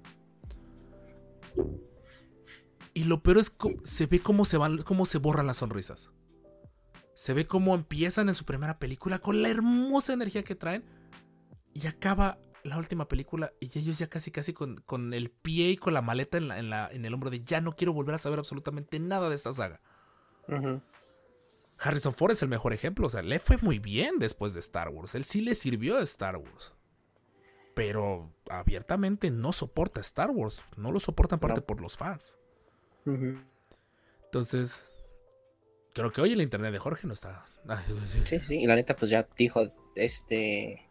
Y 2.93 3.05
lo 3.05 3.21
peor 3.23 3.37
es 3.37 3.49
que 3.49 3.79
se 3.83 4.05
ve 4.05 4.19
cómo 4.19 4.45
se 4.45 4.57
van, 4.57 4.79
cómo 4.83 5.05
se 5.05 5.17
borran 5.17 5.47
las 5.47 5.57
sonrisas. 5.57 6.11
Se 7.21 7.35
ve 7.35 7.45
cómo 7.45 7.75
empiezan 7.75 8.29
en 8.29 8.33
su 8.33 8.45
primera 8.45 8.79
película 8.79 9.19
con 9.19 9.43
la 9.43 9.49
hermosa 9.49 10.11
energía 10.11 10.41
que 10.41 10.55
traen. 10.55 10.83
Y 11.71 11.85
acaba 11.85 12.39
la 12.63 12.79
última 12.79 13.07
película 13.07 13.53
y 13.59 13.77
ellos 13.77 13.99
ya 13.99 14.07
casi 14.07 14.31
casi 14.31 14.53
con, 14.53 14.77
con 14.87 15.13
el 15.13 15.29
pie 15.29 15.69
y 15.69 15.77
con 15.77 15.93
la 15.93 16.01
maleta 16.01 16.39
en, 16.39 16.47
la, 16.47 16.57
en, 16.57 16.71
la, 16.71 16.89
en, 16.91 17.05
el 17.05 17.13
hombro 17.13 17.29
de 17.29 17.41
ya 17.41 17.61
no 17.61 17.75
quiero 17.75 17.93
volver 17.93 18.15
a 18.15 18.17
saber 18.17 18.39
absolutamente 18.39 18.99
nada 18.99 19.29
de 19.29 19.35
esta 19.35 19.53
saga. 19.53 19.81
Uh 20.47 20.53
-huh. 20.53 20.81
Harrison 21.77 22.15
Ford 22.15 22.31
es 22.31 22.41
el 22.41 22.49
mejor 22.49 22.73
ejemplo. 22.73 23.05
O 23.05 23.09
sea, 23.11 23.21
le 23.21 23.37
fue 23.37 23.57
muy 23.57 23.77
bien 23.77 24.17
después 24.17 24.55
de 24.55 24.59
Star 24.59 24.89
Wars. 24.89 25.13
Él 25.13 25.23
sí 25.23 25.41
le 25.41 25.53
sirvió 25.53 25.97
a 25.97 26.01
Star 26.01 26.37
Wars. 26.37 26.73
Pero 27.75 28.33
abiertamente 28.49 29.29
no 29.29 29.53
soporta 29.53 30.01
Star 30.01 30.31
Wars. 30.31 30.63
No 30.75 30.91
lo 30.91 30.99
soporta 30.99 31.35
en 31.35 31.39
parte 31.39 31.59
no. 31.59 31.67
por 31.67 31.81
los 31.81 31.97
fans. 31.97 32.39
Uh 33.05 33.11
-huh. 33.11 33.45
Entonces, 34.23 34.90
creo 35.93 36.11
que 36.11 36.21
hoy 36.21 36.33
el 36.33 36.41
internet 36.41 36.71
de 36.71 36.79
Jorge 36.79 37.07
no 37.07 37.13
está. 37.13 37.45
Sí, 38.25 38.39
sí, 38.39 38.61
y 38.61 38.67
la 38.67 38.75
neta, 38.75 38.95
pues 38.95 39.11
ya 39.11 39.27
dijo, 39.37 39.71
este. 39.95 40.89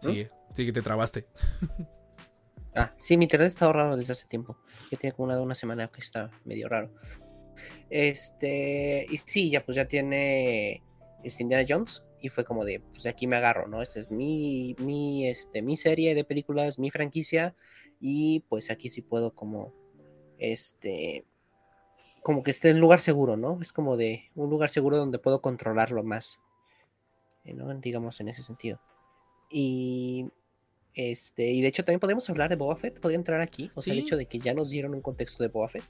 Sí, 0.00 0.24
¿Mm? 0.24 0.54
sí 0.54 0.66
que 0.66 0.72
te 0.72 0.82
trabaste. 0.82 1.26
ah, 2.74 2.94
sí, 2.96 3.16
mi 3.16 3.24
internet 3.24 3.48
está 3.48 3.72
raro 3.72 3.96
desde 3.96 4.12
hace 4.12 4.26
tiempo. 4.26 4.56
Ya 4.90 4.98
tiene 4.98 5.14
como 5.14 5.26
una, 5.26 5.40
una 5.40 5.54
semana 5.54 5.88
que 5.88 6.00
está 6.00 6.30
medio 6.44 6.68
raro. 6.68 6.92
Este, 7.90 9.06
y 9.10 9.16
sí, 9.18 9.50
ya 9.50 9.64
pues 9.64 9.76
ya 9.76 9.86
tiene 9.86 10.82
este, 11.24 11.42
Indiana 11.42 11.64
Jones. 11.68 12.02
Y 12.22 12.28
fue 12.28 12.44
como 12.44 12.66
de, 12.66 12.80
pues 12.80 13.04
de 13.04 13.10
aquí 13.10 13.26
me 13.26 13.36
agarro, 13.36 13.66
¿no? 13.66 13.80
Esta 13.80 14.00
es 14.00 14.10
mi, 14.10 14.76
mi, 14.78 15.26
este, 15.26 15.62
mi 15.62 15.76
serie 15.76 16.14
de 16.14 16.24
películas, 16.24 16.78
mi 16.78 16.90
franquicia. 16.90 17.54
Y 17.98 18.40
pues 18.48 18.70
aquí 18.70 18.90
sí 18.90 19.00
puedo 19.00 19.34
como, 19.34 19.74
este, 20.38 21.24
como 22.22 22.42
que 22.42 22.50
esté 22.50 22.68
en 22.68 22.76
un 22.76 22.80
lugar 22.80 23.00
seguro, 23.00 23.36
¿no? 23.36 23.58
Es 23.60 23.72
como 23.72 23.96
de 23.96 24.30
un 24.34 24.50
lugar 24.50 24.70
seguro 24.70 24.96
donde 24.96 25.18
puedo 25.18 25.40
controlarlo 25.40 26.02
más, 26.02 26.38
¿no? 27.44 27.72
Digamos 27.74 28.20
en 28.20 28.28
ese 28.28 28.42
sentido. 28.42 28.80
Y 29.50 30.30
este, 30.94 31.50
y 31.50 31.60
de 31.60 31.68
hecho 31.68 31.84
también 31.84 32.00
podemos 32.00 32.28
hablar 32.30 32.50
de 32.50 32.56
Boba 32.56 32.76
Fett, 32.76 33.00
podría 33.00 33.18
entrar 33.18 33.40
aquí, 33.40 33.70
o 33.74 33.80
¿Sí? 33.80 33.86
sea, 33.86 33.94
el 33.94 34.00
hecho 34.00 34.16
de 34.16 34.26
que 34.26 34.38
ya 34.38 34.54
nos 34.54 34.70
dieron 34.70 34.94
un 34.94 35.00
contexto 35.00 35.42
de 35.42 35.48
Boba 35.48 35.68
Fett. 35.68 35.84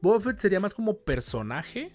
Boba 0.00 0.20
Fett 0.20 0.38
sería 0.38 0.60
más 0.60 0.72
como 0.72 0.98
personaje 0.98 1.92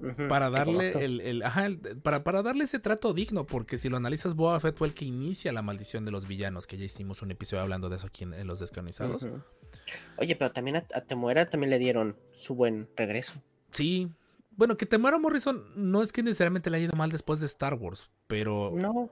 uh 0.00 0.06
-huh, 0.06 0.28
para 0.28 0.50
darle 0.50 0.92
el, 1.04 1.20
el, 1.20 1.42
ajá, 1.42 1.66
el, 1.66 1.78
para, 1.78 2.24
para, 2.24 2.42
darle 2.42 2.64
ese 2.64 2.80
trato 2.80 3.14
digno, 3.14 3.46
porque 3.46 3.78
si 3.78 3.88
lo 3.88 3.96
analizas, 3.96 4.34
Boba 4.34 4.58
Fett 4.60 4.76
fue 4.76 4.88
el 4.88 4.94
que 4.94 5.04
inicia 5.04 5.52
la 5.52 5.62
maldición 5.62 6.04
de 6.04 6.10
los 6.10 6.26
villanos, 6.26 6.66
que 6.66 6.76
ya 6.76 6.84
hicimos 6.84 7.22
un 7.22 7.30
episodio 7.30 7.62
hablando 7.62 7.88
de 7.88 7.96
eso 7.96 8.08
aquí 8.08 8.24
en, 8.24 8.34
en 8.34 8.46
Los 8.46 8.58
Descanonizados. 8.60 9.22
Uh 9.22 9.28
-huh. 9.28 9.44
Oye, 10.16 10.36
pero 10.36 10.52
también 10.52 10.76
a, 10.76 10.86
a, 10.94 11.00
Temuera 11.02 11.48
también 11.48 11.70
le 11.70 11.78
dieron 11.78 12.16
su 12.32 12.54
buen 12.54 12.88
regreso. 12.96 13.34
Sí. 13.72 14.08
Bueno, 14.50 14.76
que 14.76 14.86
Temuera 14.86 15.18
Morrison 15.18 15.64
no 15.76 16.02
es 16.02 16.12
que 16.12 16.22
necesariamente 16.22 16.70
le 16.70 16.78
haya 16.78 16.86
ido 16.86 16.96
mal 16.96 17.10
después 17.10 17.40
de 17.40 17.46
Star 17.46 17.74
Wars, 17.74 18.10
pero. 18.26 18.72
No. 18.74 19.10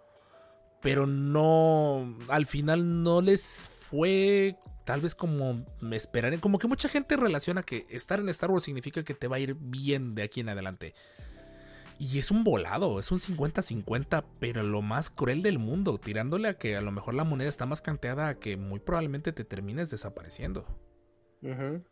Pero 0.82 1.06
no. 1.06 2.16
Al 2.28 2.46
final 2.46 3.02
no 3.02 3.20
les 3.20 3.68
fue 3.68 4.56
tal 4.88 5.02
vez 5.02 5.14
como 5.14 5.66
me 5.80 5.96
esperaré. 5.96 6.38
Como 6.40 6.58
que 6.58 6.66
mucha 6.66 6.88
gente 6.88 7.16
relaciona 7.16 7.62
que 7.62 7.84
estar 7.90 8.20
en 8.20 8.28
Star 8.30 8.50
Wars 8.50 8.64
significa 8.64 9.02
que 9.02 9.12
te 9.12 9.28
va 9.28 9.36
a 9.36 9.38
ir 9.38 9.54
bien 9.54 10.14
de 10.14 10.22
aquí 10.22 10.40
en 10.40 10.48
adelante. 10.48 10.94
Y 11.98 12.20
es 12.20 12.30
un 12.30 12.44
volado, 12.44 13.00
es 13.00 13.10
un 13.10 13.18
50-50, 13.18 14.24
pero 14.38 14.62
lo 14.62 14.82
más 14.82 15.10
cruel 15.10 15.42
del 15.42 15.58
mundo, 15.58 15.98
tirándole 15.98 16.48
a 16.48 16.58
que 16.58 16.76
a 16.76 16.80
lo 16.80 16.92
mejor 16.92 17.14
la 17.14 17.24
moneda 17.24 17.48
está 17.48 17.66
más 17.66 17.82
canteada 17.82 18.28
a 18.28 18.38
que 18.38 18.56
muy 18.56 18.78
probablemente 18.78 19.32
te 19.32 19.44
termines 19.44 19.90
desapareciendo. 19.90 20.64
Uh 21.42 21.48
-huh. 21.48 21.84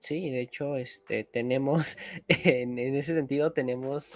Sí, 0.00 0.30
de 0.30 0.40
hecho, 0.40 0.76
este, 0.76 1.24
tenemos, 1.24 1.96
en, 2.28 2.78
ese 2.78 3.14
sentido, 3.14 3.52
tenemos, 3.52 4.14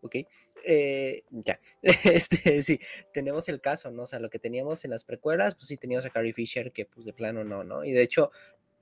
ok, 0.00 0.16
eh, 0.64 1.22
ya, 1.30 1.60
este, 1.82 2.62
sí, 2.62 2.80
tenemos 3.12 3.48
el 3.48 3.60
caso, 3.60 3.90
¿no? 3.92 4.02
O 4.04 4.06
sea, 4.06 4.18
lo 4.18 4.30
que 4.30 4.38
teníamos 4.40 4.84
en 4.84 4.90
las 4.90 5.04
precuelas, 5.04 5.54
pues 5.54 5.68
sí 5.68 5.76
teníamos 5.76 6.06
a 6.06 6.10
Carrie 6.10 6.32
Fisher, 6.32 6.72
que 6.72 6.86
pues 6.86 7.06
de 7.06 7.12
plano 7.12 7.44
no, 7.44 7.62
¿no? 7.62 7.84
Y 7.84 7.92
de 7.92 8.02
hecho, 8.02 8.32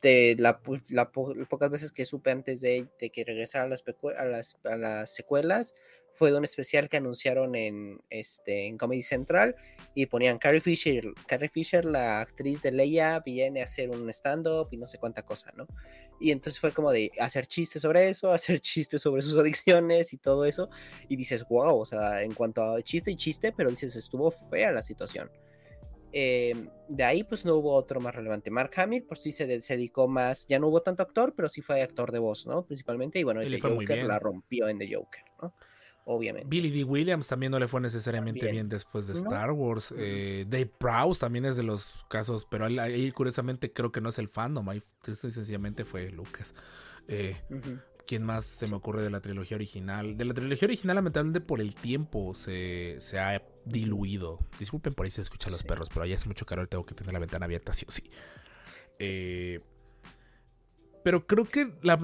de 0.05 0.37
la, 0.39 0.61
la 0.91 1.11
pocas 1.11 1.71
veces 1.71 1.91
que 1.91 2.05
supe 2.05 2.31
antes 2.31 2.61
de, 2.61 2.87
de 3.01 3.11
que 3.11 3.25
regresara 3.25 3.65
a 3.65 4.77
las 4.77 5.15
secuelas, 5.15 5.75
fue 6.13 6.31
de 6.31 6.37
un 6.37 6.45
especial 6.45 6.89
que 6.89 6.99
anunciaron 6.99 7.57
en, 7.57 8.01
este, 8.11 8.67
en 8.67 8.77
Comedy 8.77 9.03
Central 9.03 9.57
y 9.95 10.07
ponían 10.07 10.39
Carrie 10.39 10.61
Fisher, 10.61 11.05
Carrie 11.27 11.49
Fisher, 11.49 11.85
la 11.87 12.21
actriz 12.21 12.63
de 12.63 12.71
Leia, 12.71 13.19
viene 13.21 13.63
a 13.63 13.65
hacer 13.65 13.91
un 13.91 14.09
stand-up 14.11 14.69
y 14.71 14.77
no 14.77 14.87
sé 14.87 14.99
cuánta 14.99 15.25
cosa, 15.25 15.53
¿no? 15.57 15.67
Y 16.21 16.31
entonces 16.31 16.61
fue 16.61 16.73
como 16.73 16.93
de 16.93 17.11
hacer 17.19 17.47
chistes 17.47 17.83
sobre 17.83 18.11
eso, 18.11 18.31
hacer 18.33 18.61
chistes 18.61 19.03
sobre 19.03 19.23
sus 19.23 19.39
adicciones 19.39 20.13
y 20.13 20.19
todo 20.19 20.45
eso, 20.45 20.69
y 21.09 21.17
dices, 21.17 21.45
wow, 21.49 21.79
o 21.79 21.87
sea, 21.87 22.23
en 22.23 22.35
cuanto 22.35 22.63
a 22.63 22.83
chiste 22.83 23.11
y 23.11 23.17
chiste, 23.17 23.53
pero 23.53 23.71
dices, 23.71 23.97
estuvo 23.97 24.31
fea 24.31 24.71
la 24.71 24.83
situación. 24.83 25.31
Eh, 26.17 26.69
de 26.89 27.03
ahí 27.03 27.25
pues 27.25 27.45
no 27.45 27.57
hubo 27.57 27.75
otro 27.75 28.01
más 28.01 28.15
relevante. 28.15 28.49
Mark 28.49 28.71
Hamill 28.77 29.03
por 29.03 29.19
sí 29.19 29.33
se, 29.33 29.61
se, 29.61 29.77
dedicó 29.77 30.07
más, 30.07 30.47
ya 30.47 30.61
no 30.61 30.69
hubo 30.69 30.81
tanto 30.81 31.03
actor, 31.03 31.35
pero 31.37 31.49
sí 31.49 31.61
fue 31.61 31.83
actor 31.83 32.13
de 32.13 32.21
voz, 32.21 32.47
¿no? 32.47 32.65
Principalmente, 32.65 33.19
y 33.19 33.25
bueno, 33.25 33.41
el 33.41 33.61
Joker 33.61 34.05
la 34.05 34.21
rompió 34.21 34.69
en 34.69 34.79
The 34.79 34.95
Joker, 34.95 35.25
¿no? 35.43 35.53
Obviamente. 36.05 36.47
Billy 36.49 36.71
D. 36.71 36.85
Williams 36.85 37.27
también 37.27 37.51
no 37.51 37.59
le 37.59 37.67
fue 37.67 37.81
necesariamente 37.81 38.49
bien 38.53 38.69
después 38.69 39.09
de 39.09 39.15
Star. 39.15 39.51
Wars. 39.51 39.91
Uh 39.91 39.95
-huh. 39.97 40.01
eh, 40.01 40.47
Dave 40.47 40.71
Prowse 40.79 41.19
también 41.19 41.47
es 41.47 41.57
de 41.57 41.65
los 41.65 42.05
casos, 42.09 42.47
pero 42.49 42.67
ahí, 42.67 42.79
ahí, 42.79 43.11
curiosamente 43.11 43.73
creo 43.73 43.91
que 43.91 44.01
no 44.01 44.11
es 44.11 44.19
el 44.21 44.29
fandom, 44.29 44.69
ahí 44.69 44.83
sencillamente 45.03 45.85
fue 45.85 46.11
Lucas. 46.11 46.55
Eh, 47.09 47.37
uh 47.51 47.55
-huh. 47.55 47.81
¿Quién 48.07 48.23
más 48.23 48.45
se 48.45 48.69
me 48.69 48.77
ocurre 48.77 49.03
de 49.03 49.11
la 49.11 49.21
trilogía 49.21 49.57
original? 49.57 50.17
De 50.17 50.25
la 50.25 50.35
trilogía 50.35 50.67
original, 50.67 50.97
lamentablemente 50.97 51.41
por 51.41 51.61
el 51.61 51.75
tiempo 51.75 52.35
se, 52.35 52.97
se 53.01 53.19
ha 53.19 53.43
diluido. 53.65 54.39
Disculpen 54.59 54.93
por 54.93 55.05
ahí 55.05 55.11
se 55.11 55.23
escuchan 55.23 55.53
los 55.53 55.63
sí. 55.63 55.67
perros, 55.67 55.89
pero 55.89 56.03
ahí 56.03 56.13
hace 56.13 56.27
mucho 56.27 56.45
calor 56.45 56.69
tengo 56.69 56.85
que 56.85 56.95
tener 56.95 57.13
la 57.13 57.19
ventana 57.19 57.47
abierta, 57.47 57.73
sí 57.73 57.87
o 57.89 57.91
sí. 57.91 58.03
Eh, 58.99 59.61
pero 61.03 61.27
creo 61.27 61.45
que 61.45 61.75
la, 61.83 61.99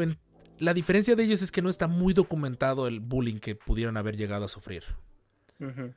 la, 0.59 0.75
diferencia 0.75 1.15
de 1.17 1.25
ellos 1.25 1.43
es 1.43 1.53
que 1.53 1.63
no 1.63 1.69
está 1.69 1.87
muy 1.87 2.15
documentado 2.15 2.87
el 2.87 3.01
bullying 3.01 3.39
que 3.39 3.55
pudieron 3.55 3.97
haber 3.97 4.17
llegado 4.17 4.47
a 4.47 4.49
sufrir. 4.49 4.85
Uh 5.59 5.67
-huh. 5.67 5.95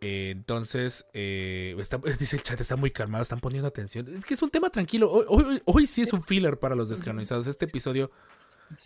eh, 0.00 0.30
entonces, 0.30 1.06
eh, 1.12 1.76
está, 1.78 1.98
dice 2.18 2.36
el 2.36 2.42
chat, 2.42 2.60
está 2.60 2.76
muy 2.76 2.90
calmado, 2.90 3.22
están 3.22 3.40
poniendo 3.40 3.68
atención. 3.68 4.08
Es 4.08 4.24
que 4.24 4.34
es 4.34 4.42
un 4.42 4.50
tema 4.50 4.70
tranquilo. 4.70 5.10
Hoy, 5.10 5.24
hoy, 5.28 5.62
hoy 5.64 5.86
sí 5.86 6.02
es 6.02 6.12
un 6.12 6.22
filler 6.22 6.58
para 6.58 6.74
los 6.74 6.88
descanonizados. 6.88 7.46
Este 7.46 7.66
episodio 7.66 8.10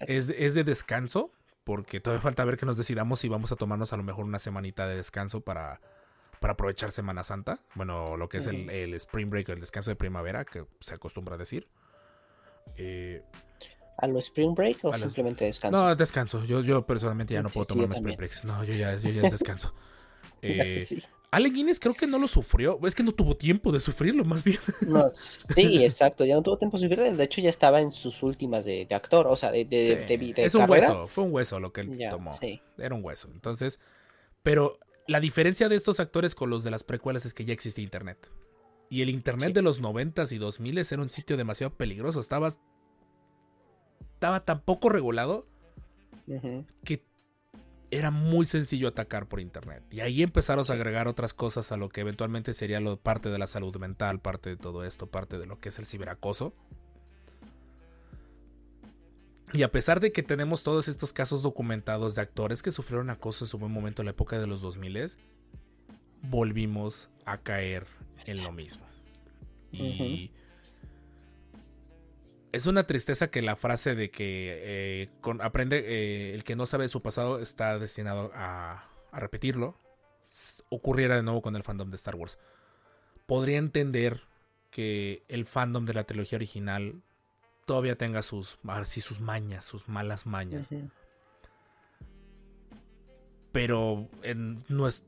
es, 0.01 0.31
es, 0.31 0.55
de 0.55 0.65
descanso, 0.65 1.33
porque 1.65 2.01
todavía 2.01 2.23
falta 2.23 2.45
ver 2.45 2.57
que 2.57 2.67
nos 2.67 2.77
decidamos 2.77 3.21
si 3.21 3.29
vamos 3.29 3.53
a 3.53 3.57
tomarnos 3.57 3.93
a 3.93 3.97
lo 3.97 4.03
mejor 4.03 4.25
una 4.25 4.39
semanita 4.39 4.87
de 4.87 4.97
descanso 4.97 5.41
para, 5.41 5.81
para 6.41 6.55
aprovechar 6.55 6.93
Semana 6.93 7.23
Santa. 7.23 7.61
Bueno, 7.75 8.17
lo 8.17 8.29
que 8.29 8.39
es 8.39 8.47
uh 8.47 8.51
-huh. 8.51 8.71
el, 8.71 8.71
el, 8.71 8.95
Spring 8.95 9.31
Break, 9.31 9.51
el 9.51 9.61
descanso 9.61 9.91
de 9.91 9.97
primavera, 9.97 10.45
que 10.45 10.65
se 10.81 10.95
acostumbra 10.95 11.35
a 11.35 11.39
decir. 11.39 11.69
Eh, 12.77 13.23
¿A 13.97 14.07
lo 14.07 14.19
Spring 14.21 14.55
Break 14.55 14.85
o 14.85 14.97
simplemente 14.97 15.47
los... 15.47 15.57
descanso? 15.57 15.85
No, 15.85 15.97
descanso. 15.97 16.45
Yo, 16.45 16.61
yo 16.61 16.87
personalmente 16.87 17.35
ya 17.35 17.43
no 17.43 17.51
puedo 17.51 17.65
sí, 17.65 17.73
tomarme 17.73 17.95
Spring 17.95 18.17
Breaks. 18.17 18.45
No, 18.45 18.63
yo 18.63 18.75
ya, 18.75 18.95
yo 18.97 19.11
ya 19.11 19.23
es 19.23 19.33
descanso. 19.33 19.75
eh, 20.43 20.81
sí. 20.87 21.03
Guinness 21.33 21.79
creo 21.81 21.95
que 21.95 22.07
no 22.07 22.19
lo 22.19 22.29
sufrió. 22.29 22.79
Es 22.87 22.95
que 22.95 23.03
no 23.03 23.13
tuvo 23.13 23.37
tiempo 23.37 23.71
de 23.73 23.81
sufrirlo, 23.81 24.25
más 24.25 24.45
bien. 24.45 24.59
No, 24.89 25.09
sí, 25.11 25.85
exacto. 25.85 26.25
Ya 26.25 26.35
no 26.35 26.43
tuvo 26.43 26.59
tiempo 26.59 26.79
de 26.79 26.85
sufrirlo. 26.89 27.17
De 27.17 27.25
hecho, 27.25 27.41
ya 27.41 27.51
estaba 27.51 27.81
en 27.81 27.93
sus 27.93 28.23
últimas 28.23 28.65
de, 28.65 28.87
de 28.87 28.95
actor. 28.95 29.27
O 29.27 29.37
sea, 29.37 29.51
de, 29.51 29.65
de, 29.65 30.07
sí. 30.09 30.17
de, 30.17 30.33
de 30.35 30.45
Es 30.45 30.55
un 30.55 30.63
carrera. 30.63 30.89
hueso. 30.89 31.07
Fue 31.09 31.25
un 31.25 31.33
hueso 31.33 31.61
lo 31.61 31.73
que 31.73 31.83
él 31.83 31.97
ya, 31.97 32.11
tomó. 32.11 32.31
Sí. 32.35 32.61
Era 32.79 32.95
un 32.95 33.05
hueso. 33.05 33.29
Entonces, 33.33 33.79
pero 34.43 34.79
la 35.07 35.21
diferencia 35.21 35.69
de 35.69 35.77
estos 35.77 36.01
actores 36.01 36.35
con 36.35 36.51
los 36.51 36.65
de 36.65 36.71
las 36.71 36.85
precuelas 36.85 37.27
es 37.27 37.35
que 37.35 37.45
ya 37.45 37.53
existe 37.53 37.83
internet. 37.83 38.31
Y 38.91 39.03
el 39.03 39.11
internet 39.11 39.49
sí. 39.49 39.55
de 39.55 39.63
los 39.63 39.83
90s 39.83 40.33
y 40.33 40.39
2000 40.39 40.79
era 40.79 41.03
un 41.03 41.09
sitio 41.11 41.37
demasiado 41.37 41.75
peligroso. 41.75 42.21
Estabas. 42.21 42.61
Estaba 44.15 44.45
tan 44.45 44.63
poco 44.63 44.89
regulado 44.89 45.47
uh 46.27 46.33
-huh. 46.33 46.67
que 46.85 47.05
era 47.91 48.11
muy 48.11 48.45
sencillo 48.45 48.89
atacar 48.89 49.27
por 49.27 49.41
internet. 49.41 49.83
Y 49.91 50.01
ahí 50.01 50.23
empezaron 50.23 50.65
a 50.69 50.73
agregar 50.73 51.09
otras 51.09 51.33
cosas 51.35 51.73
a 51.73 51.77
lo 51.77 51.89
que 51.89 52.03
eventualmente 52.03 52.53
sería 52.53 52.81
lo, 52.81 52.99
parte 52.99 53.31
de 53.31 53.39
la 53.39 53.47
salud 53.47 53.77
mental, 53.77 54.21
parte 54.21 54.51
de 54.51 54.57
todo 54.57 54.85
esto, 54.85 55.07
parte 55.07 55.39
de 55.39 55.47
lo 55.47 55.59
que 55.59 55.71
es 55.71 55.79
el 55.79 55.87
ciberacoso. 55.87 56.55
Y 59.55 59.63
a 59.63 59.73
pesar 59.73 60.01
de 60.01 60.13
que 60.13 60.23
tenemos 60.23 60.63
todos 60.63 60.89
estos 60.89 61.15
casos 61.15 61.43
documentados 61.43 62.15
de 62.15 62.21
actores 62.21 62.63
que 62.63 62.71
sufrieron 62.71 63.09
acoso 63.09 63.45
en 63.45 63.49
su 63.49 63.59
buen 63.59 63.73
momento 63.73 64.03
en 64.03 64.07
la 64.07 64.11
época 64.11 64.39
de 64.39 64.47
los 64.47 64.61
2000, 64.61 65.17
volvimos 66.23 67.09
a 67.25 67.39
caer 67.39 67.87
en 68.27 68.43
lo 68.43 68.53
mismo. 68.53 68.85
Y 69.73 70.31
es 72.53 72.67
una 72.67 72.87
tristeza 72.87 73.31
que 73.31 73.43
la 73.43 73.57
frase 73.57 73.95
de 73.95 74.11
que 74.11 75.03
eh, 75.03 75.11
aprende 75.41 75.79
eh, 75.79 76.35
el 76.35 76.45
que 76.45 76.57
no 76.57 76.67
sabe 76.67 76.85
de 76.85 76.89
su 76.89 77.03
pasado 77.03 77.41
está 77.41 77.79
destinado 77.79 78.31
a, 78.35 78.89
a, 79.13 79.21
repetirlo 79.21 79.77
ocurriera 80.69 81.17
de 81.17 81.23
nuevo 81.23 81.43
con 81.43 81.57
el 81.57 81.63
fandom 81.63 81.91
de 81.91 81.97
Star 81.97 82.17
Wars. 82.17 82.39
Podría 83.27 83.59
entender 83.59 84.23
que 84.71 85.23
el 85.29 85.47
fandom 85.47 85.85
de 85.87 85.95
la 85.95 86.05
trilogía 86.05 86.37
original 86.37 87.03
todavía 87.67 87.97
tenga 87.97 88.23
sus, 88.23 88.59
sus 88.85 89.21
mañas, 89.21 89.65
sus 89.65 89.89
malas 89.89 90.27
mañas. 90.27 90.69
Pero 93.53 94.09
en 94.23 94.63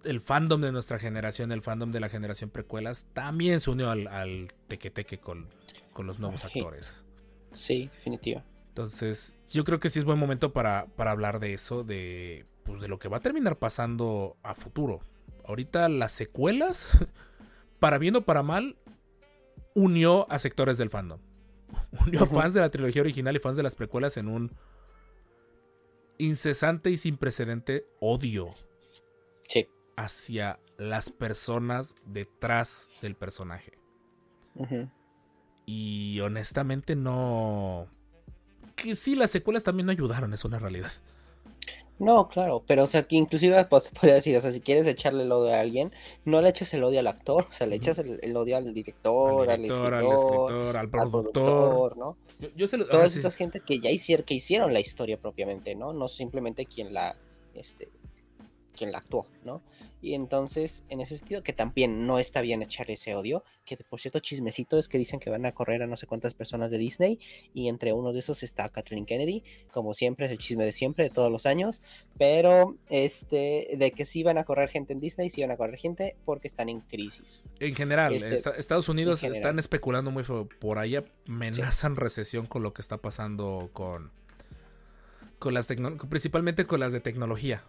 el 0.04 0.20
fandom 0.20 0.60
de 0.60 0.72
nuestra 0.72 0.98
generación, 0.98 1.52
el 1.52 1.62
fandom 1.62 1.90
de 1.92 2.00
la 2.00 2.08
generación 2.08 2.50
precuelas, 2.50 3.06
también 3.12 3.60
se 3.60 3.70
unió 3.70 3.90
al, 3.90 4.06
al 4.08 4.48
teque 4.68 5.18
con, 5.18 5.48
con 5.92 6.06
los 6.06 6.18
nuevos 6.18 6.44
actores. 6.44 7.04
Sí, 7.52 7.90
definitiva. 7.92 8.44
Entonces, 8.68 9.38
yo 9.48 9.64
creo 9.64 9.80
que 9.80 9.88
sí 9.88 9.98
es 9.98 10.04
buen 10.04 10.18
momento 10.18 10.52
para, 10.52 10.86
para 10.96 11.10
hablar 11.10 11.40
de 11.40 11.52
eso, 11.52 11.84
de, 11.84 12.46
pues, 12.64 12.80
de 12.80 12.88
lo 12.88 12.98
que 12.98 13.08
va 13.08 13.18
a 13.18 13.20
terminar 13.20 13.58
pasando 13.58 14.36
a 14.42 14.54
futuro. 14.54 15.00
Ahorita 15.44 15.88
las 15.88 16.12
secuelas, 16.12 16.88
para 17.80 17.98
bien 17.98 18.16
o 18.16 18.22
para 18.22 18.42
mal, 18.42 18.76
unió 19.74 20.30
a 20.30 20.38
sectores 20.38 20.78
del 20.78 20.90
fandom. 20.90 21.20
Unió 22.06 22.24
a 22.24 22.26
fans 22.26 22.54
de 22.54 22.60
la 22.60 22.70
trilogía 22.70 23.02
original 23.02 23.36
y 23.36 23.38
fans 23.38 23.56
de 23.56 23.62
las 23.62 23.76
precuelas 23.76 24.16
en 24.16 24.28
un 24.28 24.52
incesante 26.18 26.90
y 26.90 26.96
sin 26.96 27.16
precedente 27.16 27.86
odio 28.00 28.50
hacia 29.96 30.58
las 30.78 31.10
personas 31.10 31.94
detrás 32.06 32.88
del 33.02 33.14
personaje. 33.16 33.72
Y 35.72 36.18
honestamente 36.18 36.96
no... 36.96 37.86
Que 38.74 38.96
sí, 38.96 39.14
las 39.14 39.30
secuelas 39.30 39.62
también 39.62 39.86
no 39.86 39.92
ayudaron, 39.92 40.34
es 40.34 40.44
una 40.44 40.58
realidad. 40.58 40.90
No, 42.00 42.28
claro, 42.28 42.64
pero 42.66 42.82
o 42.82 42.86
sea, 42.88 43.04
que 43.04 43.14
inclusive 43.14 43.64
pues, 43.70 43.88
podría 43.90 44.14
decir, 44.14 44.36
o 44.36 44.40
sea, 44.40 44.50
si 44.50 44.60
quieres 44.60 44.88
echarle 44.88 45.22
el 45.22 45.30
odio 45.30 45.54
a 45.54 45.60
alguien, 45.60 45.92
no 46.24 46.40
le 46.40 46.48
eches 46.48 46.74
el 46.74 46.82
odio 46.82 46.98
al 46.98 47.06
actor, 47.06 47.46
o 47.48 47.52
sea, 47.52 47.68
le 47.68 47.76
echas 47.76 47.98
el, 47.98 48.36
odio 48.36 48.56
al 48.56 48.74
director, 48.74 49.48
al, 49.48 49.64
escritor, 49.64 49.94
al, 49.94 50.06
escritor, 50.06 50.76
al 50.76 50.90
productor, 50.90 51.96
¿no? 51.96 52.16
Yo, 52.56 52.66
sé 52.66 52.76
Todas 52.78 53.14
estas 53.14 53.36
gente 53.36 53.60
que 53.60 53.78
ya 53.78 53.90
hicieron, 53.90 54.26
que 54.26 54.34
hicieron 54.34 54.72
la 54.72 54.80
historia 54.80 55.20
propiamente, 55.20 55.76
¿no? 55.76 55.92
No 55.92 56.08
simplemente 56.08 56.66
quien 56.66 56.92
la, 56.92 57.14
este, 57.54 57.88
quien 58.76 58.90
la 58.90 58.98
actuó, 58.98 59.28
¿no? 59.44 59.62
Y 60.02 60.14
entonces, 60.14 60.84
en 60.88 61.00
ese 61.00 61.18
sentido, 61.18 61.42
que 61.42 61.52
también 61.52 62.06
no 62.06 62.18
está 62.18 62.40
bien 62.40 62.62
echar 62.62 62.90
ese 62.90 63.14
odio, 63.14 63.44
que 63.64 63.76
por 63.76 64.00
cierto, 64.00 64.20
chismecito 64.20 64.78
es 64.78 64.88
que 64.88 64.98
dicen 64.98 65.20
que 65.20 65.30
van 65.30 65.44
a 65.44 65.52
correr 65.52 65.82
a 65.82 65.86
no 65.86 65.96
sé 65.96 66.06
cuántas 66.06 66.34
personas 66.34 66.70
de 66.70 66.78
Disney, 66.78 67.18
y 67.52 67.68
entre 67.68 67.92
uno 67.92 68.12
de 68.12 68.20
esos 68.20 68.42
está 68.42 68.68
Kathleen 68.70 69.04
Kennedy, 69.04 69.44
como 69.70 69.92
siempre, 69.92 70.26
es 70.26 70.32
el 70.32 70.38
chisme 70.38 70.64
de 70.64 70.72
siempre, 70.72 71.04
de 71.04 71.10
todos 71.10 71.30
los 71.30 71.44
años, 71.46 71.82
pero 72.18 72.76
este, 72.88 73.76
de 73.76 73.92
que 73.92 74.06
sí 74.06 74.22
van 74.22 74.38
a 74.38 74.44
correr 74.44 74.68
gente 74.68 74.92
en 74.92 75.00
Disney, 75.00 75.28
sí 75.28 75.42
van 75.42 75.50
a 75.50 75.56
correr 75.56 75.76
gente 75.76 76.16
porque 76.24 76.48
están 76.48 76.68
en 76.68 76.80
crisis. 76.80 77.42
En 77.58 77.74
general, 77.74 78.14
este, 78.14 78.36
Estados 78.58 78.88
Unidos 78.88 79.22
están 79.22 79.58
especulando 79.58 80.10
muy 80.10 80.24
feo, 80.24 80.48
por 80.60 80.78
ahí 80.78 80.96
amenazan 81.28 81.96
recesión 81.96 82.46
con 82.46 82.62
lo 82.62 82.72
que 82.72 82.80
está 82.80 82.98
pasando 82.98 83.70
con, 83.72 84.12
con 85.38 85.52
las 85.52 85.68
principalmente 86.08 86.66
con 86.66 86.80
las 86.80 86.92
de 86.92 87.00
tecnología 87.00 87.64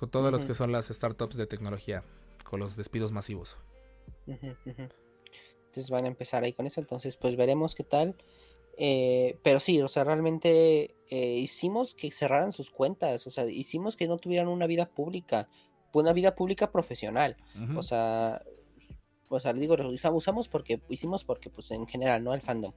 con 0.00 0.10
todos 0.10 0.32
los 0.32 0.46
que 0.46 0.54
son 0.54 0.72
las 0.72 0.88
startups 0.88 1.36
de 1.36 1.46
tecnología, 1.46 2.02
con 2.42 2.58
los 2.58 2.74
despidos 2.74 3.12
masivos. 3.12 3.58
Entonces 4.26 5.90
van 5.90 6.06
a 6.06 6.08
empezar 6.08 6.42
ahí 6.42 6.54
con 6.54 6.66
eso, 6.66 6.80
entonces 6.80 7.18
pues 7.18 7.36
veremos 7.36 7.74
qué 7.74 7.84
tal. 7.84 8.16
Eh, 8.78 9.38
pero 9.42 9.60
sí, 9.60 9.78
o 9.82 9.88
sea, 9.88 10.04
realmente 10.04 10.96
eh, 11.10 11.34
hicimos 11.34 11.94
que 11.94 12.10
cerraran 12.12 12.52
sus 12.52 12.70
cuentas, 12.70 13.26
o 13.26 13.30
sea, 13.30 13.44
hicimos 13.44 13.94
que 13.94 14.08
no 14.08 14.16
tuvieran 14.16 14.48
una 14.48 14.66
vida 14.66 14.88
pública, 14.88 15.50
una 15.92 16.14
vida 16.14 16.34
pública 16.34 16.72
profesional. 16.72 17.36
O 17.76 17.82
sea, 17.82 18.42
o 19.28 19.38
sea, 19.38 19.52
digo, 19.52 19.76
usamos 19.86 20.48
porque 20.48 20.80
hicimos 20.88 21.24
porque 21.24 21.50
pues 21.50 21.70
en 21.72 21.86
general, 21.86 22.24
¿no? 22.24 22.32
El 22.32 22.40
fandom. 22.40 22.72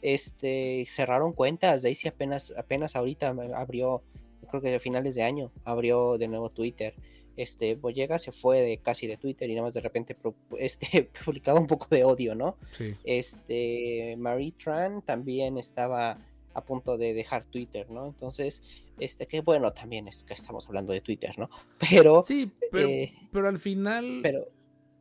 Este, 0.00 0.86
cerraron 0.88 1.32
cuentas, 1.32 1.82
Daisy 1.82 2.06
apenas 2.06 2.52
apenas 2.56 2.94
ahorita 2.94 3.34
abrió 3.56 4.04
creo 4.48 4.60
que 4.62 4.74
a 4.74 4.80
finales 4.80 5.14
de 5.14 5.22
año 5.22 5.52
abrió 5.64 6.18
de 6.18 6.28
nuevo 6.28 6.50
Twitter. 6.50 6.94
Este, 7.36 7.76
Boyega 7.76 8.18
se 8.18 8.32
fue 8.32 8.60
de 8.60 8.78
casi 8.78 9.06
de 9.06 9.16
Twitter 9.16 9.48
y 9.48 9.54
nada 9.54 9.66
más 9.66 9.74
de 9.74 9.80
repente 9.80 10.16
este, 10.58 11.10
publicaba 11.24 11.60
un 11.60 11.66
poco 11.66 11.86
de 11.90 12.04
odio, 12.04 12.34
¿no? 12.34 12.56
Sí. 12.72 12.96
Este, 13.04 14.16
Marie 14.18 14.52
Tran 14.52 15.02
también 15.02 15.56
estaba 15.56 16.18
a 16.54 16.64
punto 16.64 16.98
de 16.98 17.14
dejar 17.14 17.44
Twitter, 17.44 17.88
¿no? 17.90 18.06
Entonces, 18.06 18.62
este, 18.98 19.26
que 19.26 19.40
bueno, 19.40 19.72
también 19.72 20.08
es 20.08 20.24
que 20.24 20.34
estamos 20.34 20.66
hablando 20.66 20.92
de 20.92 21.00
Twitter, 21.00 21.38
¿no? 21.38 21.48
Pero. 21.90 22.22
Sí, 22.24 22.50
pero, 22.70 22.88
eh, 22.88 23.14
pero 23.32 23.48
al 23.48 23.58
final. 23.58 24.20
Pero. 24.22 24.48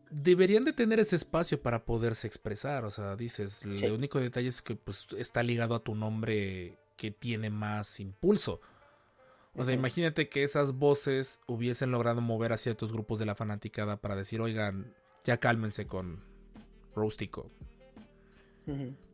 Deberían 0.10 0.64
de 0.64 0.72
tener 0.72 1.02
ese 1.02 1.18
espacio 1.18 1.62
para 1.62 1.84
poderse 1.84 2.28
expresar. 2.28 2.86
O 2.86 2.91
sea, 2.91 3.18
dices, 3.18 3.64
el 3.64 3.91
único 3.91 4.22
detalle 4.22 4.48
es 4.48 4.62
que 4.62 4.78
pues, 4.78 5.08
está 5.18 5.43
ligado 5.43 5.76
a 5.76 5.84
tu 5.84 5.95
nombre 5.95 6.78
que 6.95 7.12
tiene 7.12 7.50
más 7.50 8.00
impulso. 8.00 8.62
O 9.58 9.66
sea, 9.66 9.74
imagínate 9.74 10.30
que 10.30 10.43
esas 10.43 10.74
voces 10.74 11.41
hubiesen 11.47 11.91
logrado 11.91 12.22
mover 12.22 12.53
a 12.53 12.58
ciertos 12.58 12.93
grupos 12.93 13.18
de 13.18 13.26
la 13.26 13.34
fanaticada 13.34 13.99
para 13.99 14.16
decir, 14.16 14.39
oigan, 14.39 14.93
ya 15.26 15.38
cálmense 15.38 15.88
con 15.88 16.24
Rostico. 16.95 17.51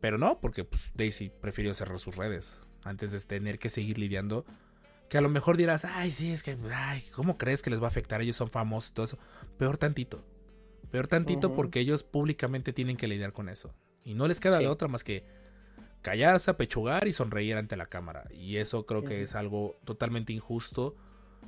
Pero 0.00 0.18
no, 0.18 0.40
porque 0.40 0.64
pues, 0.64 0.90
Daisy 0.94 1.30
prefirió 1.30 1.72
cerrar 1.72 1.98
sus 1.98 2.16
redes 2.16 2.58
antes 2.82 3.10
de 3.12 3.20
tener 3.20 3.58
que 3.58 3.70
seguir 3.70 3.98
lidiando. 3.98 4.44
Que 5.08 5.16
a 5.16 5.20
lo 5.20 5.28
mejor 5.28 5.56
dirás, 5.56 5.84
ay, 5.84 6.10
sí, 6.10 6.32
es 6.32 6.42
que, 6.42 6.58
ay, 6.72 7.04
¿cómo 7.12 7.38
crees 7.38 7.62
que 7.62 7.70
les 7.70 7.80
va 7.80 7.86
a 7.86 7.88
afectar? 7.88 8.20
Ellos 8.20 8.36
son 8.36 8.50
famosos 8.50 8.90
y 8.90 8.94
todo 8.94 9.04
eso. 9.04 9.18
Peor 9.58 9.78
tantito. 9.78 10.24
Peor 10.90 11.06
tantito 11.08 11.54
porque 11.54 11.80
ellos 11.80 12.02
públicamente 12.02 12.72
tienen 12.72 12.96
que 12.96 13.08
lidiar 13.08 13.32
con 13.32 13.48
eso. 13.48 13.74
Y 14.04 14.14
no 14.14 14.28
les 14.28 14.40
queda 14.40 14.58
de 14.58 14.68
otra 14.68 14.88
más 14.88 15.04
que 15.04 15.24
callarse, 16.04 16.50
apechugar 16.50 17.08
y 17.08 17.12
sonreír 17.12 17.56
ante 17.56 17.76
la 17.76 17.86
cámara. 17.86 18.28
Y 18.30 18.58
eso 18.58 18.84
creo 18.84 19.04
que 19.04 19.22
es 19.22 19.34
algo 19.34 19.74
totalmente 19.84 20.34
injusto 20.34 20.94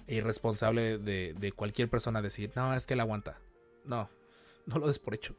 e 0.06 0.16
irresponsable 0.16 0.98
de, 0.98 1.52
cualquier 1.54 1.90
persona 1.90 2.22
decir, 2.22 2.50
no, 2.56 2.74
es 2.74 2.86
que 2.86 2.94
él 2.94 3.00
aguanta. 3.00 3.38
No, 3.84 4.08
no 4.66 4.78
lo 4.78 4.88
des 4.88 4.98
por 4.98 5.14
hecho. 5.14 5.36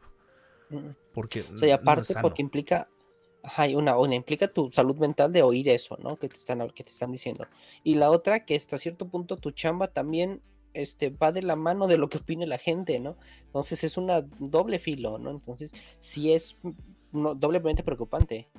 Porque. 1.13 1.43
O 1.53 1.57
sea, 1.57 1.67
y 1.67 1.71
aparte, 1.71 2.13
porque 2.21 2.41
implica. 2.41 2.87
Hay 3.55 3.75
una, 3.75 3.97
una 3.97 4.13
implica 4.13 4.49
tu 4.49 4.69
salud 4.71 4.97
mental 4.97 5.31
de 5.31 5.41
oír 5.41 5.69
eso, 5.69 5.97
¿no? 6.03 6.17
Que 6.17 6.27
te 6.27 6.35
están, 6.35 6.67
que 6.69 6.83
te 6.83 6.91
están 6.91 7.11
diciendo. 7.11 7.47
Y 7.83 7.95
la 7.95 8.11
otra, 8.11 8.45
que 8.45 8.55
hasta 8.55 8.77
cierto 8.77 9.07
punto 9.07 9.37
tu 9.37 9.51
chamba 9.51 9.87
también 9.87 10.41
este, 10.73 11.09
va 11.11 11.31
de 11.31 11.43
la 11.43 11.55
mano 11.55 11.87
de 11.87 11.97
lo 11.97 12.09
que 12.09 12.17
opine 12.17 12.45
la 12.45 12.57
gente, 12.57 12.99
¿no? 12.99 13.15
Entonces 13.45 13.85
es 13.85 13.95
una 13.95 14.21
doble 14.39 14.79
filo, 14.79 15.17
¿no? 15.17 15.31
Entonces 15.31 15.73
sí 15.99 16.33
es 16.33 16.57
doblemente 17.13 17.83
preocupante 17.83 18.49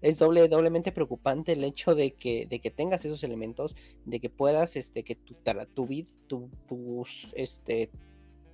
es 0.00 0.18
doble, 0.18 0.48
doblemente 0.48 0.92
preocupante 0.92 1.52
el 1.52 1.64
hecho 1.64 1.94
de 1.94 2.12
que, 2.12 2.46
de 2.46 2.60
que 2.60 2.70
tengas 2.70 3.04
esos 3.04 3.22
elementos, 3.24 3.74
de 4.04 4.20
que 4.20 4.30
puedas, 4.30 4.76
este, 4.76 5.02
que 5.02 5.16
tu, 5.16 5.34
tu 5.74 5.86
vida, 5.86 6.08
tu, 6.26 6.48
este, 7.34 7.90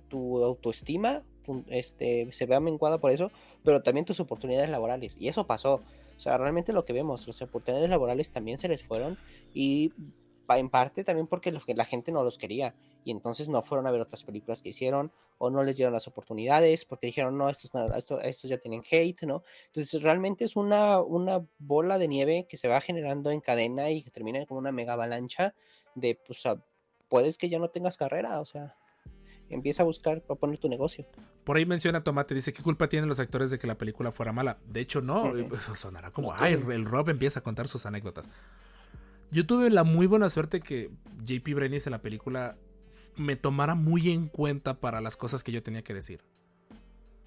tu 0.07 0.43
autoestima 0.43 1.23
este, 1.67 2.31
se 2.31 2.45
vea 2.45 2.59
menguada 2.59 2.99
por 2.99 3.11
eso, 3.11 3.31
pero 3.63 3.83
también 3.83 4.05
tus 4.05 4.19
oportunidades 4.19 4.69
laborales. 4.69 5.17
Y 5.19 5.27
eso 5.27 5.45
pasó. 5.45 5.81
O 6.15 6.19
sea, 6.19 6.37
realmente 6.37 6.73
lo 6.73 6.85
que 6.85 6.93
vemos, 6.93 7.27
las 7.27 7.41
oportunidades 7.41 7.89
laborales 7.89 8.31
también 8.31 8.57
se 8.57 8.69
les 8.69 8.83
fueron 8.83 9.17
y 9.53 9.91
en 10.47 10.69
parte 10.69 11.03
también 11.03 11.27
porque 11.27 11.51
la 11.51 11.85
gente 11.85 12.11
no 12.11 12.23
los 12.23 12.37
quería 12.37 12.73
y 13.05 13.11
entonces 13.11 13.47
no 13.47 13.61
fueron 13.61 13.85
a 13.85 13.91
ver 13.91 14.01
otras 14.01 14.23
películas 14.23 14.63
que 14.63 14.69
hicieron 14.69 15.11
o 15.37 15.51
no 15.51 15.63
les 15.63 15.77
dieron 15.77 15.93
las 15.93 16.07
oportunidades 16.07 16.85
porque 16.85 17.05
dijeron, 17.05 17.37
no, 17.37 17.47
estos, 17.49 17.71
esto, 17.95 18.19
estos 18.19 18.49
ya 18.49 18.57
tienen 18.57 18.81
hate, 18.89 19.23
¿no? 19.23 19.43
Entonces 19.67 20.01
realmente 20.01 20.43
es 20.43 20.55
una, 20.55 20.99
una 20.99 21.45
bola 21.59 21.99
de 21.99 22.07
nieve 22.07 22.47
que 22.49 22.57
se 22.57 22.67
va 22.67 22.81
generando 22.81 23.29
en 23.29 23.41
cadena 23.41 23.91
y 23.91 24.01
que 24.01 24.09
termina 24.09 24.43
como 24.47 24.59
una 24.59 24.71
mega 24.71 24.93
avalancha 24.93 25.53
de, 25.93 26.19
pues, 26.25 26.43
puedes 27.07 27.37
que 27.37 27.47
ya 27.47 27.59
no 27.59 27.69
tengas 27.69 27.95
carrera, 27.95 28.41
o 28.41 28.45
sea, 28.45 28.75
empieza 29.49 29.83
a 29.83 29.85
buscar 29.85 30.23
para 30.23 30.39
poner 30.39 30.57
tu 30.57 30.67
negocio. 30.67 31.05
Por 31.43 31.57
ahí 31.57 31.65
menciona 31.67 32.03
Tomate, 32.03 32.33
dice, 32.33 32.53
¿qué 32.53 32.63
culpa 32.63 32.89
tienen 32.89 33.07
los 33.07 33.19
actores 33.19 33.51
de 33.51 33.59
que 33.59 33.67
la 33.67 33.77
película 33.77 34.11
fuera 34.11 34.31
mala? 34.31 34.57
De 34.65 34.79
hecho, 34.79 35.01
no, 35.01 35.31
sonará 35.75 36.09
como, 36.09 36.33
ay, 36.33 36.53
el 36.53 36.85
Rob 36.85 37.09
empieza 37.09 37.41
a 37.41 37.43
contar 37.43 37.67
sus 37.67 37.85
anécdotas. 37.85 38.31
Yo 39.31 39.45
tuve 39.45 39.69
la 39.69 39.83
muy 39.83 40.07
buena 40.07 40.29
suerte 40.29 40.59
que 40.59 40.89
JP 41.23 41.55
Brenis 41.55 41.85
en 41.87 41.91
la 41.91 42.01
película 42.01 42.57
me 43.17 43.35
tomara 43.35 43.75
muy 43.75 44.11
en 44.11 44.27
cuenta 44.27 44.79
para 44.79 45.01
las 45.01 45.17
cosas 45.17 45.43
que 45.43 45.51
yo 45.51 45.63
tenía 45.63 45.83
que 45.83 45.93
decir. 45.93 46.21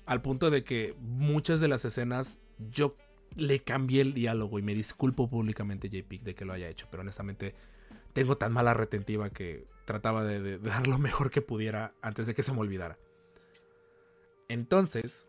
Al 0.07 0.23
punto 0.23 0.51
de 0.51 0.65
que 0.65 0.95
muchas 1.01 1.61
de 1.61 1.69
las 1.69 1.85
escenas 1.85 2.41
yo 2.71 2.97
le 3.37 3.61
cambié 3.61 4.01
el 4.01 4.15
diálogo 4.15 4.59
y 4.59 4.63
me 4.63 4.75
disculpo 4.75 5.29
públicamente 5.29 5.89
JP 5.89 6.23
de 6.23 6.35
que 6.35 6.45
lo 6.45 6.53
haya 6.53 6.69
hecho, 6.69 6.87
pero 6.91 7.03
honestamente 7.03 7.55
tengo 8.13 8.37
tan 8.37 8.53
mala 8.53 8.75
retentiva 8.75 9.31
que 9.31 9.67
trataba 9.85 10.25
de, 10.25 10.41
de 10.41 10.59
dar 10.59 10.87
lo 10.87 10.99
mejor 10.99 11.31
que 11.31 11.43
pudiera 11.43 11.95
antes 12.03 12.27
de 12.27 12.35
que 12.35 12.43
se 12.43 12.53
me 12.53 12.61
olvidara. 12.61 12.99
Entonces, 14.49 15.27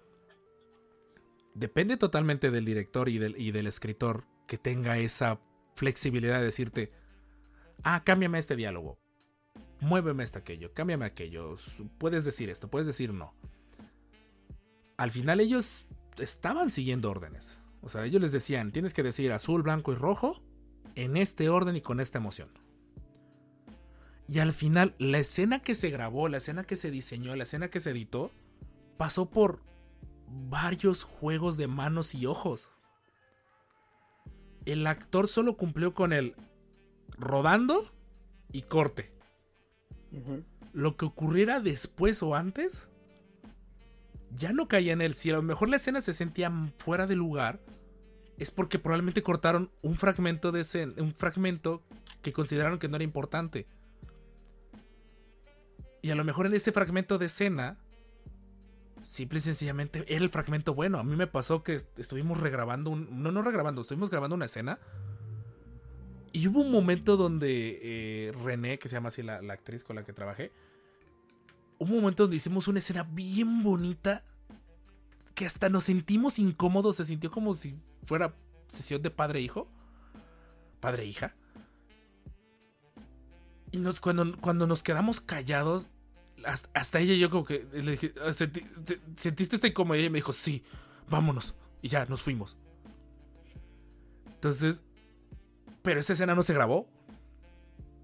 depende 1.53 1.97
totalmente 1.97 2.51
del 2.51 2.65
director 2.65 3.09
y 3.09 3.17
del, 3.17 3.39
y 3.39 3.51
del 3.51 3.67
escritor 3.67 4.23
que 4.47 4.57
tenga 4.57 4.97
esa 4.97 5.39
flexibilidad 5.75 6.39
de 6.39 6.45
decirte, 6.45 6.91
ah, 7.83 8.03
cámbiame 8.03 8.39
este 8.39 8.55
diálogo, 8.55 8.97
muéveme 9.81 10.23
esto 10.23 10.39
aquello, 10.39 10.73
cámbiame 10.73 11.05
aquello, 11.05 11.55
puedes 11.97 12.25
decir 12.25 12.49
esto, 12.49 12.69
puedes 12.69 12.87
decir 12.87 13.13
no. 13.13 13.33
Al 14.97 15.11
final 15.11 15.39
ellos 15.39 15.85
estaban 16.17 16.69
siguiendo 16.69 17.09
órdenes. 17.09 17.57
O 17.81 17.89
sea, 17.89 18.05
ellos 18.05 18.21
les 18.21 18.31
decían, 18.31 18.71
tienes 18.71 18.93
que 18.93 19.03
decir 19.03 19.31
azul, 19.31 19.61
blanco 19.61 19.93
y 19.93 19.95
rojo 19.95 20.41
en 20.95 21.15
este 21.15 21.49
orden 21.49 21.75
y 21.75 21.81
con 21.81 21.99
esta 21.99 22.17
emoción. 22.17 22.49
Y 24.27 24.39
al 24.39 24.53
final, 24.53 24.95
la 24.99 25.17
escena 25.17 25.61
que 25.61 25.73
se 25.73 25.89
grabó, 25.89 26.27
la 26.27 26.37
escena 26.37 26.63
que 26.63 26.75
se 26.75 26.91
diseñó, 26.91 27.35
la 27.35 27.43
escena 27.43 27.69
que 27.69 27.79
se 27.79 27.91
editó, 27.91 28.31
pasó 28.97 29.29
por 29.29 29.61
varios 30.27 31.03
juegos 31.03 31.57
de 31.57 31.67
manos 31.67 32.13
y 32.13 32.25
ojos. 32.25 32.71
El 34.65 34.85
actor 34.85 35.27
solo 35.27 35.57
cumplió 35.57 35.93
con 35.93 36.13
el 36.13 36.35
rodando 37.17 37.91
y 38.51 38.63
corte. 38.63 39.11
Lo 40.73 40.95
que 40.97 41.05
ocurriera 41.05 41.59
después 41.59 42.21
o 42.23 42.35
antes 42.35 42.87
ya 44.35 44.53
no 44.53 44.67
caía 44.67 44.93
en 44.93 45.01
él. 45.01 45.13
Si 45.15 45.29
a 45.29 45.33
lo 45.33 45.41
mejor 45.41 45.69
la 45.69 45.77
escena 45.77 46.01
se 46.01 46.13
sentía 46.13 46.51
fuera 46.77 47.07
de 47.07 47.15
lugar, 47.15 47.59
es 48.37 48.51
porque 48.51 48.79
probablemente 48.79 49.23
cortaron 49.23 49.71
un 49.81 49.95
fragmento 49.97 50.51
de 50.51 50.61
escena, 50.61 50.93
un 50.97 51.13
fragmento 51.13 51.81
que 52.21 52.31
consideraron 52.31 52.79
que 52.79 52.87
no 52.87 52.95
era 52.95 53.03
importante. 53.03 53.67
Y 56.01 56.11
a 56.11 56.15
lo 56.15 56.23
mejor 56.23 56.45
en 56.45 56.53
ese 56.53 56.71
fragmento 56.71 57.17
de 57.17 57.25
escena, 57.25 57.77
simple 59.03 59.39
y 59.39 59.41
sencillamente 59.41 60.05
era 60.07 60.23
el 60.23 60.29
fragmento 60.29 60.73
bueno. 60.73 60.99
A 60.99 61.03
mí 61.03 61.15
me 61.15 61.27
pasó 61.27 61.63
que 61.63 61.75
est- 61.75 61.97
estuvimos 61.99 62.39
regrabando 62.39 62.89
un. 62.91 63.21
No, 63.21 63.31
no 63.31 63.41
regrabando, 63.41 63.81
estuvimos 63.81 64.09
grabando 64.09 64.35
una 64.35 64.45
escena. 64.45 64.79
Y 66.31 66.47
hubo 66.47 66.61
un 66.61 66.71
momento 66.71 67.17
donde 67.17 67.79
eh, 67.81 68.31
René, 68.43 68.77
que 68.79 68.87
se 68.87 68.95
llama 68.95 69.09
así 69.09 69.23
la, 69.23 69.37
actriz 69.51 69.83
con 69.83 69.95
la 69.95 70.03
que 70.05 70.13
trabajé, 70.13 70.51
un 71.79 71.89
momento 71.91 72.23
donde 72.23 72.35
hicimos 72.37 72.67
una 72.67 72.79
escena 72.79 73.03
bien 73.03 73.63
bonita 73.63 74.23
que 75.33 75.45
hasta 75.45 75.69
nos 75.69 75.85
sentimos 75.85 76.37
incómodos, 76.37 76.97
se 76.97 77.05
sintió 77.05 77.31
como 77.31 77.53
si 77.53 77.75
fuera 78.03 78.35
sesión 78.67 79.01
de 79.01 79.09
padre-hijo, 79.09 79.67
padre-hija. 80.81 81.35
Y 83.71 83.77
nos, 83.77 83.99
cuando, 83.99 84.37
cuando 84.39 84.67
nos 84.67 84.83
quedamos 84.83 85.21
callados, 85.21 85.87
hasta, 86.73 86.99
ella 86.99 87.13
y 87.13 87.19
yo 87.19 87.29
como 87.29 87.45
que 87.45 87.67
le 87.71 87.91
dije, 87.91 88.13
"Ah, 88.21 88.29
"¿Senti- 88.33 88.65
se- 88.85 88.99
¿sentiste 89.15 89.55
esta 89.55 89.67
incomodidad? 89.67 90.05
Y 90.05 90.09
me 90.09 90.17
dijo, 90.19 90.31
sí, 90.33 90.63
vámonos. 91.09 91.53
Y 91.81 91.89
ya, 91.89 92.05
nos 92.05 92.21
fuimos. 92.21 92.57
Entonces, 94.35 94.83
pero 95.89 96.01
esa 96.01 96.13
escena 96.13 96.35
no 96.35 96.43
se 96.43 96.53
grabó. 96.53 96.87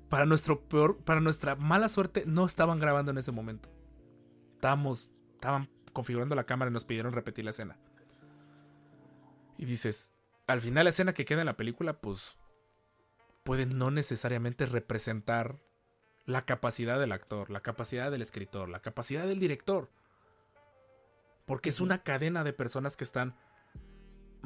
Para 0.09 0.25
nuestro 0.25 0.59
peor, 0.59 0.97
para 0.97 1.21
nuestra 1.21 1.55
mala 1.55 1.87
suerte, 1.87 2.23
no 2.25 2.43
estaban 2.43 2.79
grabando 2.79 3.11
en 3.11 3.19
ese 3.19 3.31
momento. 3.31 3.69
Estábamos, 4.55 5.11
estaban 5.35 5.69
configurando 5.93 6.33
la 6.33 6.47
cámara 6.47 6.71
y 6.71 6.73
nos 6.73 6.83
pidieron 6.83 7.13
repetir 7.13 7.45
la 7.45 7.51
escena. 7.51 7.77
Y 9.59 9.65
dices, 9.65 10.13
al 10.47 10.61
final 10.61 10.85
la 10.85 10.89
escena 10.89 11.13
que 11.13 11.25
queda 11.25 11.41
en 11.41 11.45
la 11.45 11.57
película, 11.57 11.93
pues 12.01 12.37
puede 13.43 13.67
no 13.67 13.91
necesariamente 13.91 14.65
representar 14.65 15.59
la 16.25 16.43
capacidad 16.43 16.99
del 16.99 17.11
actor, 17.11 17.51
la 17.51 17.61
capacidad 17.61 18.09
del 18.09 18.23
escritor, 18.23 18.67
la 18.67 18.81
capacidad 18.81 19.27
del 19.27 19.37
director. 19.37 19.91
Porque 21.45 21.69
es 21.69 21.79
una 21.79 22.01
cadena 22.01 22.43
de 22.43 22.51
personas 22.51 22.97
que 22.97 23.03
están 23.03 23.35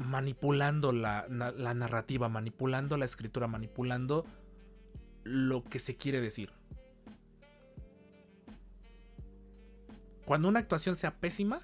manipulando 0.00 0.92
la, 0.92 1.26
na- 1.28 1.52
la 1.52 1.74
narrativa, 1.74 2.28
manipulando 2.28 2.96
la 2.96 3.04
escritura, 3.04 3.46
manipulando 3.46 4.24
lo 5.24 5.62
que 5.64 5.78
se 5.78 5.96
quiere 5.96 6.20
decir. 6.20 6.52
Cuando 10.24 10.48
una 10.48 10.60
actuación 10.60 10.96
sea 10.96 11.18
pésima, 11.18 11.60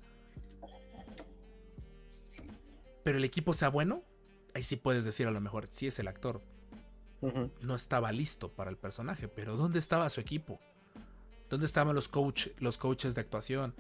pero 3.05 3.18
el 3.18 3.24
equipo 3.24 3.55
sea 3.55 3.68
bueno, 3.68 4.03
ahí 4.55 4.62
sí 4.62 4.76
puedes 4.76 5.05
decir 5.05 5.26
a 5.26 5.30
lo 5.30 5.41
mejor, 5.41 5.68
sí 5.70 5.87
es 5.87 5.99
el 5.99 6.09
actor, 6.09 6.43
no 7.62 7.74
estaba 7.74 8.12
listo 8.12 8.53
para 8.53 8.70
el 8.70 8.76
personaje, 8.76 9.28
pero 9.28 9.57
¿dónde 9.57 9.78
estaba 9.78 10.11
su 10.11 10.20
equipo? 10.20 10.61
¿Dónde 11.49 11.66
estaban 11.66 11.95
los, 11.95 12.09
coach, 12.09 12.49
los 12.59 12.76
coaches 12.76 13.14
de 13.14 13.20
actuación? 13.20 13.74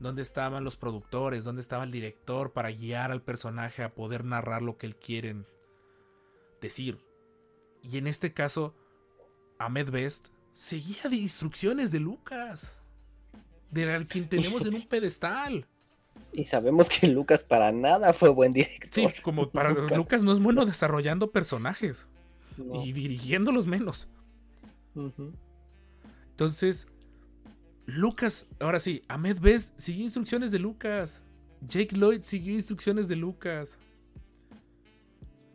¿Dónde 0.00 0.22
estaban 0.22 0.64
los 0.64 0.76
productores? 0.76 1.44
¿Dónde 1.44 1.60
estaba 1.60 1.84
el 1.84 1.90
director 1.92 2.52
para 2.52 2.70
guiar 2.70 3.12
al 3.12 3.22
personaje 3.22 3.82
a 3.82 3.94
poder 3.94 4.24
narrar 4.24 4.62
lo 4.62 4.78
que 4.78 4.86
él 4.86 4.96
quiere 4.96 5.44
decir? 6.60 6.98
Y 7.82 7.98
en 7.98 8.06
este 8.06 8.32
caso, 8.32 8.74
Ahmed 9.58 9.90
Best 9.90 10.28
seguía 10.54 11.02
de 11.10 11.16
instrucciones 11.16 11.92
de 11.92 12.00
Lucas. 12.00 12.78
De 13.70 13.92
al 13.92 14.06
quien 14.06 14.28
tenemos 14.28 14.64
en 14.64 14.74
un 14.74 14.82
pedestal. 14.88 15.66
Y 16.32 16.44
sabemos 16.44 16.88
que 16.88 17.06
Lucas 17.06 17.44
para 17.44 17.70
nada 17.70 18.12
fue 18.12 18.30
buen 18.30 18.52
director. 18.52 19.12
Sí, 19.12 19.20
como 19.22 19.50
para. 19.50 19.70
Lucas 19.96 20.22
no 20.22 20.32
es 20.32 20.40
bueno 20.40 20.64
desarrollando 20.64 21.30
personajes 21.30 22.06
No. 22.56 22.82
y 22.82 22.92
dirigiéndolos 22.92 23.66
menos. 23.66 24.08
Entonces, 26.30 26.88
Lucas, 27.90 28.46
ahora 28.60 28.78
sí, 28.78 29.02
Ahmed 29.08 29.40
Best 29.40 29.78
siguió 29.78 30.04
instrucciones 30.04 30.52
de 30.52 30.60
Lucas. 30.60 31.22
Jake 31.66 31.96
Lloyd 31.96 32.22
siguió 32.22 32.54
instrucciones 32.54 33.08
de 33.08 33.16
Lucas. 33.16 33.78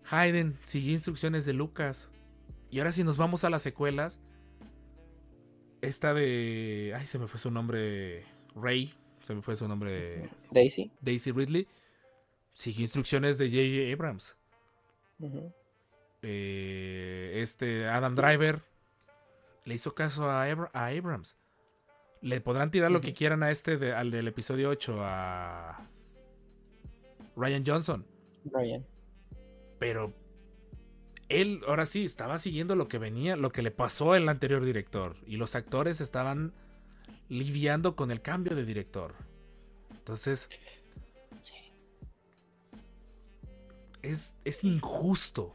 Hayden 0.10 0.58
siguió 0.62 0.92
instrucciones 0.92 1.46
de 1.46 1.54
Lucas. 1.54 2.10
Y 2.70 2.80
ahora 2.80 2.92
si 2.92 3.04
nos 3.04 3.16
vamos 3.16 3.44
a 3.46 3.50
las 3.50 3.62
secuelas, 3.62 4.20
esta 5.82 6.14
de... 6.14 6.94
Ay, 6.98 7.06
se 7.06 7.20
me 7.20 7.28
fue 7.28 7.40
su 7.40 7.52
nombre. 7.52 8.26
Ray, 8.54 8.94
se 9.22 9.34
me 9.34 9.42
fue 9.42 9.56
su 9.56 9.68
nombre. 9.68 10.30
Daisy. 10.52 10.92
Daisy 11.00 11.32
Ridley. 11.32 11.68
Siguió 12.54 12.82
instrucciones 12.82 13.38
de 13.38 13.50
J.J. 13.50 13.94
Abrams. 13.94 14.36
Eh, 16.22 17.34
este 17.38 17.88
Adam 17.88 18.14
Driver 18.14 18.62
le 19.64 19.74
hizo 19.74 19.94
caso 19.94 20.30
a 20.30 20.44
Abrams. 20.44 21.38
Le 22.26 22.41
podrán 22.41 22.71
tirar 22.71 22.89
lo 22.89 23.01
que 23.01 23.13
quieran 23.13 23.43
a 23.43 23.51
este 23.51 23.78
de- 23.78 23.93
al 23.93 24.09
del 24.09 24.28
episodio 24.28 24.69
8 24.69 24.97
a 24.99 25.76
Ryan 27.36 27.63
Johnson, 27.63 28.03
Ryan. 28.45 28.84
pero 29.78 30.11
él 31.30 31.61
ahora 31.67 31.86
sí 31.86 32.03
estaba 32.03 32.39
siguiendo 32.39 32.76
lo 32.76 32.88
que 32.88 32.97
venía, 32.97 33.36
lo 33.36 33.51
que 33.51 33.61
le 33.61 33.69
pasó 33.69 34.13
al 34.13 34.28
anterior 34.28 34.65
director 34.65 35.15
y 35.28 35.38
los 35.38 35.53
actores 35.55 36.01
estaban 36.01 36.51
lidiando 37.30 37.95
con 37.95 38.09
el 38.09 38.23
cambio 38.23 38.55
de 38.55 38.65
director. 38.65 39.13
Entonces 39.91 40.49
es, 44.01 44.36
es 44.45 44.63
injusto 44.63 45.53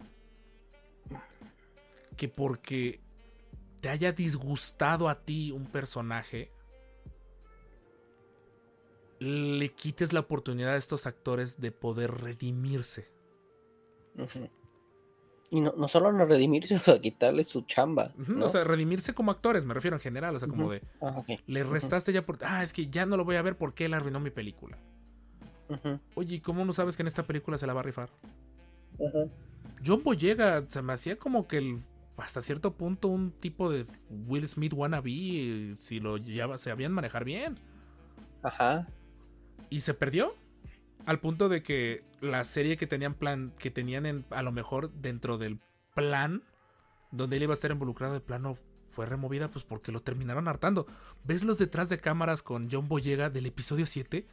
que 2.17 2.29
porque 2.29 3.01
te 3.81 3.89
haya 3.89 4.13
disgustado 4.13 5.09
a 5.09 5.21
ti 5.25 5.51
un 5.51 5.67
personaje, 5.67 6.51
le 9.21 9.69
quites 9.73 10.13
la 10.13 10.21
oportunidad 10.21 10.73
a 10.73 10.77
estos 10.77 11.07
actores 11.07 11.61
de 11.61 11.71
poder 11.73 12.11
redimirse. 12.11 13.09
Y 15.51 15.61
no, 15.61 15.73
no 15.77 15.89
solo 15.89 16.13
no 16.13 16.25
redimirse, 16.27 16.79
sino 16.85 17.01
quitarle 17.01 17.45
su 17.45 17.63
chamba. 17.63 18.13
O 18.41 18.49
sea, 18.49 18.65
redimirse 18.65 19.15
como 19.15 19.31
actores, 19.31 19.65
me 19.65 19.75
refiero 19.75 19.97
en 19.97 20.01
general. 20.01 20.35
O 20.37 20.39
sea, 20.41 20.49
como 20.49 20.71
de, 20.71 20.83
Ah, 21.01 21.23
le 21.47 21.65
restaste 21.65 22.13
ya 22.13 22.25
por... 22.25 22.39
Ah, 22.43 22.63
es 22.63 22.73
que 22.73 22.89
ya 22.89 23.07
no 23.07 23.17
lo 23.17 23.25
voy 23.25 23.37
a 23.37 23.43
ver 23.43 23.57
porque 23.57 23.85
él 23.85 23.95
arruinó 23.95 24.21
mi 24.21 24.31
película. 24.31 24.79
Oye, 26.15 26.37
¿y 26.37 26.41
cómo 26.41 26.65
no 26.65 26.73
sabes 26.73 26.97
que 26.97 27.03
en 27.03 27.07
esta 27.09 27.23
película 27.25 27.57
se 27.59 27.67
la 27.67 27.75
va 27.75 27.81
a 27.81 27.85
rifar? 27.85 28.11
John 29.85 30.03
Boyega 30.03 30.65
se 30.69 30.83
me 30.83 30.93
hacía 30.93 31.17
como 31.17 31.47
que 31.47 31.59
el- 31.59 31.83
hasta 32.17 32.41
cierto 32.43 32.73
punto 32.75 33.09
un 33.09 33.31
tipo 33.31 33.71
de 33.71 33.87
Will 34.27 34.47
Smith 34.47 34.73
wannabe 34.75 35.73
si 35.79 36.01
lo 36.01 36.17
lleva, 36.19 36.59
se 36.59 36.71
habían 36.71 36.93
manejar 36.93 37.25
bien. 37.25 37.57
Ajá. 38.43 38.87
Y 39.71 39.81
se 39.81 39.95
perdió. 39.95 40.35
Al 41.07 41.19
punto 41.21 41.49
de 41.49 41.63
que 41.63 42.05
la 42.21 42.45
serie 42.45 42.77
que 42.77 42.87
tenían 42.87 43.15
plan, 43.15 43.55
que 43.59 43.71
tenían 43.71 44.05
en- 44.05 44.25
a 44.31 44.43
lo 44.43 44.53
mejor 44.53 44.93
dentro 44.93 45.39
del 45.39 45.59
plan 45.95 46.43
donde 47.11 47.37
él 47.39 47.45
iba 47.45 47.53
a 47.53 47.55
estar 47.55 47.71
involucrado 47.71 48.13
de 48.15 48.21
plano 48.21 48.59
fue 48.93 49.07
removida 49.07 49.49
pues 49.49 49.65
porque 49.65 49.93
lo 49.93 50.03
terminaron 50.03 50.47
hartando. 50.49 50.87
¿Ves 51.25 51.43
los 51.45 51.59
detrás 51.59 51.89
de 51.89 51.99
cámaras 51.99 52.43
con 52.43 52.69
John 52.71 52.87
Boyega 52.89 53.31
del 53.31 53.47
episodio 53.47 53.87
7? 53.87 54.27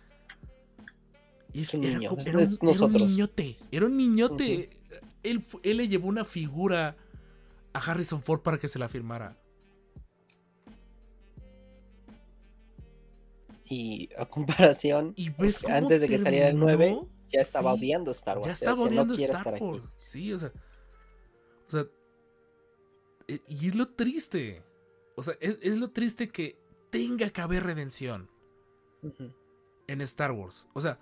Y 1.54 1.62
es, 1.62 1.74
era, 1.74 1.98
niño, 1.98 2.10
como- 2.10 2.22
es- 2.22 2.28
era 2.28 2.38
un, 2.40 2.44
era 2.44 2.88
niñote, 3.08 3.58
era 3.72 3.86
un 3.86 3.98
niñote. 3.98 4.70
él, 5.24 5.44
él 5.64 5.78
le 5.78 5.88
llevó 5.88 6.08
una 6.08 6.26
figura 6.26 6.98
a 7.74 7.80
Harrison 7.80 8.22
Ford 8.22 8.42
para 8.42 8.58
que 8.58 8.68
se 8.68 8.78
la 8.80 8.90
firmara. 8.90 9.38
Y 13.70 14.10
a 14.18 14.26
comparación, 14.26 15.14
Y 15.16 15.30
ves 15.30 15.60
cómo 15.60 15.76
antes 15.76 16.02
de 16.02 16.08
que 16.08 16.18
saliera 16.18 16.48
el 16.50 16.60
terminó. 16.60 16.78
9, 16.78 17.00
ya 17.30 17.42
estaba 17.42 17.74
Sí, 17.74 17.80
odiando 17.80 18.12
Star 18.12 18.38
Wars. 18.38 18.46
Ya 18.48 18.52
o 18.52 18.54
estaba 18.54 18.76
sea, 18.78 18.86
odiando 18.86 19.14
Star. 19.14 19.62
Wars. 19.62 19.84
Sí, 19.98 20.32
o 20.34 20.40
sea. 20.40 20.52
O 21.68 21.72
sea. 21.72 21.86
e- 23.28 23.42
Y 23.48 23.68
es 23.68 23.76
lo 23.76 23.90
triste. 23.90 24.64
O 25.16 25.24
sea, 25.24 25.36
es, 25.42 25.58
es 25.62 25.78
lo 25.78 25.90
triste 25.92 26.30
que 26.30 26.58
tenga 26.90 27.30
que 27.30 27.42
haber 27.42 27.64
redención 27.64 28.30
en 29.88 30.02
Star 30.02 30.32
Wars. 30.32 30.68
O 30.74 30.82
sea, 30.82 31.00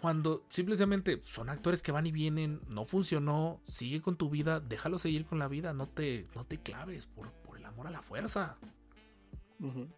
cuando 0.00 0.44
simplemente 0.50 1.20
son 1.24 1.48
actores 1.48 1.82
que 1.82 1.90
van 1.92 2.06
y 2.06 2.12
vienen, 2.12 2.60
no 2.68 2.84
funcionó, 2.84 3.60
sigue 3.64 4.00
con 4.00 4.16
tu 4.16 4.30
vida, 4.30 4.60
déjalo 4.60 4.98
seguir 4.98 5.24
con 5.24 5.38
la 5.38 5.48
vida, 5.48 5.72
no 5.72 5.88
te, 5.88 6.26
no 6.34 6.44
te 6.46 6.58
claves 6.58 7.06
por, 7.06 7.32
por 7.32 7.56
el 7.58 7.64
amor 7.64 7.86
a 7.86 7.90
la 7.90 8.02
fuerza. 8.02 8.58
Ujú. 9.60 9.88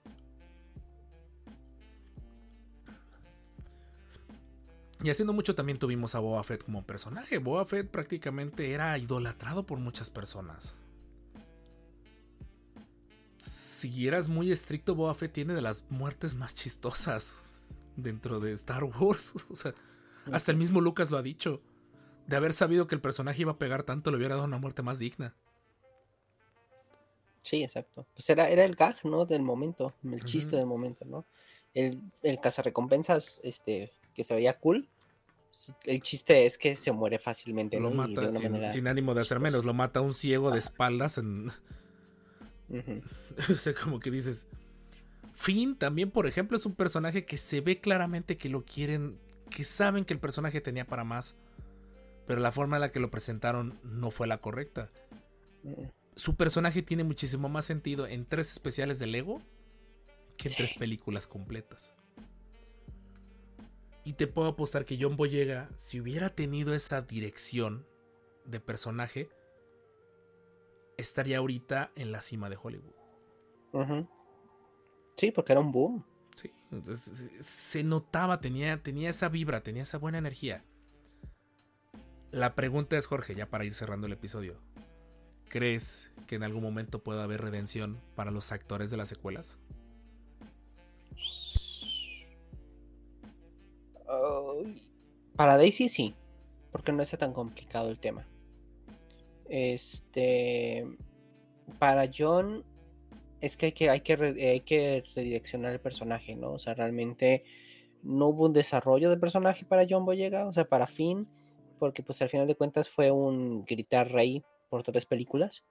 Y 5.03 5.09
haciendo 5.09 5.32
mucho 5.32 5.55
también 5.55 5.78
tuvimos 5.78 6.14
a 6.14 6.18
Boba 6.18 6.42
Fett 6.44 6.64
como 6.64 6.84
personaje. 6.84 7.38
Boba 7.38 7.64
Fett 7.64 7.88
prácticamente 7.88 8.72
era 8.72 8.96
idolatrado 8.98 9.64
por 9.64 9.78
muchas 9.78 10.11
personas. 10.11 10.74
Si 13.38 14.07
eras 14.07 14.28
muy 14.28 14.53
estricto, 14.53 14.94
Boba 14.94 15.14
Fett 15.14 15.32
tiene 15.32 15.55
de 15.55 15.62
las 15.62 15.84
muertes 15.88 16.34
más 16.34 16.55
chistosas 16.55 17.40
dentro 17.96 18.40
de 18.40 18.53
Star 18.53 18.84
Wars. 18.84 19.32
O 19.51 19.57
sea, 19.57 19.74
hasta 20.30 20.53
el 20.53 20.59
mismo 20.59 20.82
Lucas 20.82 21.11
lo 21.11 21.16
ha 21.16 21.22
dicho. 21.22 21.62
De 22.26 22.36
haber 22.36 22.53
sabido 22.53 22.86
que 22.86 22.94
el 22.94 23.01
personaje 23.01 23.40
iba 23.42 23.53
a 23.53 23.59
pegar 23.59 23.84
tanto, 23.84 24.11
le 24.11 24.18
hubiera 24.18 24.34
dado 24.34 24.46
una 24.46 24.59
muerte 24.59 24.82
más 24.82 24.98
digna. 24.98 25.34
Sí, 27.42 27.64
exacto. 27.64 28.07
Pues 28.14 28.28
era, 28.28 28.51
era 28.51 28.64
el 28.64 28.76
gag, 28.76 28.96
¿no? 29.05 29.24
Del 29.24 29.42
momento, 29.42 29.94
el 30.05 30.22
chiste 30.24 30.57
del 30.57 30.66
momento, 30.66 31.07
¿no? 31.07 31.24
El, 31.72 32.01
el 32.22 32.38
cazarrecompensas, 32.38 33.40
este, 33.42 33.92
que 34.20 34.24
se 34.24 34.34
veía 34.34 34.58
cool. 34.58 34.86
El 35.84 36.02
chiste 36.02 36.44
es 36.46 36.58
que 36.58 36.76
se 36.76 36.92
muere 36.92 37.18
fácilmente, 37.18 37.78
Lo 37.80 37.88
¿no? 37.90 38.02
De 38.06 38.14
mata 38.14 38.32
sin, 38.32 38.52
manera- 38.52 38.70
sin 38.72 38.86
ánimo 38.86 39.14
de 39.14 39.22
hacer 39.22 39.40
menos. 39.40 39.64
Lo 39.64 39.72
mata 39.72 40.00
un 40.02 40.12
ciego 40.12 40.50
de 40.50 40.58
espaldas 40.58 41.16
en, 41.18 41.46
Ujú. 42.68 43.00
O 43.52 43.56
sea, 43.56 43.72
como 43.74 43.98
que 44.00 44.10
dices. 44.10 44.46
Finn 45.34 45.74
también, 45.76 46.10
por 46.10 46.26
ejemplo, 46.26 46.56
es 46.56 46.66
un 46.66 46.74
personaje 46.74 47.24
que 47.24 47.38
se 47.38 47.62
ve 47.62 47.80
claramente 47.80 48.36
que 48.36 48.50
lo 48.50 48.64
quieren, 48.66 49.18
que 49.48 49.64
saben 49.64 50.04
que 50.04 50.12
el 50.12 50.20
personaje 50.20 50.60
tenía 50.60 50.84
para 50.86 51.02
más, 51.04 51.34
pero 52.26 52.40
la 52.40 52.52
forma 52.52 52.76
en 52.76 52.82
la 52.82 52.90
que 52.90 53.00
lo 53.00 53.10
presentaron 53.10 53.78
no 53.82 54.10
fue 54.10 54.26
la 54.26 54.38
correcta. 54.38 54.90
Su 56.14 56.36
personaje 56.36 56.82
tiene 56.82 57.04
muchísimo 57.04 57.48
más 57.48 57.64
sentido 57.64 58.06
en 58.06 58.26
tres 58.26 58.52
especiales 58.52 58.98
de 58.98 59.06
Lego 59.06 59.40
que 60.36 60.48
en 60.48 60.52
Sí. 60.54 60.56
tres 60.58 60.74
películas 60.74 61.26
completas. 61.26 61.94
Y 64.05 64.14
te 64.14 64.26
puedo 64.26 64.48
apostar 64.48 64.84
que 64.84 64.98
John 65.01 65.16
Boyega, 65.16 65.70
si 65.76 66.01
hubiera 66.01 66.30
tenido 66.34 66.74
esa 66.74 67.03
dirección 67.03 67.86
de 68.44 68.59
personaje, 68.61 69.28
estaría 70.96 71.38
ahorita 71.38 71.92
en 71.96 72.12
la 72.12 72.20
cima 72.20 72.48
de 72.51 72.59
Hollywood. 72.61 72.94
Sí, 75.16 75.30
porque 75.32 75.53
era 75.53 75.61
un 75.61 75.70
boom. 75.70 76.05
Sí, 76.34 76.51
entonces 76.70 77.18
se- 77.18 77.42
se 77.42 77.84
notaba, 77.84 78.40
tenía, 78.40 78.82
tenía 78.82 79.11
esa 79.11 79.28
vibra, 79.28 79.62
tenía 79.62 79.82
esa 79.82 79.98
buena 79.98 80.18
energía. 80.18 80.64
La 82.30 82.55
pregunta 82.55 82.96
es, 82.96 83.07
Jorge, 83.07 83.34
ya 83.34 83.51
para 83.51 83.64
ir 83.64 83.74
cerrando 83.74 84.07
el 84.07 84.12
episodio. 84.14 84.61
¿Crees 85.48 86.11
que 86.26 86.36
en 86.36 86.44
algún 86.44 86.62
momento 86.62 87.03
pueda 87.03 87.24
haber 87.24 87.40
redención 87.42 88.01
para 88.14 88.30
los 88.30 88.53
actores 88.53 88.90
de 88.90 88.96
las 88.96 89.09
secuelas? 89.09 89.59
Para 95.41 95.57
Daisy 95.57 95.88
sí, 95.88 96.14
porque 96.70 96.93
no 96.93 97.03
está 97.03 97.16
tan 97.16 97.32
complicado 97.32 97.88
el 97.88 97.99
tema. 97.99 98.28
Este, 99.49 100.86
para 101.78 102.11
John 102.14 102.62
es 103.41 103.57
que 103.57 103.64
hay 103.64 103.72
que, 103.72 103.88
hay 103.88 104.01
que, 104.03 104.12
hay 104.12 104.61
que 104.61 105.03
redireccionar 105.16 105.72
el 105.72 105.80
personaje, 105.80 106.36
¿no? 106.36 106.53
O 106.53 106.59
sea, 106.59 106.74
realmente 106.74 107.43
no 108.03 108.26
hubo 108.26 108.45
un 108.45 108.53
desarrollo 108.53 109.09
de 109.09 109.16
personaje 109.16 109.64
para 109.64 109.86
John 109.88 110.05
Boyega, 110.05 110.47
o 110.47 110.53
sea, 110.53 110.66
para 110.66 110.86
Finn, 110.86 111.26
porque 111.78 112.03
pues 112.03 112.20
al 112.20 112.28
final 112.28 112.47
de 112.47 112.57
cuentas 112.57 112.91
fue 112.91 113.11
un 113.11 113.64
gritar 113.64 114.12
rey 114.12 114.43
por 114.68 114.82
tres 114.82 115.07
películas. 115.07 115.64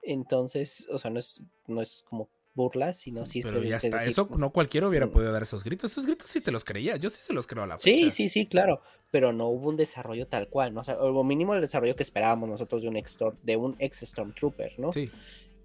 Entonces, 0.00 0.86
o 0.92 0.98
sea, 1.00 1.10
no 1.10 1.18
es, 1.18 1.42
no 1.66 1.82
es 1.82 2.04
como 2.08 2.28
burla, 2.58 2.92
sino 2.92 3.24
sí 3.26 3.40
Pero 3.40 3.62
ya 3.62 3.78
es 3.78 3.84
está, 3.84 4.00
decir, 4.00 4.08
eso 4.08 4.28
no 4.36 4.52
cualquiera 4.52 4.88
hubiera 4.88 5.06
mm. 5.06 5.10
podido 5.12 5.32
dar 5.32 5.42
esos 5.42 5.64
gritos. 5.64 5.92
Esos 5.92 6.06
gritos 6.06 6.28
sí 6.28 6.42
te 6.42 6.50
los 6.50 6.64
creía, 6.64 6.96
yo 6.96 7.08
sí 7.08 7.20
se 7.22 7.32
los 7.32 7.46
creo 7.46 7.62
a 7.62 7.66
la 7.66 7.78
Sí, 7.78 8.10
fecha. 8.10 8.10
sí, 8.10 8.28
sí, 8.28 8.46
claro, 8.46 8.82
pero 9.10 9.32
no 9.32 9.46
hubo 9.48 9.68
un 9.70 9.76
desarrollo 9.76 10.26
tal 10.28 10.48
cual, 10.48 10.74
¿no? 10.74 10.80
O 10.82 10.84
sea, 10.84 10.98
o 10.98 11.24
mínimo 11.24 11.54
el 11.54 11.62
desarrollo 11.62 11.96
que 11.96 12.02
esperábamos 12.02 12.48
nosotros 12.48 12.82
de 12.82 12.88
un 12.88 12.96
ex, 12.96 13.16
de 13.42 13.56
un 13.56 13.76
ex 13.78 14.00
Stormtrooper, 14.00 14.78
¿no? 14.78 14.92
Sí, 14.92 15.10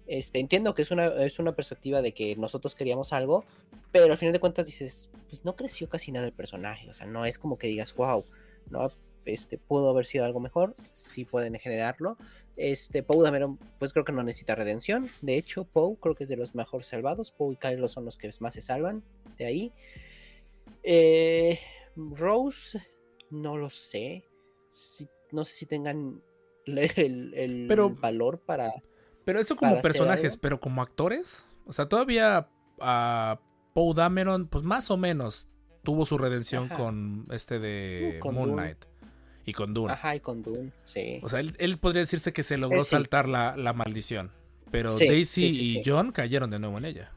Este, 0.06 0.38
entiendo 0.38 0.74
que 0.74 0.82
es 0.82 0.90
una, 0.90 1.06
es 1.24 1.38
una 1.38 1.54
perspectiva 1.56 2.02
de 2.02 2.12
que 2.14 2.36
nosotros 2.36 2.74
queríamos 2.74 3.12
algo, 3.12 3.44
pero 3.90 4.04
al 4.10 4.18
final 4.18 4.32
de 4.32 4.40
cuentas 4.40 4.66
dices, 4.66 5.10
pues 5.28 5.44
no 5.44 5.56
creció 5.56 5.88
casi 5.88 6.12
nada 6.12 6.26
el 6.26 6.32
personaje, 6.32 6.88
o 6.90 6.94
sea, 6.94 7.06
no 7.06 7.24
es 7.26 7.38
como 7.38 7.58
que 7.58 7.66
digas, 7.68 7.94
wow, 7.94 8.24
no, 8.70 8.92
este, 9.24 9.58
pudo 9.58 9.88
haber 9.90 10.04
sido 10.06 10.24
algo 10.26 10.40
mejor, 10.40 10.76
sí 10.92 11.24
pueden 11.24 11.54
generarlo. 11.58 12.18
Este, 12.56 13.02
Poe 13.02 13.22
Dameron, 13.24 13.58
pues 13.78 13.92
creo 13.92 14.04
que 14.04 14.12
no 14.12 14.22
necesita 14.22 14.54
redención, 14.54 15.08
de 15.22 15.36
hecho, 15.36 15.64
Poe 15.64 15.96
creo 16.00 16.14
que 16.14 16.22
es 16.24 16.28
de 16.30 16.36
los 16.36 16.54
mejor 16.54 16.84
salvados, 16.84 17.32
Poe 17.32 17.54
y 17.54 17.56
Kylo 17.56 17.88
son 17.88 18.04
los 18.04 18.16
que 18.16 18.30
más 18.40 18.54
se 18.54 18.60
salvan 18.60 19.02
de 19.36 19.44
ahí. 19.46 19.72
Eh, 20.82 21.58
Rose, 21.96 22.78
no 23.30 23.56
lo 23.56 23.70
sé, 23.70 24.24
si- 24.70 25.08
no 25.32 25.44
sé 25.44 25.54
si 25.54 25.66
tengan 25.66 26.22
el, 26.66 27.34
el 27.34 27.66
Pero- 27.68 27.90
valor 27.90 28.40
para... 28.40 28.72
pero 29.24 29.40
eso 29.40 29.56
como 29.56 29.80
personajes, 29.80 30.36
pero 30.36 30.60
como 30.60 30.82
actores, 30.82 31.44
o 31.66 31.72
sea, 31.72 31.88
todavía 31.88 32.48
a 32.80 33.40
Poe 33.72 33.94
Dameron, 33.94 34.46
pues 34.48 34.64
más 34.64 34.90
o 34.90 34.96
menos 34.96 35.48
tuvo 35.82 36.04
su 36.06 36.16
redención 36.18 36.64
Ajá. 36.66 36.76
con 36.76 37.26
este 37.30 37.58
de 37.58 38.14
Uh, 38.16 38.20
con 38.20 38.34
Moon. 38.36 38.52
Knight 38.52 38.84
y 39.44 39.52
con 39.52 39.74
Dune. 39.74 39.92
Ajá, 39.92 40.16
y 40.16 40.20
con 40.20 40.42
Dune, 40.42 40.72
sí. 40.82 41.20
O 41.22 41.28
sea, 41.28 41.40
él, 41.40 41.54
él 41.58 41.78
podría 41.78 42.00
decirse 42.00 42.32
que 42.32 42.42
se 42.42 42.58
logró 42.58 42.84
sí. 42.84 42.90
saltar 42.90 43.28
la, 43.28 43.56
la 43.56 43.72
maldición. 43.72 44.30
Pero 44.70 44.96
Sí, 44.96 45.06
Daisy 45.06 45.52
sí, 45.52 45.78
y. 45.78 45.82
John 45.84 46.10
cayeron 46.10 46.50
de 46.50 46.58
nuevo 46.58 46.78
en 46.78 46.84
ella. 46.86 47.12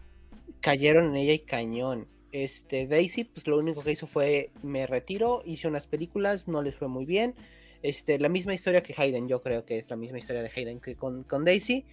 Cayeron 0.62 1.08
en 1.08 1.16
ella 1.16 1.34
y 1.34 1.40
cañón. 1.40 2.08
Este, 2.32 2.88
Daisy, 2.88 3.24
pues 3.24 3.48
lo 3.48 3.58
único 3.58 3.84
que 3.84 3.92
hizo 3.92 4.06
fue 4.06 4.52
me 4.62 4.86
retiro, 4.86 5.42
hice 5.46 5.68
unas 5.68 5.88
películas, 5.88 6.48
no 6.48 6.62
les 6.62 6.76
fue 6.76 6.88
muy 6.88 7.06
bien. 7.06 7.34
Este, 7.82 8.20
la 8.20 8.30
misma 8.30 8.54
historia 8.54 8.82
que 8.82 8.94
Hayden, 8.96 9.28
yo 9.28 9.42
creo 9.42 9.66
que 9.66 9.80
es 9.80 9.90
la 9.90 9.96
misma 9.96 10.18
historia 10.18 10.42
de 10.42 10.52
Hayden 10.56 10.80
que 10.80 10.96
con, 10.96 11.24
con 11.24 11.46
Daisy. 11.46 11.86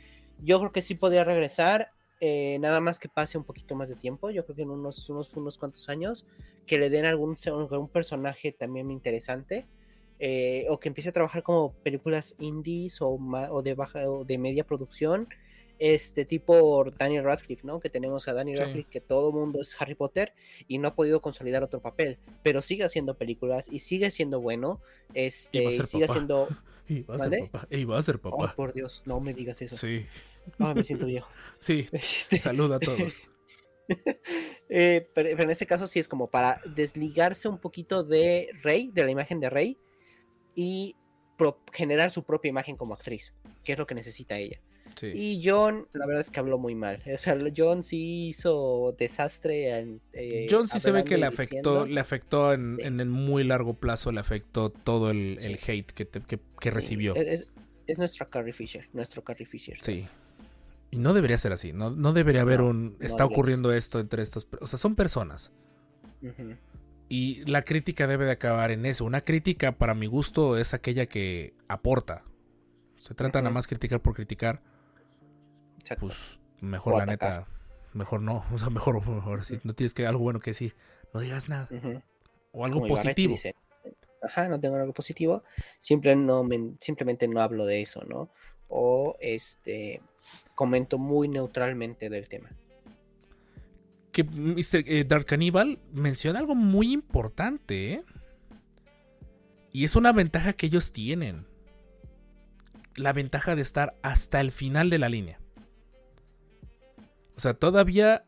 Yo 0.43 0.59
creo 0.59 0.73
que 0.73 0.83
sí 0.83 0.97
podría 0.97 1.25
regresar, 1.25 1.93
eh, 2.21 2.59
nada 2.61 2.81
más 2.81 2.99
que 2.99 3.09
pase 3.09 3.39
un 3.39 3.45
poquito 3.45 3.75
más 3.75 3.89
de 3.89 3.97
tiempo. 3.97 4.31
Yo 4.31 4.45
creo 4.45 4.57
que 4.57 4.63
en 4.63 4.71
unos, 4.71 5.09
unos, 5.09 5.33
unos 5.35 5.57
cuantos 5.57 5.89
años, 5.89 6.27
que 6.67 6.79
le 6.79 6.91
den 6.91 7.07
algún, 7.07 7.37
algún 7.47 7.89
personaje 7.89 8.53
también 8.53 8.91
interesante. 8.91 9.67
Eh, 10.21 10.67
o 10.71 10.79
que 10.79 10.89
empiece 10.89 11.09
a 11.11 11.13
trabajar 11.13 11.43
como 11.43 11.73
películas 11.83 12.35
indies 12.39 12.99
o, 13.01 13.19
de 13.63 13.75
baja 13.75 14.09
o 14.09 14.25
de 14.25 14.39
media 14.39 14.65
producción 14.65 15.29
este 15.81 16.25
tipo 16.25 16.85
Daniel 16.97 17.25
Radcliffe, 17.25 17.67
¿no? 17.67 17.81
Que 17.81 17.91
tenemos 17.91 18.29
a 18.29 18.33
Daniel 18.33 18.59
Sí. 18.59 18.63
Radcliffe, 18.65 18.91
que 18.91 19.01
todo 19.01 19.33
mundo 19.33 19.61
es 19.61 19.75
Harry 19.81 19.97
Potter 19.97 20.33
y 20.69 20.79
no 20.79 20.87
ha 20.89 20.95
podido 20.95 21.21
consolidar 21.21 21.65
otro 21.65 21.81
papel, 21.81 22.19
pero 22.45 22.63
sigue 22.63 22.85
haciendo 22.85 23.15
películas 23.15 23.69
y 23.71 23.81
sigue 23.81 24.13
siendo 24.13 24.41
bueno, 24.41 24.81
este, 25.15 25.59
Y 25.59 25.63
va 25.65 25.69
a 25.69 25.73
ser 25.73 25.87
sigue 25.87 26.07
papá. 26.07 26.15
siendo, 26.15 26.49
Y 26.89 27.03
va 27.03 27.15
a 27.17 27.19
¿Mande? 27.19 27.39
ser 27.39 27.51
papá. 27.51 27.67
Y 27.71 27.85
va 27.85 27.99
a 27.99 28.03
ser 28.03 28.21
oh 28.23 28.31
papá. 28.31 28.55
por 28.55 28.73
Dios, 28.73 29.03
no 29.05 29.19
me 29.21 29.35
digas 29.35 29.61
eso, 29.63 29.77
Sí, 29.77 30.07
me 30.59 30.85
siento 30.85 31.07
viejo. 31.07 31.29
sí. 31.59 31.89
Este, 31.93 32.39
Saluda 32.39 32.77
a 32.77 32.81
todos. 32.81 33.21
eh, 34.69 35.07
pero, 35.15 35.31
pero 35.31 35.43
en 35.43 35.51
este 35.51 35.67
caso 35.67 35.87
sí 35.87 35.99
es 35.99 36.09
como 36.09 36.29
para 36.29 36.61
desligarse 36.75 37.49
un 37.49 37.59
poquito 37.59 38.05
de 38.05 38.49
Rey, 38.63 38.91
de 38.93 39.05
la 39.05 39.11
imagen 39.11 39.41
de 39.41 39.51
Rey 39.51 39.79
y 40.55 40.97
generar 41.73 42.11
su 42.11 42.23
propia 42.23 42.49
imagen 42.49 42.77
como 42.77 42.95
actriz, 42.95 43.35
que 43.65 43.73
es 43.73 43.79
lo 43.79 43.87
que 43.87 43.95
necesita 43.95 44.37
ella. 44.39 44.61
Sí. 44.95 45.09
Y 45.13 45.43
John, 45.45 45.89
la 45.93 46.07
verdad 46.07 46.21
es 46.21 46.31
que 46.31 46.39
habló 46.39 46.57
muy 46.57 46.77
mal. 46.77 47.03
O 47.13 47.19
sea, 47.19 47.37
John 47.57 47.83
sí 47.83 48.29
hizo 48.29 48.95
desastre. 48.97 49.77
en, 49.79 50.01
eh, 50.13 50.47
John 50.49 50.69
sí 50.69 50.79
se 50.79 50.93
ve 50.93 51.03
que 51.03 51.17
le 51.17 51.27
afectó, 51.27 51.81
diciendo. 51.81 51.87
le 51.87 52.01
afectó 52.01 52.53
en, 52.53 52.77
Sí. 52.77 52.83
en 52.83 53.01
el 53.01 53.09
muy 53.09 53.43
largo 53.43 53.75
plazo, 53.75 54.13
le 54.13 54.21
afectó 54.21 54.71
todo 54.71 55.11
el, 55.11 55.37
Sí. 55.41 55.49
el 55.49 55.55
hate 55.67 55.91
que, 55.91 56.05
te- 56.05 56.21
que- 56.21 56.39
que 56.61 56.71
recibió. 56.71 57.15
Es, 57.17 57.27
es- 57.43 57.47
Es 57.87 57.99
nuestro 57.99 58.31
Carrie 58.31 58.53
Fisher, 58.55 58.89
nuestro 58.95 59.23
Carrie 59.25 59.45
Fisher. 59.47 59.77
Sí. 59.83 60.07
Y 60.91 60.97
no 60.99 61.13
debería 61.13 61.37
ser 61.37 61.53
así. 61.53 61.73
No, 61.75 61.91
no 61.91 62.13
debería 62.15 62.41
haber 62.43 62.61
No, 62.61 62.69
un. 62.69 62.97
Está 63.01 63.25
ocurriendo 63.27 63.73
esto 63.75 63.99
entre 64.01 64.23
estos. 64.23 64.47
O 64.61 64.67
sea, 64.69 64.79
son 64.79 64.95
personas. 64.95 65.51
Y 67.17 67.45
la 67.45 67.63
crítica 67.63 68.09
debe 68.09 68.25
de 68.25 68.33
acabar 68.33 68.73
en 68.73 68.87
eso. 68.87 69.05
Una 69.05 69.21
crítica, 69.21 69.71
para 69.73 69.95
mi 69.95 70.07
gusto, 70.07 70.57
es 70.57 70.75
aquella 70.75 71.07
que 71.07 71.55
aporta. 71.69 72.25
Se 72.99 73.15
trata 73.15 73.41
nada 73.41 73.53
más 73.55 73.69
criticar 73.69 74.01
por 74.01 74.15
criticar. 74.15 74.61
Exacto. 75.79 76.07
Pues 76.07 76.19
mejor 76.61 76.95
O 76.95 76.97
la 76.99 77.05
atacar. 77.05 77.41
neta. 77.41 77.49
Mejor 77.93 78.21
no. 78.23 78.45
O 78.53 78.59
sea, 78.59 78.71
mejor, 78.71 79.07
mejor 79.07 79.45
si 79.45 79.61
no 79.63 79.75
tienes 79.75 79.95
que 79.95 80.07
algo 80.07 80.21
bueno 80.25 80.41
que 80.41 80.51
decir. 80.51 80.75
No 81.13 81.21
digas 81.21 81.49
nada. 81.49 81.69
O 82.53 82.65
algo 82.65 82.81
Como 82.81 82.95
positivo. 82.95 83.31
dice, 83.33 83.55
Ajá, 84.23 84.49
no 84.49 84.59
tengo 84.59 84.77
algo 84.77 84.93
positivo. 84.95 85.45
Siempre 85.79 86.17
no 86.17 86.43
me- 86.43 86.75
simplemente 86.81 87.29
no 87.29 87.41
hablo 87.43 87.67
de 87.67 87.83
eso, 87.83 88.03
¿no? 88.05 88.31
O 88.69 89.17
este 89.21 90.01
comento 90.55 90.99
muy 90.99 91.29
neutralmente 91.29 92.09
del 92.09 92.29
tema. 92.29 92.51
Que 94.15 94.25
Mr. 94.25 94.85
eh, 94.87 95.05
Dark 95.05 95.27
Cannibal 95.27 95.79
menciona 95.93 96.39
algo 96.39 96.55
muy 96.55 96.95
importante. 96.95 97.93
¿eh? 97.93 98.05
Y 99.71 99.85
es 99.85 99.95
una 99.95 100.13
ventaja 100.13 100.55
que 100.55 100.65
ellos 100.67 100.93
tienen. 100.93 101.47
La 102.97 103.13
ventaja 103.13 103.55
de 103.55 103.61
estar 103.61 103.95
hasta 104.01 104.41
el 104.41 104.53
final 104.53 104.89
de 104.89 104.99
la 104.99 105.11
línea. 105.11 105.39
O 107.37 107.41
sea, 107.41 107.53
todavía 107.53 108.25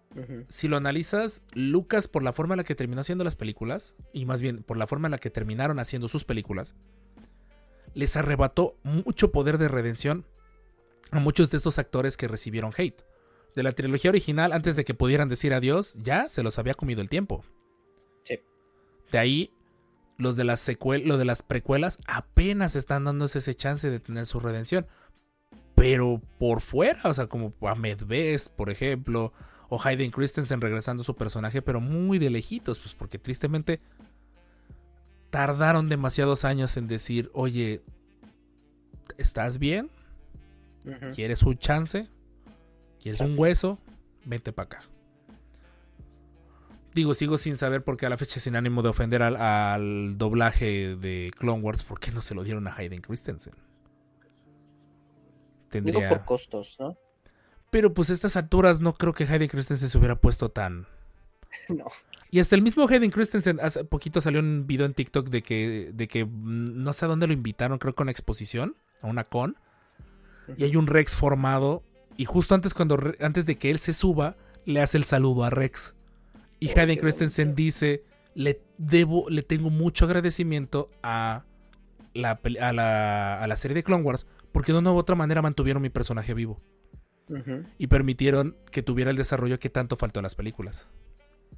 si 0.48 0.68
lo 0.68 0.76
analizas, 0.76 1.42
Lucas, 1.52 2.08
por 2.08 2.22
la 2.22 2.32
forma 2.32 2.54
en 2.54 2.58
la 2.58 2.64
que 2.64 2.74
terminó 2.74 3.00
haciendo 3.00 3.24
las 3.24 3.36
películas, 3.36 3.94
y 4.12 4.24
más 4.24 4.42
bien 4.42 4.62
por 4.62 4.76
la 4.76 4.86
forma 4.86 5.08
en 5.08 5.12
la 5.12 5.18
que 5.18 5.30
terminaron 5.30 5.78
haciendo 5.78 6.08
sus 6.08 6.24
películas, 6.24 6.74
les 7.94 8.16
arrebató 8.16 8.78
mucho 8.82 9.32
poder 9.32 9.58
de 9.58 9.68
redención 9.68 10.26
a 11.10 11.20
muchos 11.20 11.50
de 11.50 11.58
estos 11.58 11.78
actores 11.78 12.16
que 12.16 12.28
recibieron 12.28 12.72
hate. 12.76 13.02
De 13.56 13.62
la 13.64 13.72
trilogía 13.72 14.10
original, 14.10 14.52
antes 14.52 14.76
de 14.76 14.84
que 14.84 14.94
pudieran 14.94 15.28
decir 15.28 15.52
adiós, 15.54 15.98
ya 16.02 16.28
se 16.28 16.44
los 16.44 16.58
había 16.60 16.74
comido 16.74 17.02
el 17.02 17.08
tiempo. 17.08 17.42
Sí. 18.22 18.38
De 19.10 19.18
ahí, 19.18 19.50
los 20.18 20.36
de 20.36 20.44
las 20.44 20.60
secuel- 20.60 21.04
lo 21.06 21.18
de 21.18 21.24
las 21.24 21.42
precuelas 21.42 21.98
apenas 22.06 22.76
están 22.76 23.04
dándose 23.04 23.38
ese 23.38 23.54
chance 23.54 23.90
de 23.90 23.98
tener 23.98 24.26
su 24.26 24.38
redención. 24.40 24.86
Pero 25.74 26.20
por 26.38 26.60
fuera, 26.60 27.00
o 27.04 27.12
sea, 27.14 27.26
como 27.26 27.52
Ahmed 27.62 28.02
Best, 28.06 28.48
por 28.54 28.70
ejemplo, 28.70 29.32
o 29.68 29.80
Hayden 29.82 30.10
Christensen 30.10 30.60
regresando 30.60 31.02
a 31.02 31.04
su 31.04 31.16
personaje, 31.16 31.60
pero 31.62 31.80
muy 31.80 32.18
de 32.18 32.30
lejitos, 32.30 32.78
pues 32.78 32.94
porque 32.94 33.18
tristemente 33.18 33.80
tardaron 35.30 35.88
demasiados 35.88 36.44
años 36.44 36.76
en 36.76 36.88
decir, 36.88 37.30
oye, 37.34 37.82
¿estás 39.18 39.58
bien? 39.58 39.90
¿Quieres 41.14 41.42
un 41.42 41.58
chance? 41.58 42.08
¿Quieres 43.00 43.20
un 43.20 43.38
hueso? 43.38 43.78
Vente 44.24 44.52
para 44.52 44.66
acá. 44.66 44.84
Digo, 46.94 47.12
sigo 47.12 47.36
sin 47.36 47.56
saber 47.56 47.84
por 47.84 47.96
qué 47.96 48.06
a 48.06 48.10
la 48.10 48.16
fecha 48.16 48.40
sin 48.40 48.56
ánimo 48.56 48.82
de 48.82 48.88
ofender 48.88 49.22
al, 49.22 49.36
al 49.36 50.16
doblaje 50.16 50.96
de 50.96 51.30
Clone 51.36 51.62
Wars, 51.62 51.82
¿por 51.82 52.00
qué 52.00 52.10
no 52.10 52.22
se 52.22 52.34
lo 52.34 52.42
dieron 52.42 52.66
a 52.68 52.74
Hayden 52.74 53.02
Christensen? 53.02 53.52
Digo 55.70 55.84
Tendría... 55.84 56.08
por 56.08 56.24
costos, 56.24 56.76
¿no? 56.80 56.96
Pero 57.70 57.92
pues 57.92 58.08
a 58.08 58.14
estas 58.14 58.36
alturas 58.36 58.80
no 58.80 58.94
creo 58.94 59.12
que 59.12 59.24
Hayden 59.24 59.48
Christensen 59.48 59.88
se 59.88 59.98
hubiera 59.98 60.16
puesto 60.16 60.50
tan... 60.50 60.86
No. 61.68 61.86
Y 62.30 62.40
hasta 62.40 62.56
el 62.56 62.62
mismo 62.62 62.86
Hayden 62.88 63.10
Christensen, 63.10 63.60
hace 63.60 63.84
poquito 63.84 64.20
salió 64.20 64.40
un 64.40 64.66
video 64.66 64.86
en 64.86 64.94
TikTok 64.94 65.28
de 65.28 65.42
que, 65.42 65.90
de 65.92 66.08
que 66.08 66.26
no 66.26 66.92
sé 66.92 67.04
a 67.04 67.08
dónde 67.08 67.26
lo 67.26 67.32
invitaron, 67.32 67.78
creo 67.78 67.94
que 67.94 68.02
a 68.02 68.04
una 68.04 68.10
exposición, 68.10 68.76
a 69.00 69.06
una 69.06 69.24
con, 69.24 69.56
y 70.56 70.64
hay 70.64 70.76
un 70.76 70.86
Rex 70.86 71.14
formado, 71.14 71.82
y 72.16 72.24
justo 72.24 72.54
antes, 72.54 72.74
cuando, 72.74 72.98
antes 73.20 73.46
de 73.46 73.56
que 73.56 73.70
él 73.70 73.78
se 73.78 73.92
suba, 73.92 74.36
le 74.64 74.80
hace 74.80 74.98
el 74.98 75.04
saludo 75.04 75.44
a 75.44 75.50
Rex. 75.50 75.94
Y 76.58 76.68
Oh, 76.68 76.72
Hayden 76.78 76.98
Christensen 76.98 77.54
dice, 77.54 78.04
le 78.34 78.60
debo, 78.78 79.28
le 79.28 79.42
tengo 79.42 79.70
mucho 79.70 80.06
agradecimiento 80.06 80.90
a 81.02 81.44
la, 82.14 82.40
a 82.60 82.72
la, 82.72 83.42
a 83.42 83.46
la 83.46 83.56
serie 83.56 83.74
de 83.74 83.82
Clone 83.82 84.02
Wars, 84.02 84.26
porque 84.52 84.72
de 84.72 84.78
una 84.78 84.92
u 84.92 84.96
otra 84.96 85.16
manera 85.16 85.42
mantuvieron 85.42 85.82
mi 85.82 85.90
personaje 85.90 86.34
vivo 86.34 86.60
y 87.78 87.88
permitieron 87.88 88.56
que 88.70 88.82
tuviera 88.82 89.10
el 89.10 89.16
desarrollo 89.16 89.58
que 89.58 89.68
tanto 89.68 89.96
faltó 89.96 90.20
en 90.20 90.24
las 90.24 90.34
películas. 90.34 90.86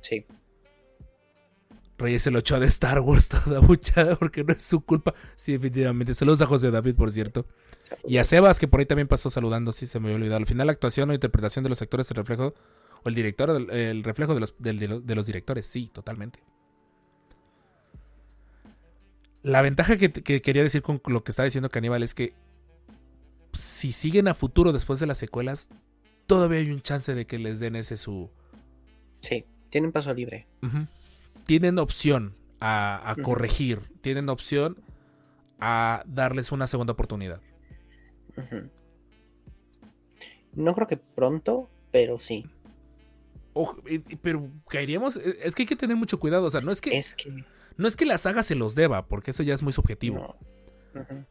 Sí. 0.01 0.25
Reyes 1.99 2.27
lo 2.27 2.39
echó 2.39 2.59
de 2.61 2.67
Star 2.69 3.01
Wars 3.01 3.29
toda 3.45 3.61
buchada 3.61 4.17
porque 4.17 4.45
no 4.45 4.53
es 4.53 4.63
su 4.63 4.81
culpa. 4.83 5.15
Sí, 5.37 5.53
definitivamente. 5.53 6.15
Saludos 6.15 6.41
a 6.43 6.47
José 6.47 6.71
David, 6.71 6.95
por 6.97 7.11
cierto. 7.11 7.45
Y 8.07 8.19
a 8.19 8.25
Sebas, 8.25 8.59
que 8.61 8.69
por 8.69 8.81
ahí 8.81 8.87
también 8.87 9.09
pasó 9.09 9.31
saludando, 9.31 9.73
sí 9.73 9.87
se 9.87 9.99
me 9.99 10.07
había 10.07 10.17
olvidado. 10.17 10.37
Al 10.39 10.47
final, 10.47 10.67
la 10.69 10.73
actuación 10.73 11.11
o 11.11 11.15
interpretación 11.15 11.65
de 11.65 11.71
los 11.71 11.83
actores, 11.83 12.11
el 12.11 12.17
reflejo, 12.17 12.55
o 13.03 13.09
el 13.09 13.15
director, 13.15 13.51
el, 13.51 13.71
el 13.71 14.05
reflejo 14.05 14.35
de 14.35 14.41
los, 14.41 14.55
de 14.59 14.73
los- 14.75 15.07
de 15.07 15.15
los 15.15 15.27
directores, 15.27 15.67
sí, 15.67 15.91
totalmente. 15.93 16.41
La 19.43 19.63
ventaja 19.63 19.97
que, 19.97 20.13
que 20.13 20.43
quería 20.43 20.63
decir 20.63 20.83
con 20.83 21.01
lo 21.07 21.23
que 21.23 21.31
está 21.31 21.45
diciendo 21.45 21.71
Caníbal 21.71 22.03
es 22.03 22.15
que 22.15 22.33
si 23.53 23.93
siguen 23.93 24.29
a 24.29 24.35
futuro 24.35 24.73
después 24.73 25.01
de 25.01 25.07
las 25.07 25.19
secuelas, 25.19 25.69
todavía 26.27 26.59
hay 26.59 26.71
un 26.71 26.81
chance 26.81 27.15
de 27.15 27.27
que 27.27 27.39
les 27.39 27.61
den 27.61 27.77
ese 27.77 27.97
su, 27.97 28.31
Sí. 29.21 29.45
Tienen 29.71 29.93
paso 29.93 30.15
libre. 30.15 30.47
Ujú. 30.63 30.87
Tienen 31.49 31.79
opción 31.79 32.37
a, 32.61 33.17
corregir, 33.23 33.81
tienen 34.03 34.29
opción 34.29 34.77
a 35.59 36.03
darles 36.07 36.53
una 36.53 36.67
segunda 36.67 36.93
oportunidad. 36.93 37.41
No 40.53 40.75
creo 40.75 40.87
que 40.87 40.99
pronto, 40.99 41.71
pero 41.91 42.19
sí. 42.19 42.45
Eh, 43.87 44.03
pero 44.21 44.51
caeríamos, 44.69 45.17
eh, 45.17 45.39
es 45.43 45.55
que 45.55 45.63
hay 45.63 45.67
que 45.67 45.77
tener 45.77 45.97
mucho 45.97 46.21
cuidado, 46.21 46.45
o 46.45 46.51
sea, 46.51 46.61
no 46.61 46.71
es 46.71 46.83
que 46.83 46.99
Es 46.99 47.17
que. 47.17 47.33
no 47.79 47.89
es 47.89 47.97
que 47.97 48.05
la 48.05 48.19
saga 48.19 48.43
se 48.43 48.55
los 48.55 48.75
deba, 48.75 49.07
porque 49.09 49.31
eso 49.31 49.43
ya 49.43 49.55
es 49.55 49.63
muy 49.63 49.73
subjetivo, 49.73 50.37
No. 50.93 51.27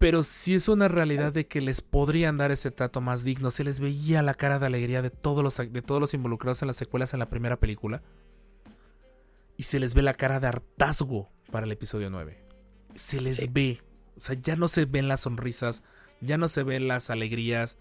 Pero 0.00 0.24
sí 0.24 0.54
es 0.54 0.66
una 0.66 0.88
realidad 0.88 1.32
de 1.32 1.46
que 1.46 1.60
les 1.60 1.82
podrían 1.82 2.36
dar 2.36 2.50
ese 2.50 2.72
trato 2.72 3.00
más 3.00 3.22
digno, 3.22 3.52
se 3.52 3.62
les 3.62 3.78
veía 3.78 4.22
la 4.22 4.34
cara 4.34 4.58
de 4.58 4.66
alegría 4.66 5.02
de 5.02 5.10
todos 5.10 5.44
los 5.44 5.56
de 5.56 5.82
todos 5.82 6.00
los 6.00 6.14
involucrados 6.14 6.62
en 6.62 6.66
las 6.66 6.76
secuelas 6.76 7.14
en 7.14 7.20
la 7.20 7.30
primera 7.30 7.60
película. 7.60 8.02
Y 9.56 9.64
se 9.64 9.78
les 9.78 9.94
ve 9.94 10.02
la 10.02 10.14
cara 10.14 10.40
de 10.40 10.48
hartazgo 10.48 11.30
para 11.50 11.66
el 11.66 11.72
episodio 11.72 12.10
9. 12.10 12.42
Se 12.94 13.20
les 13.20 13.38
Sí. 13.38 13.48
ve. 13.50 13.80
O 14.16 14.20
sea, 14.20 14.36
ya 14.40 14.56
no 14.56 14.68
se 14.68 14.84
ven 14.84 15.08
las 15.08 15.20
sonrisas, 15.20 15.82
ya 16.20 16.38
no 16.38 16.48
se 16.48 16.62
ven 16.62 16.88
las 16.88 17.10
alegrías. 17.10 17.78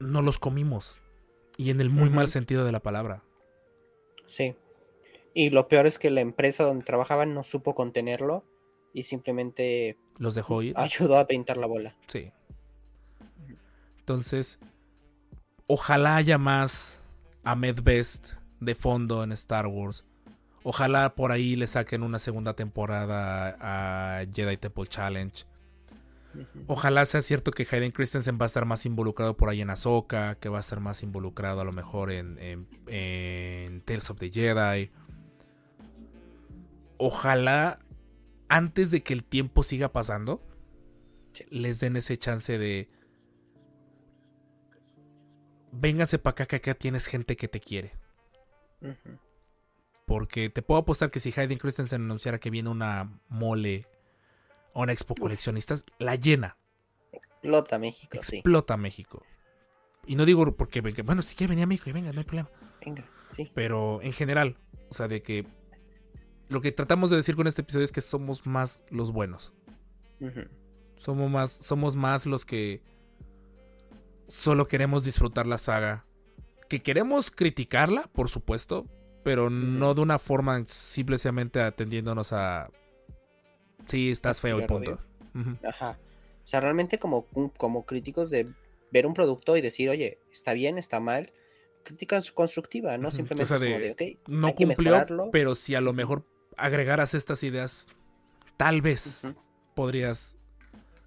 No 0.00 0.22
los 0.22 0.38
comimos. 0.38 0.98
Y 1.56 1.70
en 1.70 1.80
el 1.80 1.90
muy 1.90 2.10
mal 2.10 2.28
sentido 2.28 2.64
de 2.64 2.72
la 2.72 2.80
palabra. 2.80 3.22
Sí. 4.26 4.56
Y 5.34 5.50
lo 5.50 5.68
peor 5.68 5.86
es 5.86 5.98
que 5.98 6.10
la 6.10 6.20
empresa 6.20 6.64
donde 6.64 6.84
trabajaban 6.84 7.34
no 7.34 7.42
supo 7.44 7.74
contenerlo 7.74 8.44
y 8.92 9.04
simplemente 9.04 9.96
Los 10.18 10.34
dejó 10.34 10.62
ir. 10.62 10.74
ayudó 10.76 11.18
a 11.18 11.26
pintar 11.26 11.56
la 11.56 11.66
bola. 11.66 11.96
Sí. 12.08 12.32
Entonces, 13.98 14.58
ojalá 15.66 16.16
haya 16.16 16.36
más 16.38 16.98
Ahmed 17.44 17.80
Best 17.82 18.32
de 18.64 18.74
fondo 18.74 19.22
en 19.22 19.32
Star 19.32 19.66
Wars. 19.66 20.04
Ojalá 20.62 21.14
por 21.14 21.32
ahí 21.32 21.56
le 21.56 21.66
saquen 21.66 22.02
una 22.02 22.18
segunda 22.18 22.54
temporada 22.54 23.56
a 23.60 24.24
Jedi 24.32 24.56
Temple 24.56 24.86
Challenge. 24.86 25.44
Ojalá 26.66 27.04
sea 27.04 27.20
cierto 27.20 27.50
que 27.50 27.66
Hayden 27.70 27.90
Christensen 27.90 28.38
va 28.40 28.44
a 28.44 28.46
estar 28.46 28.64
más 28.64 28.86
involucrado 28.86 29.36
por 29.36 29.48
ahí 29.50 29.60
en 29.60 29.70
Ahsoka, 29.70 30.36
que 30.36 30.48
va 30.48 30.58
a 30.58 30.60
estar 30.60 30.80
más 30.80 31.02
involucrado 31.02 31.60
a 31.60 31.64
lo 31.64 31.72
mejor 31.72 32.10
en, 32.10 32.38
en, 32.38 32.66
en 32.86 33.82
Tales 33.82 34.08
of 34.08 34.18
the 34.18 34.30
Jedi. 34.30 34.90
Ojalá 36.96 37.78
antes 38.48 38.90
de 38.90 39.02
que 39.02 39.12
el 39.12 39.24
tiempo 39.24 39.62
siga 39.62 39.92
pasando, 39.92 40.42
les 41.50 41.80
den 41.80 41.96
ese 41.96 42.16
chance 42.16 42.58
de... 42.58 42.88
Véngase 45.72 46.18
para 46.18 46.32
acá 46.32 46.46
que 46.46 46.56
acá 46.56 46.74
tienes 46.74 47.06
gente 47.06 47.34
que 47.34 47.48
te 47.48 47.60
quiere. 47.60 47.94
Porque 50.06 50.50
te 50.50 50.62
puedo 50.62 50.80
apostar 50.80 51.10
que 51.10 51.20
si 51.20 51.32
Hayden 51.38 51.58
Christensen 51.58 52.02
anunciara 52.02 52.38
que 52.38 52.50
viene 52.50 52.68
una 52.68 53.20
mole 53.28 53.86
o 54.72 54.82
una 54.82 54.92
expo 54.92 55.14
coleccionistas, 55.14 55.84
la 55.98 56.16
llena. 56.16 56.56
Explota 57.12 57.78
México, 57.78 58.18
sí. 58.22 58.36
explota 58.36 58.76
México. 58.76 59.22
Y 60.06 60.16
no 60.16 60.24
digo 60.24 60.56
porque, 60.56 60.80
venga, 60.80 61.02
bueno, 61.02 61.22
si 61.22 61.36
quiere 61.36 61.50
venir 61.50 61.64
a 61.64 61.66
México 61.66 61.90
y 61.90 61.92
venga, 61.92 62.12
no 62.12 62.18
hay 62.18 62.24
problema. 62.24 62.50
Venga, 62.84 63.08
sí. 63.30 63.50
Pero 63.54 64.00
en 64.02 64.12
general, 64.12 64.58
o 64.90 64.94
sea, 64.94 65.08
de 65.08 65.22
que 65.22 65.46
lo 66.52 66.60
que 66.60 66.72
tratamos 66.72 67.10
de 67.10 67.16
decir 67.16 67.34
con 67.34 67.46
este 67.46 67.62
episodio 67.62 67.84
es 67.84 67.92
que 67.92 68.00
somos 68.00 68.46
más 68.46 68.82
los 68.90 69.12
buenos. 69.12 69.54
Somos 70.96 71.30
más, 71.30 71.50
somos 71.50 71.96
más 71.96 72.26
los 72.26 72.44
que 72.44 72.82
solo 74.28 74.66
queremos 74.66 75.04
disfrutar 75.04 75.46
la 75.46 75.58
saga. 75.58 76.04
Que 76.72 76.80
queremos 76.82 77.30
criticarla, 77.30 78.08
por 78.14 78.30
supuesto, 78.30 78.86
pero 79.22 79.50
no 79.50 79.92
de 79.92 80.00
una 80.00 80.18
forma 80.18 80.62
simplemente 80.66 81.60
atendiéndonos 81.60 82.32
a 82.32 82.70
Sí, 83.86 84.10
estás 84.10 84.40
feo 84.40 84.58
y 84.58 84.66
punto. 84.66 84.98
Ajá. 85.68 85.98
O 86.42 86.46
sea, 86.46 86.60
realmente 86.60 86.98
como, 86.98 87.26
como 87.58 87.84
críticos 87.84 88.30
de 88.30 88.48
ver 88.90 89.06
un 89.06 89.12
producto 89.12 89.54
y 89.56 89.60
decir, 89.60 89.90
oye, 89.90 90.18
está 90.32 90.54
bien, 90.54 90.78
está 90.78 90.98
mal. 90.98 91.30
Crítica 91.84 92.18
constructiva, 92.32 92.96
¿no? 92.96 93.10
Simplemente 93.10 93.42
O 93.42 93.46
sea, 93.46 93.56
es 93.58 93.62
como 93.62 93.78
de- 93.78 93.94
de, 93.94 94.14
ok, 94.14 94.28
No 94.28 94.46
hay 94.46 94.54
que 94.54 94.64
cumplió, 94.66 94.92
mejorarlo. 94.92 95.28
pero 95.30 95.54
si 95.54 95.74
a 95.74 95.82
lo 95.82 95.92
mejor 95.92 96.24
agregaras 96.56 97.12
estas 97.12 97.42
ideas, 97.42 97.86
tal 98.56 98.80
vez 98.80 99.20
podrías. 99.74 100.36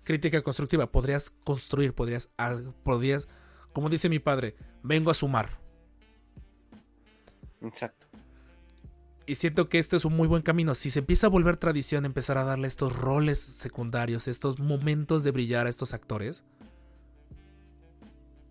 Crítica 0.03 0.43
constructiva, 0.43 0.91
podrías 0.91 1.31
construir, 1.43 1.93
podrías. 1.95 2.29
ah, 2.37 2.55
podrías 2.83 3.27
como 3.75 3.89
dice 3.89 4.07
mi 4.07 4.19
padre, 4.19 4.55
vengo 4.83 5.11
a 5.11 5.13
sumar. 5.13 5.59
Exacto. 7.61 8.07
Y 9.25 9.35
siento 9.35 9.67
que 9.67 9.79
este 9.79 9.97
es 9.97 10.05
un 10.05 10.15
muy 10.15 10.29
buen 10.29 10.43
camino. 10.43 10.73
Si 10.75 10.89
se 10.89 10.99
empieza 10.99 11.27
a 11.27 11.29
volver 11.29 11.57
tradición, 11.57 12.05
empezar 12.05 12.37
a 12.37 12.45
darle 12.45 12.69
estos 12.69 12.95
roles 12.95 13.37
secundarios, 13.37 14.29
estos 14.29 14.59
momentos 14.59 15.23
de 15.23 15.31
brillar 15.31 15.67
a 15.67 15.69
estos 15.69 15.93
actores. 15.93 16.45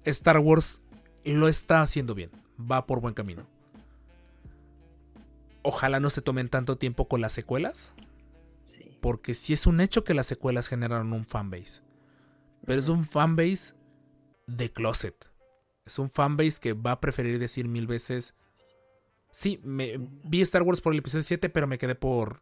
Star 0.04 0.40
Wars 0.40 0.82
lo 1.24 1.48
está 1.48 1.80
haciendo 1.80 2.14
bien. 2.14 2.30
Va 2.60 2.84
por 2.84 3.00
buen 3.00 3.14
camino. 3.14 3.46
Ojalá 5.62 6.00
no 6.00 6.10
se 6.10 6.20
tomen 6.20 6.50
tanto 6.50 6.76
tiempo 6.76 7.08
con 7.08 7.22
las 7.22 7.32
secuelas. 7.32 7.94
Sí. 8.64 8.98
Porque 9.00 9.32
sí 9.32 9.54
es 9.54 9.66
un 9.66 9.80
hecho 9.80 10.04
que 10.04 10.12
las 10.12 10.26
secuelas 10.26 10.68
generan 10.68 11.14
un 11.14 11.24
fanbase. 11.24 11.80
Pero 12.66 12.78
es 12.78 12.88
un 12.88 13.06
fanbase 13.06 13.72
de 14.46 14.70
closet. 14.70 15.30
Es 15.84 15.98
un 15.98 16.10
fanbase 16.10 16.60
que 16.60 16.72
va 16.72 16.92
a 16.92 17.00
preferir 17.00 17.38
decir 17.38 17.68
mil 17.68 17.86
veces. 17.86 18.34
Sí, 19.30 19.60
me, 19.62 19.98
vi 20.24 20.40
Star 20.42 20.62
Wars 20.62 20.80
por 20.80 20.92
el 20.92 21.00
episodio 21.00 21.22
7, 21.24 21.48
pero 21.50 21.66
me 21.66 21.78
quedé 21.78 21.94
por 21.94 22.40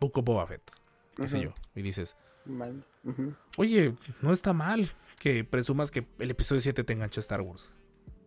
Book 0.00 0.18
of 0.18 0.24
Boba 0.24 0.46
Fett. 0.46 0.70
Qué 1.16 1.28
sé 1.28 1.40
yo. 1.40 1.52
Y 1.74 1.82
dices, 1.82 2.16
Mal. 2.44 2.84
Oye, 3.56 3.94
no 4.20 4.32
está 4.32 4.52
mal 4.52 4.90
que 5.18 5.44
presumas 5.44 5.90
que 5.90 6.06
el 6.18 6.30
episodio 6.30 6.60
7 6.60 6.84
te 6.84 6.92
enganchó 6.92 7.20
Star 7.20 7.40
Wars. 7.40 7.72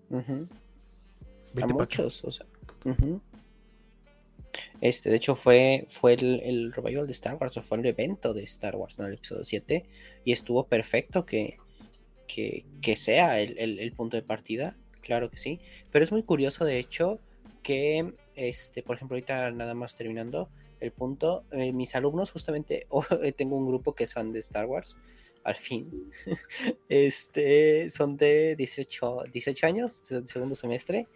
Ujú. 0.10 0.48
A 0.50 1.28
Vete 1.54 1.66
acá. 1.66 1.74
muchos, 1.74 2.24
o 2.24 2.32
sea. 2.32 2.46
ujú. 2.86 3.22
Este, 4.82 5.10
de 5.10 5.18
hecho, 5.18 5.36
fue, 5.36 5.86
fue 5.90 6.14
el, 6.14 6.40
el 6.42 6.74
revival 6.74 7.06
de 7.06 7.12
Star 7.12 7.36
Wars, 7.36 7.58
o 7.58 7.62
fue 7.62 7.78
el 7.78 7.86
evento 7.86 8.34
de 8.34 8.44
Star 8.44 8.76
Wars 8.76 8.98
en 9.00 9.06
el 9.06 9.14
episodio 9.14 9.44
7. 9.44 9.86
Y 10.24 10.32
estuvo 10.32 10.68
perfecto 10.68 11.26
que, 11.26 11.58
que, 12.28 12.66
sea 12.96 13.40
el, 13.40 13.58
el- 13.58 13.92
punto 13.94 14.18
de 14.18 14.24
partida. 14.24 14.76
Claro 15.02 15.30
que 15.32 15.38
sí. 15.38 15.60
Pero 15.92 16.04
es 16.04 16.12
muy 16.12 16.24
curioso, 16.24 16.66
de 16.66 16.80
hecho, 16.80 17.20
que, 17.64 18.14
este, 18.36 18.84
por 18.84 18.96
ejemplo, 18.98 19.16
ahorita 19.16 19.50
nada 19.52 19.74
más 19.74 19.96
terminando 19.96 20.50
el 20.80 20.92
punto, 20.92 21.44
eh, 21.52 21.72
mis 21.74 21.96
alumnos, 21.96 22.32
justamente, 22.32 22.86
o- 22.90 23.04
tengo 23.36 23.56
un 23.56 23.68
grupo 23.68 23.94
que 23.96 24.08
fan 24.08 24.32
de 24.34 24.40
Star 24.40 24.66
Wars. 24.66 24.96
Al 25.44 25.56
fin, 25.56 26.12
este, 26.90 27.90
son 27.90 28.18
de 28.18 28.56
18, 28.58 29.24
18 29.32 29.68
años, 29.68 30.02
segundo 30.26 30.56
semestre, 30.56 31.08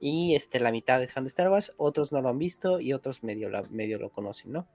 y 0.00 0.34
este, 0.34 0.58
la 0.60 0.72
mitad 0.72 1.02
es 1.02 1.12
fan 1.12 1.24
de 1.24 1.28
Star 1.28 1.50
Wars, 1.50 1.72
otros 1.76 2.10
no 2.12 2.20
lo 2.22 2.28
han 2.30 2.38
visto 2.38 2.80
y 2.80 2.92
otros 2.92 3.22
medio, 3.22 3.48
la- 3.50 3.62
medio 3.70 3.98
lo 3.98 4.10
conocen, 4.10 4.52
¿no? 4.52 4.66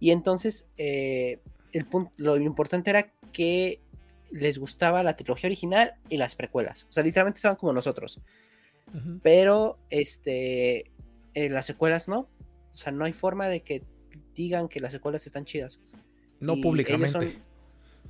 Y 0.00 0.10
entonces, 0.10 0.68
eh, 0.76 1.38
el 1.72 1.86
punto, 1.86 2.10
lo 2.16 2.36
importante 2.36 2.90
era 2.90 3.12
que 3.32 3.80
les 4.30 4.58
gustaba 4.58 5.02
la 5.02 5.16
trilogía 5.16 5.48
original 5.48 5.94
y 6.08 6.16
las 6.16 6.34
precuelas. 6.34 6.84
O 6.88 6.92
sea, 6.92 7.02
literalmente 7.02 7.38
estaban 7.38 7.56
como 7.56 7.72
nosotros. 7.72 8.20
Pero, 9.22 9.78
este, 9.90 10.90
eh, 11.34 11.48
las 11.50 11.66
secuelas 11.66 12.08
no. 12.08 12.28
O 12.72 12.76
sea, 12.76 12.92
no 12.92 13.04
hay 13.04 13.12
forma 13.12 13.48
de 13.48 13.60
que 13.62 13.82
digan 14.34 14.68
que 14.68 14.80
las 14.80 14.92
secuelas 14.92 15.26
están 15.26 15.44
chidas. 15.44 15.80
No 16.40 16.54
Y 16.54 16.62
públicamente. 16.62 17.12
son- 17.30 17.42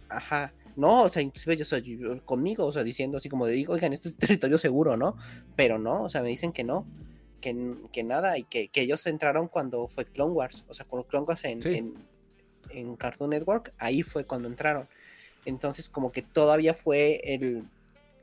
Ajá. 0.08 0.52
No, 0.76 1.04
o 1.04 1.08
sea, 1.08 1.22
inclusive 1.22 1.56
yo 1.56 1.64
soy 1.64 1.96
yo- 1.98 2.24
conmigo, 2.26 2.66
o 2.66 2.72
sea, 2.72 2.82
diciendo 2.84 3.16
así 3.16 3.28
como 3.28 3.46
de, 3.46 3.52
digo, 3.54 3.72
oigan, 3.72 3.92
esto 3.92 4.08
es 4.08 4.16
territorio 4.16 4.58
seguro, 4.58 4.96
¿no? 4.96 5.16
Pero 5.56 5.78
no, 5.78 6.02
o 6.04 6.08
sea, 6.10 6.22
me 6.22 6.28
dicen 6.28 6.52
que 6.52 6.64
no, 6.64 6.86
que, 7.40 7.74
que 7.92 8.02
nada, 8.04 8.36
y 8.36 8.44
que, 8.44 8.68
que 8.68 8.82
ellos 8.82 9.06
entraron 9.06 9.48
cuando 9.48 9.88
fue 9.88 10.04
Clone 10.04 10.32
Wars, 10.32 10.64
o 10.68 10.74
sea, 10.74 10.84
cuando 10.84 11.08
Clone 11.08 11.24
Wars 11.26 11.44
en, 11.44 11.62
Sí. 11.62 11.76
en, 11.76 11.94
en 12.70 12.96
Cartoon 12.96 13.30
Network, 13.30 13.72
ahí 13.78 14.02
fue 14.02 14.24
cuando 14.26 14.48
entraron. 14.48 14.86
Entonces, 15.44 15.88
como 15.88 16.12
que 16.12 16.22
todavía 16.22 16.74
fue 16.74 17.20
el 17.24 17.64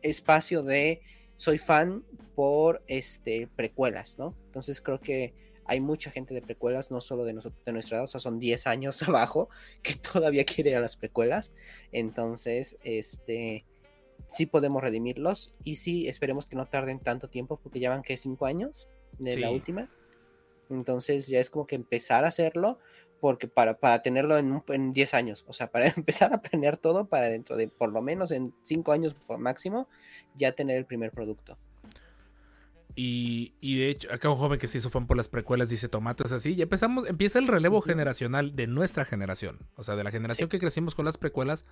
espacio 0.01 0.63
de 0.63 1.01
soy 1.37 1.57
fan 1.57 2.03
por 2.35 2.83
este 2.87 3.47
precuelas, 3.55 4.17
¿no? 4.17 4.35
Entonces 4.45 4.81
creo 4.81 4.99
que 4.99 5.33
hay 5.65 5.79
mucha 5.79 6.11
gente 6.11 6.33
de 6.33 6.41
precuelas, 6.41 6.91
no 6.91 7.01
solo 7.01 7.23
de, 7.23 7.33
nosotros, 7.33 7.63
de 7.65 7.71
nuestra 7.71 7.97
edad, 7.97 8.03
o 8.03 8.07
sea, 8.07 8.19
son 8.19 8.39
10 8.39 8.67
años 8.67 9.01
abajo 9.07 9.49
que 9.81 9.95
todavía 9.95 10.43
quiere 10.45 10.71
ir 10.71 10.77
a 10.77 10.81
las 10.81 10.97
precuelas. 10.97 11.53
Entonces, 11.91 12.77
este, 12.83 13.65
sí 14.27 14.45
podemos 14.45 14.81
redimirlos 14.81 15.53
y 15.63 15.75
sí 15.75 16.07
esperemos 16.07 16.45
que 16.45 16.55
no 16.55 16.65
tarden 16.65 16.99
tanto 16.99 17.29
tiempo 17.29 17.59
porque 17.61 17.79
ya 17.79 17.89
van 17.89 18.03
que 18.03 18.17
5 18.17 18.45
años 18.45 18.87
de 19.19 19.37
la 19.39 19.51
última. 19.51 19.89
Entonces 20.69 21.27
ya 21.27 21.39
es 21.39 21.49
como 21.49 21.67
que 21.67 21.75
empezar 21.75 22.23
a 22.23 22.29
hacerlo 22.29 22.79
porque 23.23 23.47
para, 23.47 23.79
para 23.79 24.01
tenerlo 24.01 24.37
en, 24.37 24.51
un- 24.51 24.63
en 24.67 24.91
10 24.91 25.13
años, 25.13 25.45
o 25.47 25.53
sea, 25.53 25.71
para 25.71 25.87
empezar 25.97 26.33
a 26.33 26.41
planear 26.41 26.75
todo 26.75 27.05
para 27.07 27.27
dentro 27.27 27.55
de 27.55 27.69
por 27.69 27.89
lo 27.89 28.01
menos 28.01 28.31
en 28.31 28.53
5 28.63 28.91
años 28.91 29.13
por 29.13 29.37
máximo, 29.37 29.87
ya 30.35 30.51
tener 30.51 30.75
el 30.77 30.85
primer 30.85 31.11
producto. 31.11 31.57
Y, 32.95 33.53
y 33.61 33.77
de 33.79 33.89
hecho, 33.89 34.13
acá 34.13 34.29
un 34.29 34.35
joven 34.35 34.59
que 34.59 34.67
se 34.67 34.77
hizo 34.79 34.89
fan 34.89 35.07
por 35.07 35.15
las 35.15 35.29
precuelas 35.29 35.69
dice 35.69 35.87
tomates 35.87 36.33
así. 36.33 36.53
Y 36.53 36.61
empezamos, 36.61 37.07
empieza 37.07 37.39
el 37.39 37.47
relevo 37.47 37.79
generacional 37.79 38.57
de 38.57 38.67
nuestra 38.67 39.05
generación. 39.05 39.57
O 39.77 39.83
sea, 39.83 39.95
de 39.95 40.03
la 40.03 40.11
generación 40.11 40.49
que 40.49 40.59
crecimos 40.59 40.93
con 40.93 41.05
las 41.05 41.17
precuelas. 41.17 41.65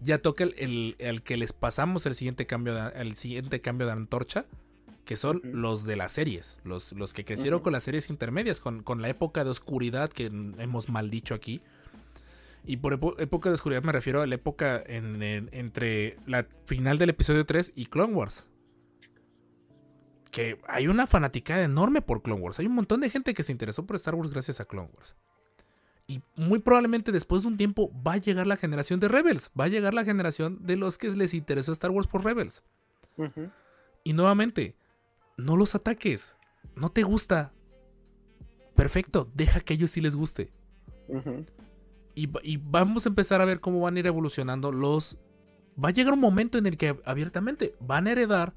Ya 0.00 0.18
toca 0.18 0.42
el, 0.42 0.54
el- 0.58 0.96
el 0.98 1.22
que 1.22 1.36
les 1.36 1.52
pasamos 1.52 2.04
el 2.04 2.16
siguiente 2.16 2.46
cambio 2.46 2.74
de, 2.74 3.00
el 3.00 3.14
siguiente 3.16 3.60
cambio 3.60 3.86
de 3.86 3.92
antorcha. 3.92 4.44
Que 5.04 5.16
son 5.16 5.40
los 5.44 5.84
de 5.84 5.96
las 5.96 6.12
series. 6.12 6.58
Los, 6.64 6.92
los 6.92 7.12
que 7.12 7.24
crecieron 7.24 7.60
con 7.60 7.72
las 7.72 7.82
series 7.82 8.08
intermedias. 8.10 8.60
Con, 8.60 8.82
con 8.82 9.02
la 9.02 9.08
época 9.08 9.44
de 9.44 9.50
oscuridad 9.50 10.10
que 10.10 10.26
hemos 10.58 10.88
mal 10.88 11.10
dicho 11.10 11.34
aquí. 11.34 11.60
Y 12.66 12.78
por 12.78 12.94
época 13.18 13.50
de 13.50 13.54
oscuridad 13.54 13.82
me 13.82 13.92
refiero 13.92 14.22
a 14.22 14.26
la 14.26 14.34
época 14.36 14.82
en- 14.86 15.22
en- 15.22 15.50
entre 15.52 16.16
la 16.26 16.46
final 16.64 16.96
del 16.96 17.10
episodio 17.10 17.44
3 17.44 17.72
y 17.74 17.86
Clone 17.86 18.14
Wars 18.14 18.46
que 20.30 20.58
hay 20.66 20.88
una 20.88 21.06
fanaticada 21.06 21.62
enorme 21.62 22.02
por 22.02 22.20
Clone 22.22 22.40
Wars. 22.42 22.58
Hay 22.58 22.66
un 22.66 22.74
montón 22.74 23.00
de 23.00 23.08
gente 23.08 23.34
que 23.34 23.44
se 23.44 23.52
interesó 23.52 23.86
por 23.86 23.94
Star 23.96 24.16
Wars 24.16 24.32
gracias 24.32 24.60
a 24.60 24.64
Clone 24.64 24.90
Wars. 24.96 25.14
Y 26.08 26.22
muy 26.34 26.58
probablemente 26.58 27.12
después 27.12 27.42
de 27.42 27.48
un 27.48 27.56
tiempo 27.56 27.92
va 28.04 28.14
a 28.14 28.16
llegar 28.16 28.46
la 28.48 28.56
generación 28.56 28.98
de 28.98 29.06
Rebels. 29.06 29.52
Va 29.58 29.64
a 29.64 29.68
llegar 29.68 29.94
la 29.94 30.04
generación 30.04 30.58
de 30.66 30.74
los 30.76 30.98
que 30.98 31.08
les 31.10 31.34
interesó 31.34 31.70
Star 31.70 31.92
Wars 31.92 32.08
por 32.08 32.24
Rebels. 32.24 32.64
Y 34.02 34.12
nuevamente, 34.12 34.74
no 35.36 35.56
los 35.56 35.74
ataques. 35.74 36.34
No 36.76 36.90
te 36.90 37.02
gusta. 37.02 37.52
Perfecto, 38.74 39.30
deja 39.34 39.60
que 39.60 39.74
a 39.74 39.76
ellos 39.76 39.90
sí 39.90 40.00
les 40.00 40.16
guste. 40.16 40.52
Y 42.14 42.56
vamos 42.56 43.06
a 43.06 43.08
empezar 43.08 43.40
a 43.40 43.44
ver 43.44 43.60
cómo 43.60 43.80
van 43.80 43.96
a 43.96 44.00
ir 44.00 44.06
evolucionando 44.06 44.72
los... 44.72 45.18
Va 45.82 45.88
a 45.88 45.92
llegar 45.92 46.14
un 46.14 46.20
momento 46.20 46.58
en 46.58 46.66
el 46.66 46.76
que 46.76 46.96
abiertamente 47.04 47.74
van 47.80 48.06
a 48.06 48.12
heredar... 48.12 48.54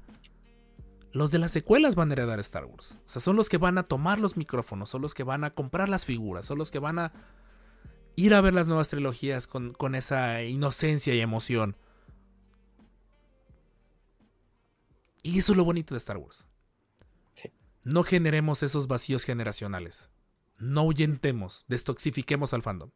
Los 1.10 1.30
de 1.30 1.38
las 1.38 1.52
secuelas 1.52 1.94
van 1.94 2.10
a 2.10 2.12
heredar 2.12 2.38
Star 2.40 2.66
Wars. 2.66 2.96
O 3.06 3.08
sea, 3.08 3.20
son 3.20 3.34
los 3.34 3.48
que 3.48 3.56
van 3.56 3.78
a 3.78 3.84
tomar 3.84 4.18
los 4.20 4.36
micrófonos, 4.36 4.90
son 4.90 5.00
los 5.00 5.14
que 5.14 5.22
van 5.22 5.42
a 5.42 5.54
comprar 5.54 5.88
las 5.88 6.04
figuras, 6.04 6.44
son 6.44 6.58
los 6.58 6.70
que 6.70 6.78
van 6.78 6.98
a 6.98 7.12
ir 8.14 8.34
a 8.34 8.40
ver 8.40 8.52
las 8.52 8.68
nuevas 8.68 8.88
trilogías 8.88 9.46
con, 9.46 9.72
con 9.72 9.94
esa 9.94 10.42
inocencia 10.42 11.14
y 11.14 11.20
emoción. 11.20 11.76
Y 15.22 15.38
eso 15.38 15.52
es 15.52 15.56
lo 15.56 15.64
bonito 15.64 15.94
de 15.94 15.98
Star 15.98 16.18
Wars. 16.18 16.44
No 17.88 18.02
generemos 18.02 18.62
esos 18.62 18.86
vacíos 18.86 19.24
generacionales. 19.24 20.08
No 20.58 20.80
ahuyentemos, 20.80 21.64
destoxifiquemos 21.68 22.52
al 22.52 22.62
fandom 22.62 22.90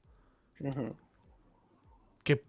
que 2.25 2.45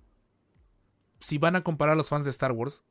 si 1.20 1.38
van 1.38 1.56
a 1.56 1.62
comparar 1.62 1.94
a 1.94 1.96
los 1.96 2.10
fans 2.10 2.26
de 2.26 2.30
Star 2.30 2.52
Wars, 2.52 2.84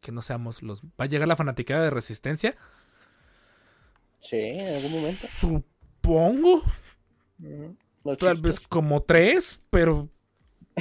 que 0.00 0.12
no 0.12 0.22
seamos 0.22 0.62
los. 0.62 0.82
¿Va 0.82 1.04
a 1.04 1.06
llegar 1.06 1.26
la 1.26 1.36
fanaticada 1.36 1.84
de 1.84 1.90
resistencia? 1.90 2.56
Sí, 4.18 4.36
en 4.36 4.74
algún 4.76 4.92
momento. 4.92 5.26
Supongo. 5.26 6.62
Tal 8.18 8.40
vez 8.40 8.60
como 8.60 9.02
tres, 9.02 9.60
pero. 9.70 10.08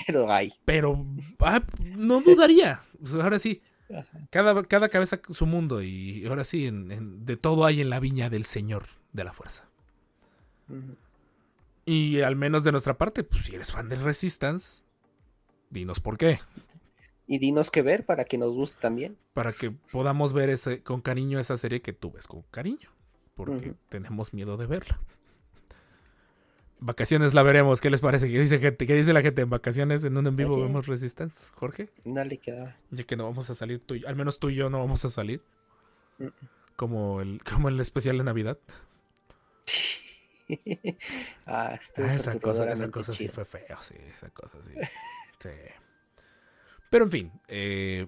Pero 0.06 0.32
hay. 0.32 0.54
Pero. 0.66 1.06
ah, 1.40 1.64
no 1.96 2.22
dudaría. 2.22 2.84
Ahora 3.14 3.40
sí. 3.40 3.62
Cada, 4.30 4.64
cada 4.64 4.90
cabeza 4.90 5.20
su 5.32 5.46
mundo. 5.46 5.82
Y 5.82 6.26
ahora 6.28 6.44
sí, 6.44 6.68
en- 6.68 6.92
en- 6.92 7.26
de 7.26 7.38
todo 7.38 7.66
hay 7.66 7.82
en 7.82 7.90
la 7.90 8.00
viña 8.00 8.30
del 8.30 8.46
Señor 8.46 8.86
de 9.14 9.24
la 9.24 9.34
Fuerza. 9.34 9.66
Y 11.86 12.20
al 12.22 12.36
menos 12.36 12.64
de 12.64 12.72
nuestra 12.72 12.98
parte, 12.98 13.24
pues 13.24 13.46
si 13.46 13.56
eres 13.56 13.72
fan 13.72 13.88
de 13.88 13.96
Resistance, 13.96 14.82
dinos 15.70 16.00
por 16.00 16.18
qué. 16.18 16.40
Y 17.26 17.40
dinos 17.40 17.72
qué 17.72 17.82
ver 17.82 18.06
para 18.06 18.26
que 18.26 18.38
nos 18.38 18.54
guste 18.54 18.80
también. 18.82 19.18
para 19.34 19.54
que 19.54 19.72
podamos 19.72 20.34
ver 20.34 20.50
ese, 20.50 20.82
con 20.82 21.02
cariño 21.02 21.40
esa 21.40 21.58
serie 21.58 21.82
que 21.82 21.94
tú 21.94 22.12
ves 22.12 22.26
con 22.28 22.42
cariño, 22.52 22.90
porque 23.36 23.76
tenemos 23.90 24.34
miedo 24.34 24.58
de 24.58 24.66
verla. 24.66 25.00
Vacaciones 26.80 27.34
la 27.34 27.44
veremos. 27.44 27.82
¿Qué 27.82 27.90
les 27.90 28.02
parece? 28.02 28.30
¿Qué 28.32 28.40
dice 28.40 28.60
gente? 28.60 28.86
¿Qué 28.86 28.94
dice 28.96 29.14
la 29.14 29.22
gente? 29.22 29.42
En 29.42 29.50
vacaciones, 29.50 30.04
en 30.04 30.18
un 30.18 30.28
en 30.28 30.36
vivo 30.36 30.54
Sí. 30.54 30.62
vemos 30.62 30.86
Resistance, 30.88 31.52
Jorge. 31.56 31.90
No 32.06 32.24
le 32.24 32.38
quedaba. 32.38 32.76
Ya 32.92 33.04
que 33.04 33.16
no 33.16 33.24
vamos 33.26 33.50
a 33.50 33.56
salir 33.56 33.80
tú 33.80 33.96
y 33.96 34.06
al 34.06 34.16
menos 34.16 34.40
tú 34.40 34.50
y 34.50 34.56
yo 34.56 34.70
no 34.70 34.80
vamos 34.80 35.04
a 35.06 35.10
salir. 35.10 35.42
Como 36.76 37.22
el, 37.22 37.42
como 37.44 37.70
el 37.70 37.80
especial 37.80 38.18
de 38.18 38.24
Navidad. 38.24 38.60
ah, 41.46 41.78
Ah, 41.78 41.80
esa 42.14 42.40
cosa, 42.40 42.72
esa 42.72 42.92
cosa 42.92 43.12
sí 43.14 43.28
fue 43.28 43.46
feo, 43.46 43.78
sí, 43.82 43.96
esa 44.08 44.30
cosa 44.30 44.64
sí. 44.64 44.72
sí. 45.40 45.50
Pero 46.90 47.06
en 47.06 47.12
fin, 47.12 47.32
eh, 47.48 48.08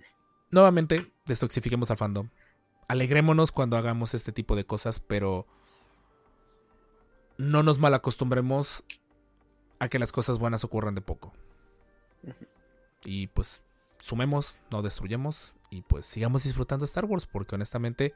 nuevamente, 0.51 1.11
destoxifiquemos 1.26 1.91
al 1.91 1.97
fandom. 1.97 2.30
Alegrémonos 2.88 3.51
cuando 3.51 3.78
hagamos 3.78 4.13
este 4.13 4.32
tipo 4.32 4.55
de 4.55 4.65
cosas, 4.65 4.99
pero 4.99 5.47
no 7.40 7.64
nos 7.64 7.80
malacostumbremos 7.80 8.84
a 9.80 9.88
que 9.88 9.98
las 9.98 10.12
cosas 10.12 10.38
buenas 10.40 10.66
ocurran 10.66 10.94
de 10.94 11.02
poco. 11.02 11.32
Y 13.06 13.28
pues 13.28 13.64
sumemos, 14.02 14.60
no 14.70 14.82
destruyemos 14.82 15.54
y 15.70 15.82
pues 15.84 16.06
sigamos 16.06 16.44
disfrutando 16.44 16.84
Star 16.84 17.06
Wars 17.06 17.26
porque 17.26 17.56
honestamente 17.56 18.14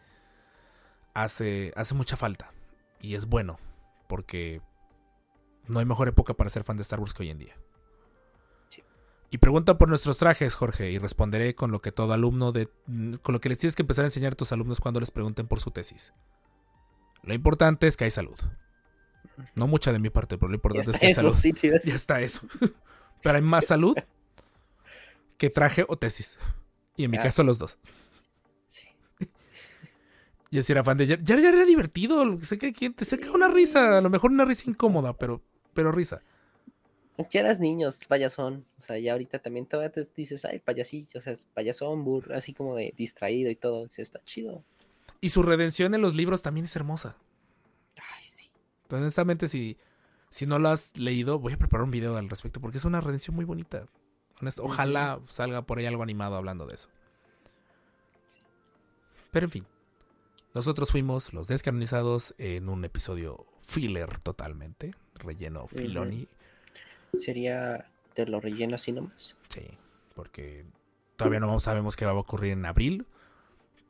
hace, 1.14 1.72
hace 1.78 1.96
mucha 1.96 2.18
falta 2.18 2.52
y 3.00 3.16
es 3.16 3.26
bueno 3.26 3.60
porque 4.08 4.62
no 5.68 5.80
hay 5.80 5.86
mejor 5.86 6.10
época 6.10 6.34
para 6.34 6.50
ser 6.50 6.66
fan 6.66 6.76
de 6.76 6.82
Star 6.82 7.00
Wars 7.00 7.14
que 7.14 7.24
hoy 7.24 7.30
en 7.30 7.38
día. 7.38 7.56
Sí. 8.68 8.84
Y 9.32 9.38
pregunta 9.38 9.78
por 9.78 9.88
nuestros 9.88 10.18
trajes, 10.18 10.54
Jorge, 10.54 10.92
y 10.92 10.98
responderé 10.98 11.56
con 11.56 11.72
lo 11.72 11.82
que 11.82 11.94
todo 11.94 12.12
alumno 12.12 12.52
de. 12.52 12.68
con 13.22 13.32
lo 13.32 13.40
que 13.40 13.48
les 13.48 13.58
tienes 13.58 13.78
que 13.78 13.84
empezar 13.84 14.04
a 14.04 14.08
enseñar 14.08 14.34
a 14.34 14.36
tus 14.36 14.52
alumnos 14.52 14.82
cuando 14.82 15.00
les 15.00 15.12
pregunten 15.12 15.48
por 15.48 15.62
su 15.62 15.72
tesis. 15.72 16.12
Lo 17.22 17.34
importante 17.34 17.88
es 17.88 17.96
que 17.96 18.04
hay 18.04 18.12
salud. 18.12 18.38
No 19.56 19.68
mucha 19.68 19.92
de 19.92 20.00
mi 20.00 20.10
parte, 20.10 20.38
pero 20.38 20.50
lo 20.50 20.56
importante 20.56 20.92
es 20.92 21.00
que 21.00 21.08
eso, 21.12 21.22
salud. 21.22 21.36
sí, 21.36 21.54
Ya 21.84 21.96
está 21.96 22.22
eso. 22.22 22.42
Pero 23.24 23.36
hay 23.36 23.42
más 23.42 23.66
salud 23.68 23.96
que 25.38 25.50
traje 25.50 25.86
o 25.88 25.98
tesis. 25.98 26.38
Y 26.98 27.06
en 27.06 27.12
mi 27.12 27.18
Ah. 27.18 27.24
caso, 27.24 27.42
los 27.44 27.58
dos. 27.58 27.78
Sí. 28.70 28.86
Yo 30.52 30.62
sí 30.62 30.72
era 30.74 30.84
fan 30.84 30.98
de 30.98 31.08
Jar 31.08 31.20
Jar 31.24 31.42
Jar 31.42 31.54
era 31.56 31.66
divertido. 31.66 32.40
Sé 32.42 32.58
que 32.58 32.74
que 32.74 32.90
te 32.90 33.06
saca 33.06 33.32
una 33.32 33.48
risa. 33.48 33.98
A 33.98 34.02
lo 34.02 34.10
mejor 34.10 34.32
una 34.32 34.46
risa 34.46 34.70
incómoda, 34.70 35.14
pero, 35.18 35.42
pero 35.74 35.92
risa. 35.92 36.22
Ya 37.32 37.40
eras 37.42 37.60
niños, 37.60 38.00
payasón. 38.08 38.66
O 38.80 38.82
sea, 38.82 38.98
ya 38.98 39.14
ahorita 39.14 39.40
también 39.40 39.66
todavía 39.68 39.92
te 39.92 40.08
dices, 40.16 40.44
ay, 40.46 40.60
payasillo, 40.60 41.20
o 41.20 41.22
sea, 41.22 41.34
es 41.34 41.46
payasón, 41.54 42.04
burro, 42.04 42.36
así 42.36 42.54
como 42.54 42.76
de 42.76 42.94
distraído 42.98 43.50
y 43.52 43.56
todo. 43.56 43.84
Dices, 43.84 44.00
está 44.00 44.20
chido. 44.26 44.64
Y 45.22 45.30
su 45.30 45.44
redención 45.44 45.94
en 45.94 46.02
los 46.02 46.16
libros 46.16 46.42
también 46.42 46.66
es 46.66 46.76
hermosa. 46.76 47.16
Honestamente, 48.98 49.48
si, 49.48 49.78
si 50.30 50.46
no 50.46 50.60
lo 50.60 50.70
has 50.70 50.98
leído, 50.98 51.40
voy 51.40 51.54
a 51.54 51.58
preparar 51.58 51.84
un 51.84 51.92
video 51.92 52.16
al 52.18 52.30
respecto 52.30 52.60
porque 52.62 52.78
es 52.78 52.86
una 52.86 53.02
redención 53.02 53.36
muy 53.36 53.46
bonita. 53.46 53.86
Honest- 54.42 54.60
Ojalá 54.62 55.20
salga 55.28 55.62
por 55.64 55.78
ahí 55.80 55.86
algo 55.86 56.04
animado 56.04 56.36
hablando 56.36 56.66
de 56.66 56.76
eso. 56.76 56.90
Pero 59.32 59.46
en 59.46 59.52
fin, 59.52 59.66
nosotros 60.54 60.92
fuimos 60.92 61.34
los 61.34 61.48
descanonizados 61.48 62.36
en 62.38 62.70
un 62.70 62.86
episodio 62.86 63.46
filler 63.62 64.18
totalmente, 64.20 64.94
relleno 65.16 65.68
filoni. 65.68 66.28
Sería 67.14 67.90
de 68.16 68.26
los 68.28 68.44
rellenos 68.44 68.82
así 68.82 68.92
nomás. 68.92 69.36
Sí, 69.50 69.66
porque 70.16 70.66
todavía 71.16 71.40
no 71.40 71.60
sabemos 71.60 71.96
qué 71.96 72.06
va 72.06 72.12
a 72.12 72.16
ocurrir 72.16 72.52
en 72.54 72.66
abril. 72.66 73.06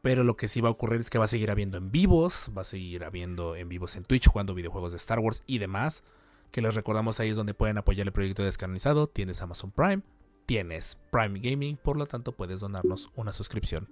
Pero 0.03 0.23
lo 0.23 0.35
que 0.35 0.47
sí 0.47 0.61
va 0.61 0.67
a 0.67 0.71
ocurrir 0.71 1.01
es 1.01 1.09
que 1.09 1.17
va 1.17 1.25
a 1.25 1.29
seguir 1.29 1.49
habiendo 1.49 1.77
en 1.77 1.89
vivos, 1.89 2.51
va 2.55 2.61
a 2.61 2.65
seguir 2.65 3.03
habiendo 3.05 3.55
en 3.55 3.69
vivos 3.69 3.95
en 3.95 4.03
Twitch 4.03 4.27
jugando 4.27 4.53
videojuegos 4.53 4.91
de 4.91 4.97
Star 4.97 5.17
Wars 5.19 5.43
y 5.47 5.57
demás. 5.57 6.03
Que 6.51 6.61
les 6.61 6.75
recordamos 6.75 7.19
ahí 7.19 7.29
es 7.29 7.37
donde 7.37 7.55
pueden 7.55 7.77
apoyar 7.79 8.05
el 8.05 8.13
proyecto 8.13 8.43
descanonizado. 8.43 9.07
Tienes 9.07 9.41
Amazon 9.41 9.71
Prime, 9.71 10.01
tienes 10.45 10.97
Prime 11.09 11.39
Gaming, 11.39 11.77
por 11.77 11.97
lo 11.97 12.05
tanto 12.05 12.33
puedes 12.33 12.59
donarnos 12.59 13.09
una 13.15 13.31
suscripción. 13.33 13.87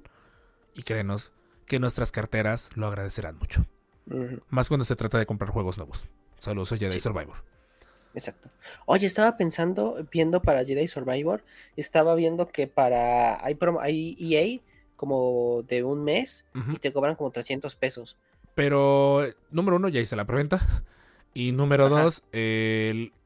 Y 0.75 0.83
créenos 0.83 1.31
que 1.65 1.79
nuestras 1.79 2.11
carteras 2.11 2.69
lo 2.75 2.85
agradecerán 2.87 3.37
mucho. 3.37 3.65
Más 4.49 4.67
cuando 4.67 4.83
se 4.85 4.95
trata 4.97 5.17
de 5.17 5.25
comprar 5.25 5.49
juegos 5.49 5.77
nuevos. 5.77 6.05
Saludos, 6.39 6.69
soy 6.69 6.79
Jedi 6.79 6.91
Sí. 6.93 6.99
Survivor. 6.99 7.37
Exacto. 8.13 8.49
Oye, 8.85 9.07
estaba 9.07 9.37
pensando, 9.37 10.05
viendo 10.11 10.41
para 10.41 10.65
Jedi 10.65 10.87
Survivor, 10.89 11.45
estaba 11.77 12.13
viendo 12.15 12.49
que 12.49 12.67
para. 12.67 13.43
Hay, 13.45 13.53
promo- 13.55 13.79
hay 13.79 14.17
EA 14.19 14.59
como 15.01 15.63
de 15.67 15.83
un 15.83 16.03
mes 16.03 16.45
y 16.71 16.77
te 16.77 16.93
cobran 16.93 17.15
como 17.15 17.31
300 17.31 17.75
pesos. 17.75 18.15
Pero, 18.53 19.25
eh, 19.25 19.35
número 19.49 19.77
uno, 19.77 19.89
ya 19.89 19.99
hice 19.99 20.15
la 20.15 20.25
preventa. 20.25 20.59
Y 21.33 21.53
número 21.53 21.85
Ajá. 21.85 22.03
dos, 22.03 22.23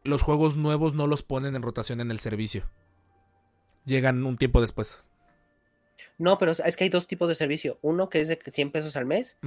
los 0.04 0.22
juegos 0.22 0.56
nuevos 0.56 0.94
no 0.94 1.08
los 1.08 1.24
ponen 1.24 1.56
en 1.56 1.64
rotación 1.64 2.00
en 2.02 2.12
el 2.12 2.20
servicio. 2.20 2.70
Llegan 3.84 4.24
un 4.28 4.38
tiempo 4.38 4.62
después. 4.62 5.04
No, 6.20 6.38
pero 6.38 6.52
es 6.52 6.78
que 6.78 6.84
hay 6.84 6.90
dos 6.92 7.08
tipos 7.08 7.28
de 7.28 7.34
servicio. 7.34 7.80
Uno 7.82 8.10
que 8.10 8.22
es 8.22 8.28
de 8.28 8.40
100 8.46 8.70
pesos 8.72 8.96
al 8.96 9.08
mes, 9.08 9.38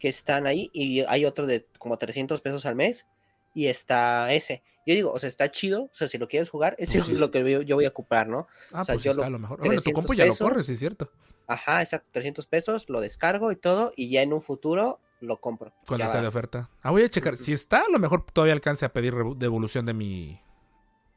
que 0.00 0.08
están 0.08 0.48
ahí, 0.48 0.68
y 0.72 1.02
hay 1.02 1.24
otro 1.24 1.46
de 1.46 1.66
como 1.78 1.96
300 1.96 2.40
pesos 2.40 2.66
al 2.66 2.74
mes, 2.74 3.06
y 3.54 3.66
está 3.68 4.32
ese. 4.32 4.64
Yo 4.84 4.94
digo, 4.94 5.12
o 5.12 5.18
sea, 5.20 5.28
está 5.28 5.48
chido, 5.48 5.84
o 5.84 5.90
sea, 5.94 6.08
si 6.08 6.18
lo 6.18 6.26
quieres 6.26 6.50
jugar, 6.50 6.74
ese 6.78 6.98
Pues 6.98 7.08
es 7.08 7.14
sí. 7.18 7.20
lo 7.20 7.30
que 7.30 7.48
yo, 7.48 7.62
yo 7.62 7.76
voy 7.76 7.84
a 7.84 7.92
comprar, 7.92 8.26
¿no? 8.26 8.48
Ah, 8.72 8.80
O 8.80 8.84
sea, 8.84 8.94
pues 8.96 9.04
yo 9.04 9.10
está 9.12 9.20
lo- 9.22 9.26
a 9.28 9.30
lo 9.30 9.38
mejor. 9.38 9.58
Bueno, 9.60 9.74
tu 9.76 9.82
300 9.84 9.92
compu 9.94 10.14
ya 10.14 10.24
lo 10.24 10.32
pesos. 10.32 10.48
corre, 10.48 10.62
sí 10.64 10.72
es 10.72 10.78
cierto. 10.80 11.08
Ajá, 11.46 11.80
exacto, 11.82 12.08
300 12.12 12.46
pesos, 12.46 12.88
lo 12.88 13.00
descargo 13.00 13.52
y 13.52 13.56
todo, 13.56 13.92
y 13.96 14.10
ya 14.10 14.22
en 14.22 14.32
un 14.32 14.42
futuro 14.42 15.00
lo 15.22 15.40
compro. 15.40 15.72
Cuando 15.86 16.06
sea 16.06 16.16
va. 16.16 16.22
de 16.22 16.28
oferta. 16.28 16.70
Ah, 16.82 16.90
voy 16.90 17.02
a 17.02 17.08
checar. 17.08 17.36
Si 17.36 17.52
está, 17.52 17.82
a 17.82 17.90
lo 17.90 17.98
mejor 17.98 18.26
todavía 18.32 18.54
alcance 18.54 18.84
a 18.84 18.92
pedir 18.92 19.14
devolución 19.36 19.86
de 19.86 19.94
mi. 19.94 20.40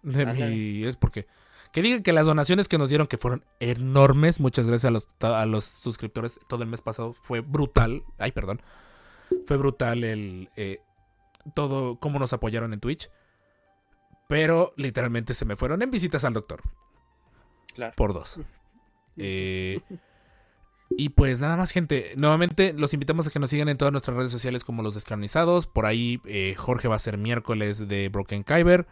De 0.03 0.25
mi. 0.25 0.85
Es 0.85 0.95
porque. 0.95 1.27
Que 1.71 1.81
digan 1.81 2.03
que 2.03 2.13
las 2.13 2.25
donaciones 2.27 2.69
que 2.69 2.77
nos 2.77 2.89
dieron, 2.89 3.07
que 3.07 3.17
fueron 3.17 3.43
enormes. 3.59 4.39
Muchas 4.39 4.65
gracias 4.65 4.85
a 4.85 4.91
los, 4.91 5.09
a 5.19 5.45
los 5.45 5.65
suscriptores. 5.65 6.39
Todo 6.47 6.63
el 6.63 6.69
mes 6.69 6.81
pasado 6.81 7.13
fue 7.13 7.41
brutal. 7.41 8.03
Ay, 8.17 8.31
perdón. 8.31 8.61
Fue 9.45 9.57
brutal 9.57 10.03
el. 10.03 10.49
eh, 10.55 10.79
todo. 11.53 11.99
Cómo 11.99 12.19
nos 12.19 12.31
apoyaron 12.31 12.71
en 12.73 12.79
Twitch. 12.79 13.09
Pero 14.27 14.71
literalmente 14.77 15.33
se 15.33 15.45
me 15.45 15.55
fueron 15.55 15.81
en 15.81 15.91
visitas 15.91 16.23
al 16.23 16.33
doctor. 16.33 16.61
Claro. 17.73 17.93
Por 17.97 18.13
dos. 18.13 18.39
Eh, 19.17 19.81
y 20.89 21.09
pues 21.09 21.39
nada 21.39 21.57
más, 21.57 21.71
gente. 21.71 22.13
Nuevamente 22.15 22.73
los 22.73 22.93
invitamos 22.93 23.27
a 23.27 23.31
que 23.31 23.39
nos 23.39 23.49
sigan 23.49 23.69
en 23.69 23.77
todas 23.77 23.91
nuestras 23.91 24.15
redes 24.15 24.31
sociales 24.31 24.63
como 24.63 24.83
los 24.83 24.95
descanonizados. 24.95 25.67
Por 25.67 25.85
ahí 25.85 26.21
eh, 26.25 26.53
Jorge 26.57 26.87
va 26.87 26.95
a 26.95 26.99
ser 26.99 27.17
miércoles 27.17 27.87
de 27.87 28.09
Broken 28.09 28.43
Kyber. 28.43 28.85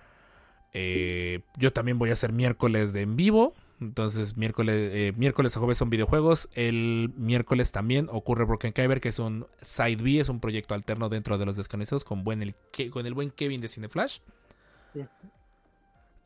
Eh, 0.73 1.41
yo 1.57 1.71
también 1.71 1.99
voy 1.99 2.09
a 2.09 2.13
hacer 2.13 2.33
miércoles 2.33 2.93
de 2.93 3.01
en 3.01 3.15
vivo. 3.15 3.53
Entonces, 3.79 4.37
miércoles, 4.37 4.89
eh, 4.93 5.13
miércoles 5.17 5.55
a 5.55 5.59
jueves 5.59 5.77
son 5.77 5.89
videojuegos. 5.89 6.49
El 6.53 7.11
miércoles 7.17 7.71
también 7.71 8.07
ocurre 8.11 8.45
Broken 8.45 8.71
Kyber, 8.71 9.01
que 9.01 9.09
es 9.09 9.19
un 9.19 9.45
side 9.61 9.97
B, 9.97 10.19
es 10.19 10.29
un 10.29 10.39
proyecto 10.39 10.73
alterno 10.73 11.09
dentro 11.09 11.37
de 11.37 11.45
los 11.45 11.57
descanonizados 11.57 12.03
con, 12.03 12.23
buen 12.23 12.41
el, 12.41 12.55
con 12.91 13.05
el 13.05 13.13
buen 13.13 13.29
Kevin 13.29 13.61
de 13.61 13.67
Cineflash. 13.67 14.19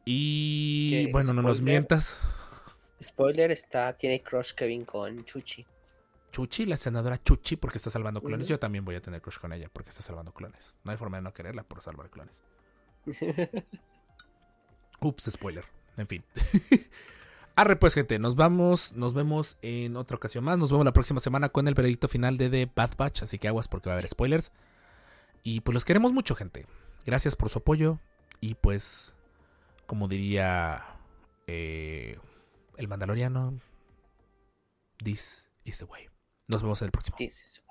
Y 0.06 1.12
bueno, 1.12 1.34
no 1.34 1.42
nos 1.42 1.62
mientas. 1.62 2.18
Spoiler, 3.02 3.52
está, 3.52 3.94
tiene 3.94 4.22
crush 4.22 4.54
Kevin 4.54 4.86
con 4.86 5.24
Chuchi. 5.24 5.66
Chuchi, 6.32 6.66
la 6.66 6.78
senadora 6.78 7.22
Chuchi, 7.22 7.56
porque 7.56 7.78
está 7.78 7.90
salvando 7.90 8.22
clones. 8.22 8.48
Yo 8.48 8.60
también 8.60 8.86
voy 8.86 8.96
a 8.96 9.02
tener 9.02 9.22
crush 9.22 9.38
con 9.38 9.54
ella 9.54 9.70
porque 9.72 9.90
está 9.90 10.02
salvando 10.02 10.34
clones. 10.34 10.74
No 10.84 10.92
hay 10.92 10.98
forma 10.98 11.18
de 11.18 11.24
no 11.24 11.34
quererla 11.34 11.64
por 11.64 11.82
salvar 11.82 12.10
clones. 12.10 12.42
Ups, 15.00 15.30
spoiler. 15.32 15.66
En 15.96 16.08
fin. 16.08 16.24
Arre 17.56 17.76
pues, 17.76 17.94
gente. 17.94 18.20
Nos 18.20 18.36
vamos. 18.36 18.94
Nos 18.94 19.14
vemos 19.14 19.58
en 19.62 19.96
otra 19.96 20.18
ocasión 20.18 20.44
más. 20.44 20.58
Nos 20.58 20.72
vemos 20.72 20.86
la 20.86 20.94
próxima 20.94 21.20
semana 21.20 21.50
con 21.50 21.68
el 21.68 21.74
veredicto 21.74 22.08
final 22.08 22.38
de 22.38 22.50
The 22.50 22.72
Bad 22.76 22.98
Batch. 22.98 23.24
Así 23.24 23.40
que 23.40 23.48
aguas 23.48 23.68
porque 23.68 23.90
va 23.90 23.94
a 23.94 23.98
haber 23.98 24.08
spoilers. 24.08 24.52
Y 25.44 25.62
pues 25.62 25.74
los 25.74 25.86
queremos 25.86 26.14
mucho, 26.14 26.36
gente. 26.36 26.66
Gracias 27.06 27.36
por 27.36 27.50
su 27.50 27.60
apoyo. 27.60 28.00
Y 28.42 28.56
pues, 28.56 29.14
como 29.86 30.08
diría 30.08 30.86
eh, 31.48 32.20
el 32.78 32.88
mandaloriano, 32.88 33.60
this 35.04 35.50
is 35.66 35.80
the 35.80 35.86
way. 35.86 36.08
Nos 36.48 36.62
vemos 36.62 36.82
en 36.82 36.86
el 36.88 36.92
próximo. 36.92 37.18
This 37.18 37.44
is- 37.44 37.62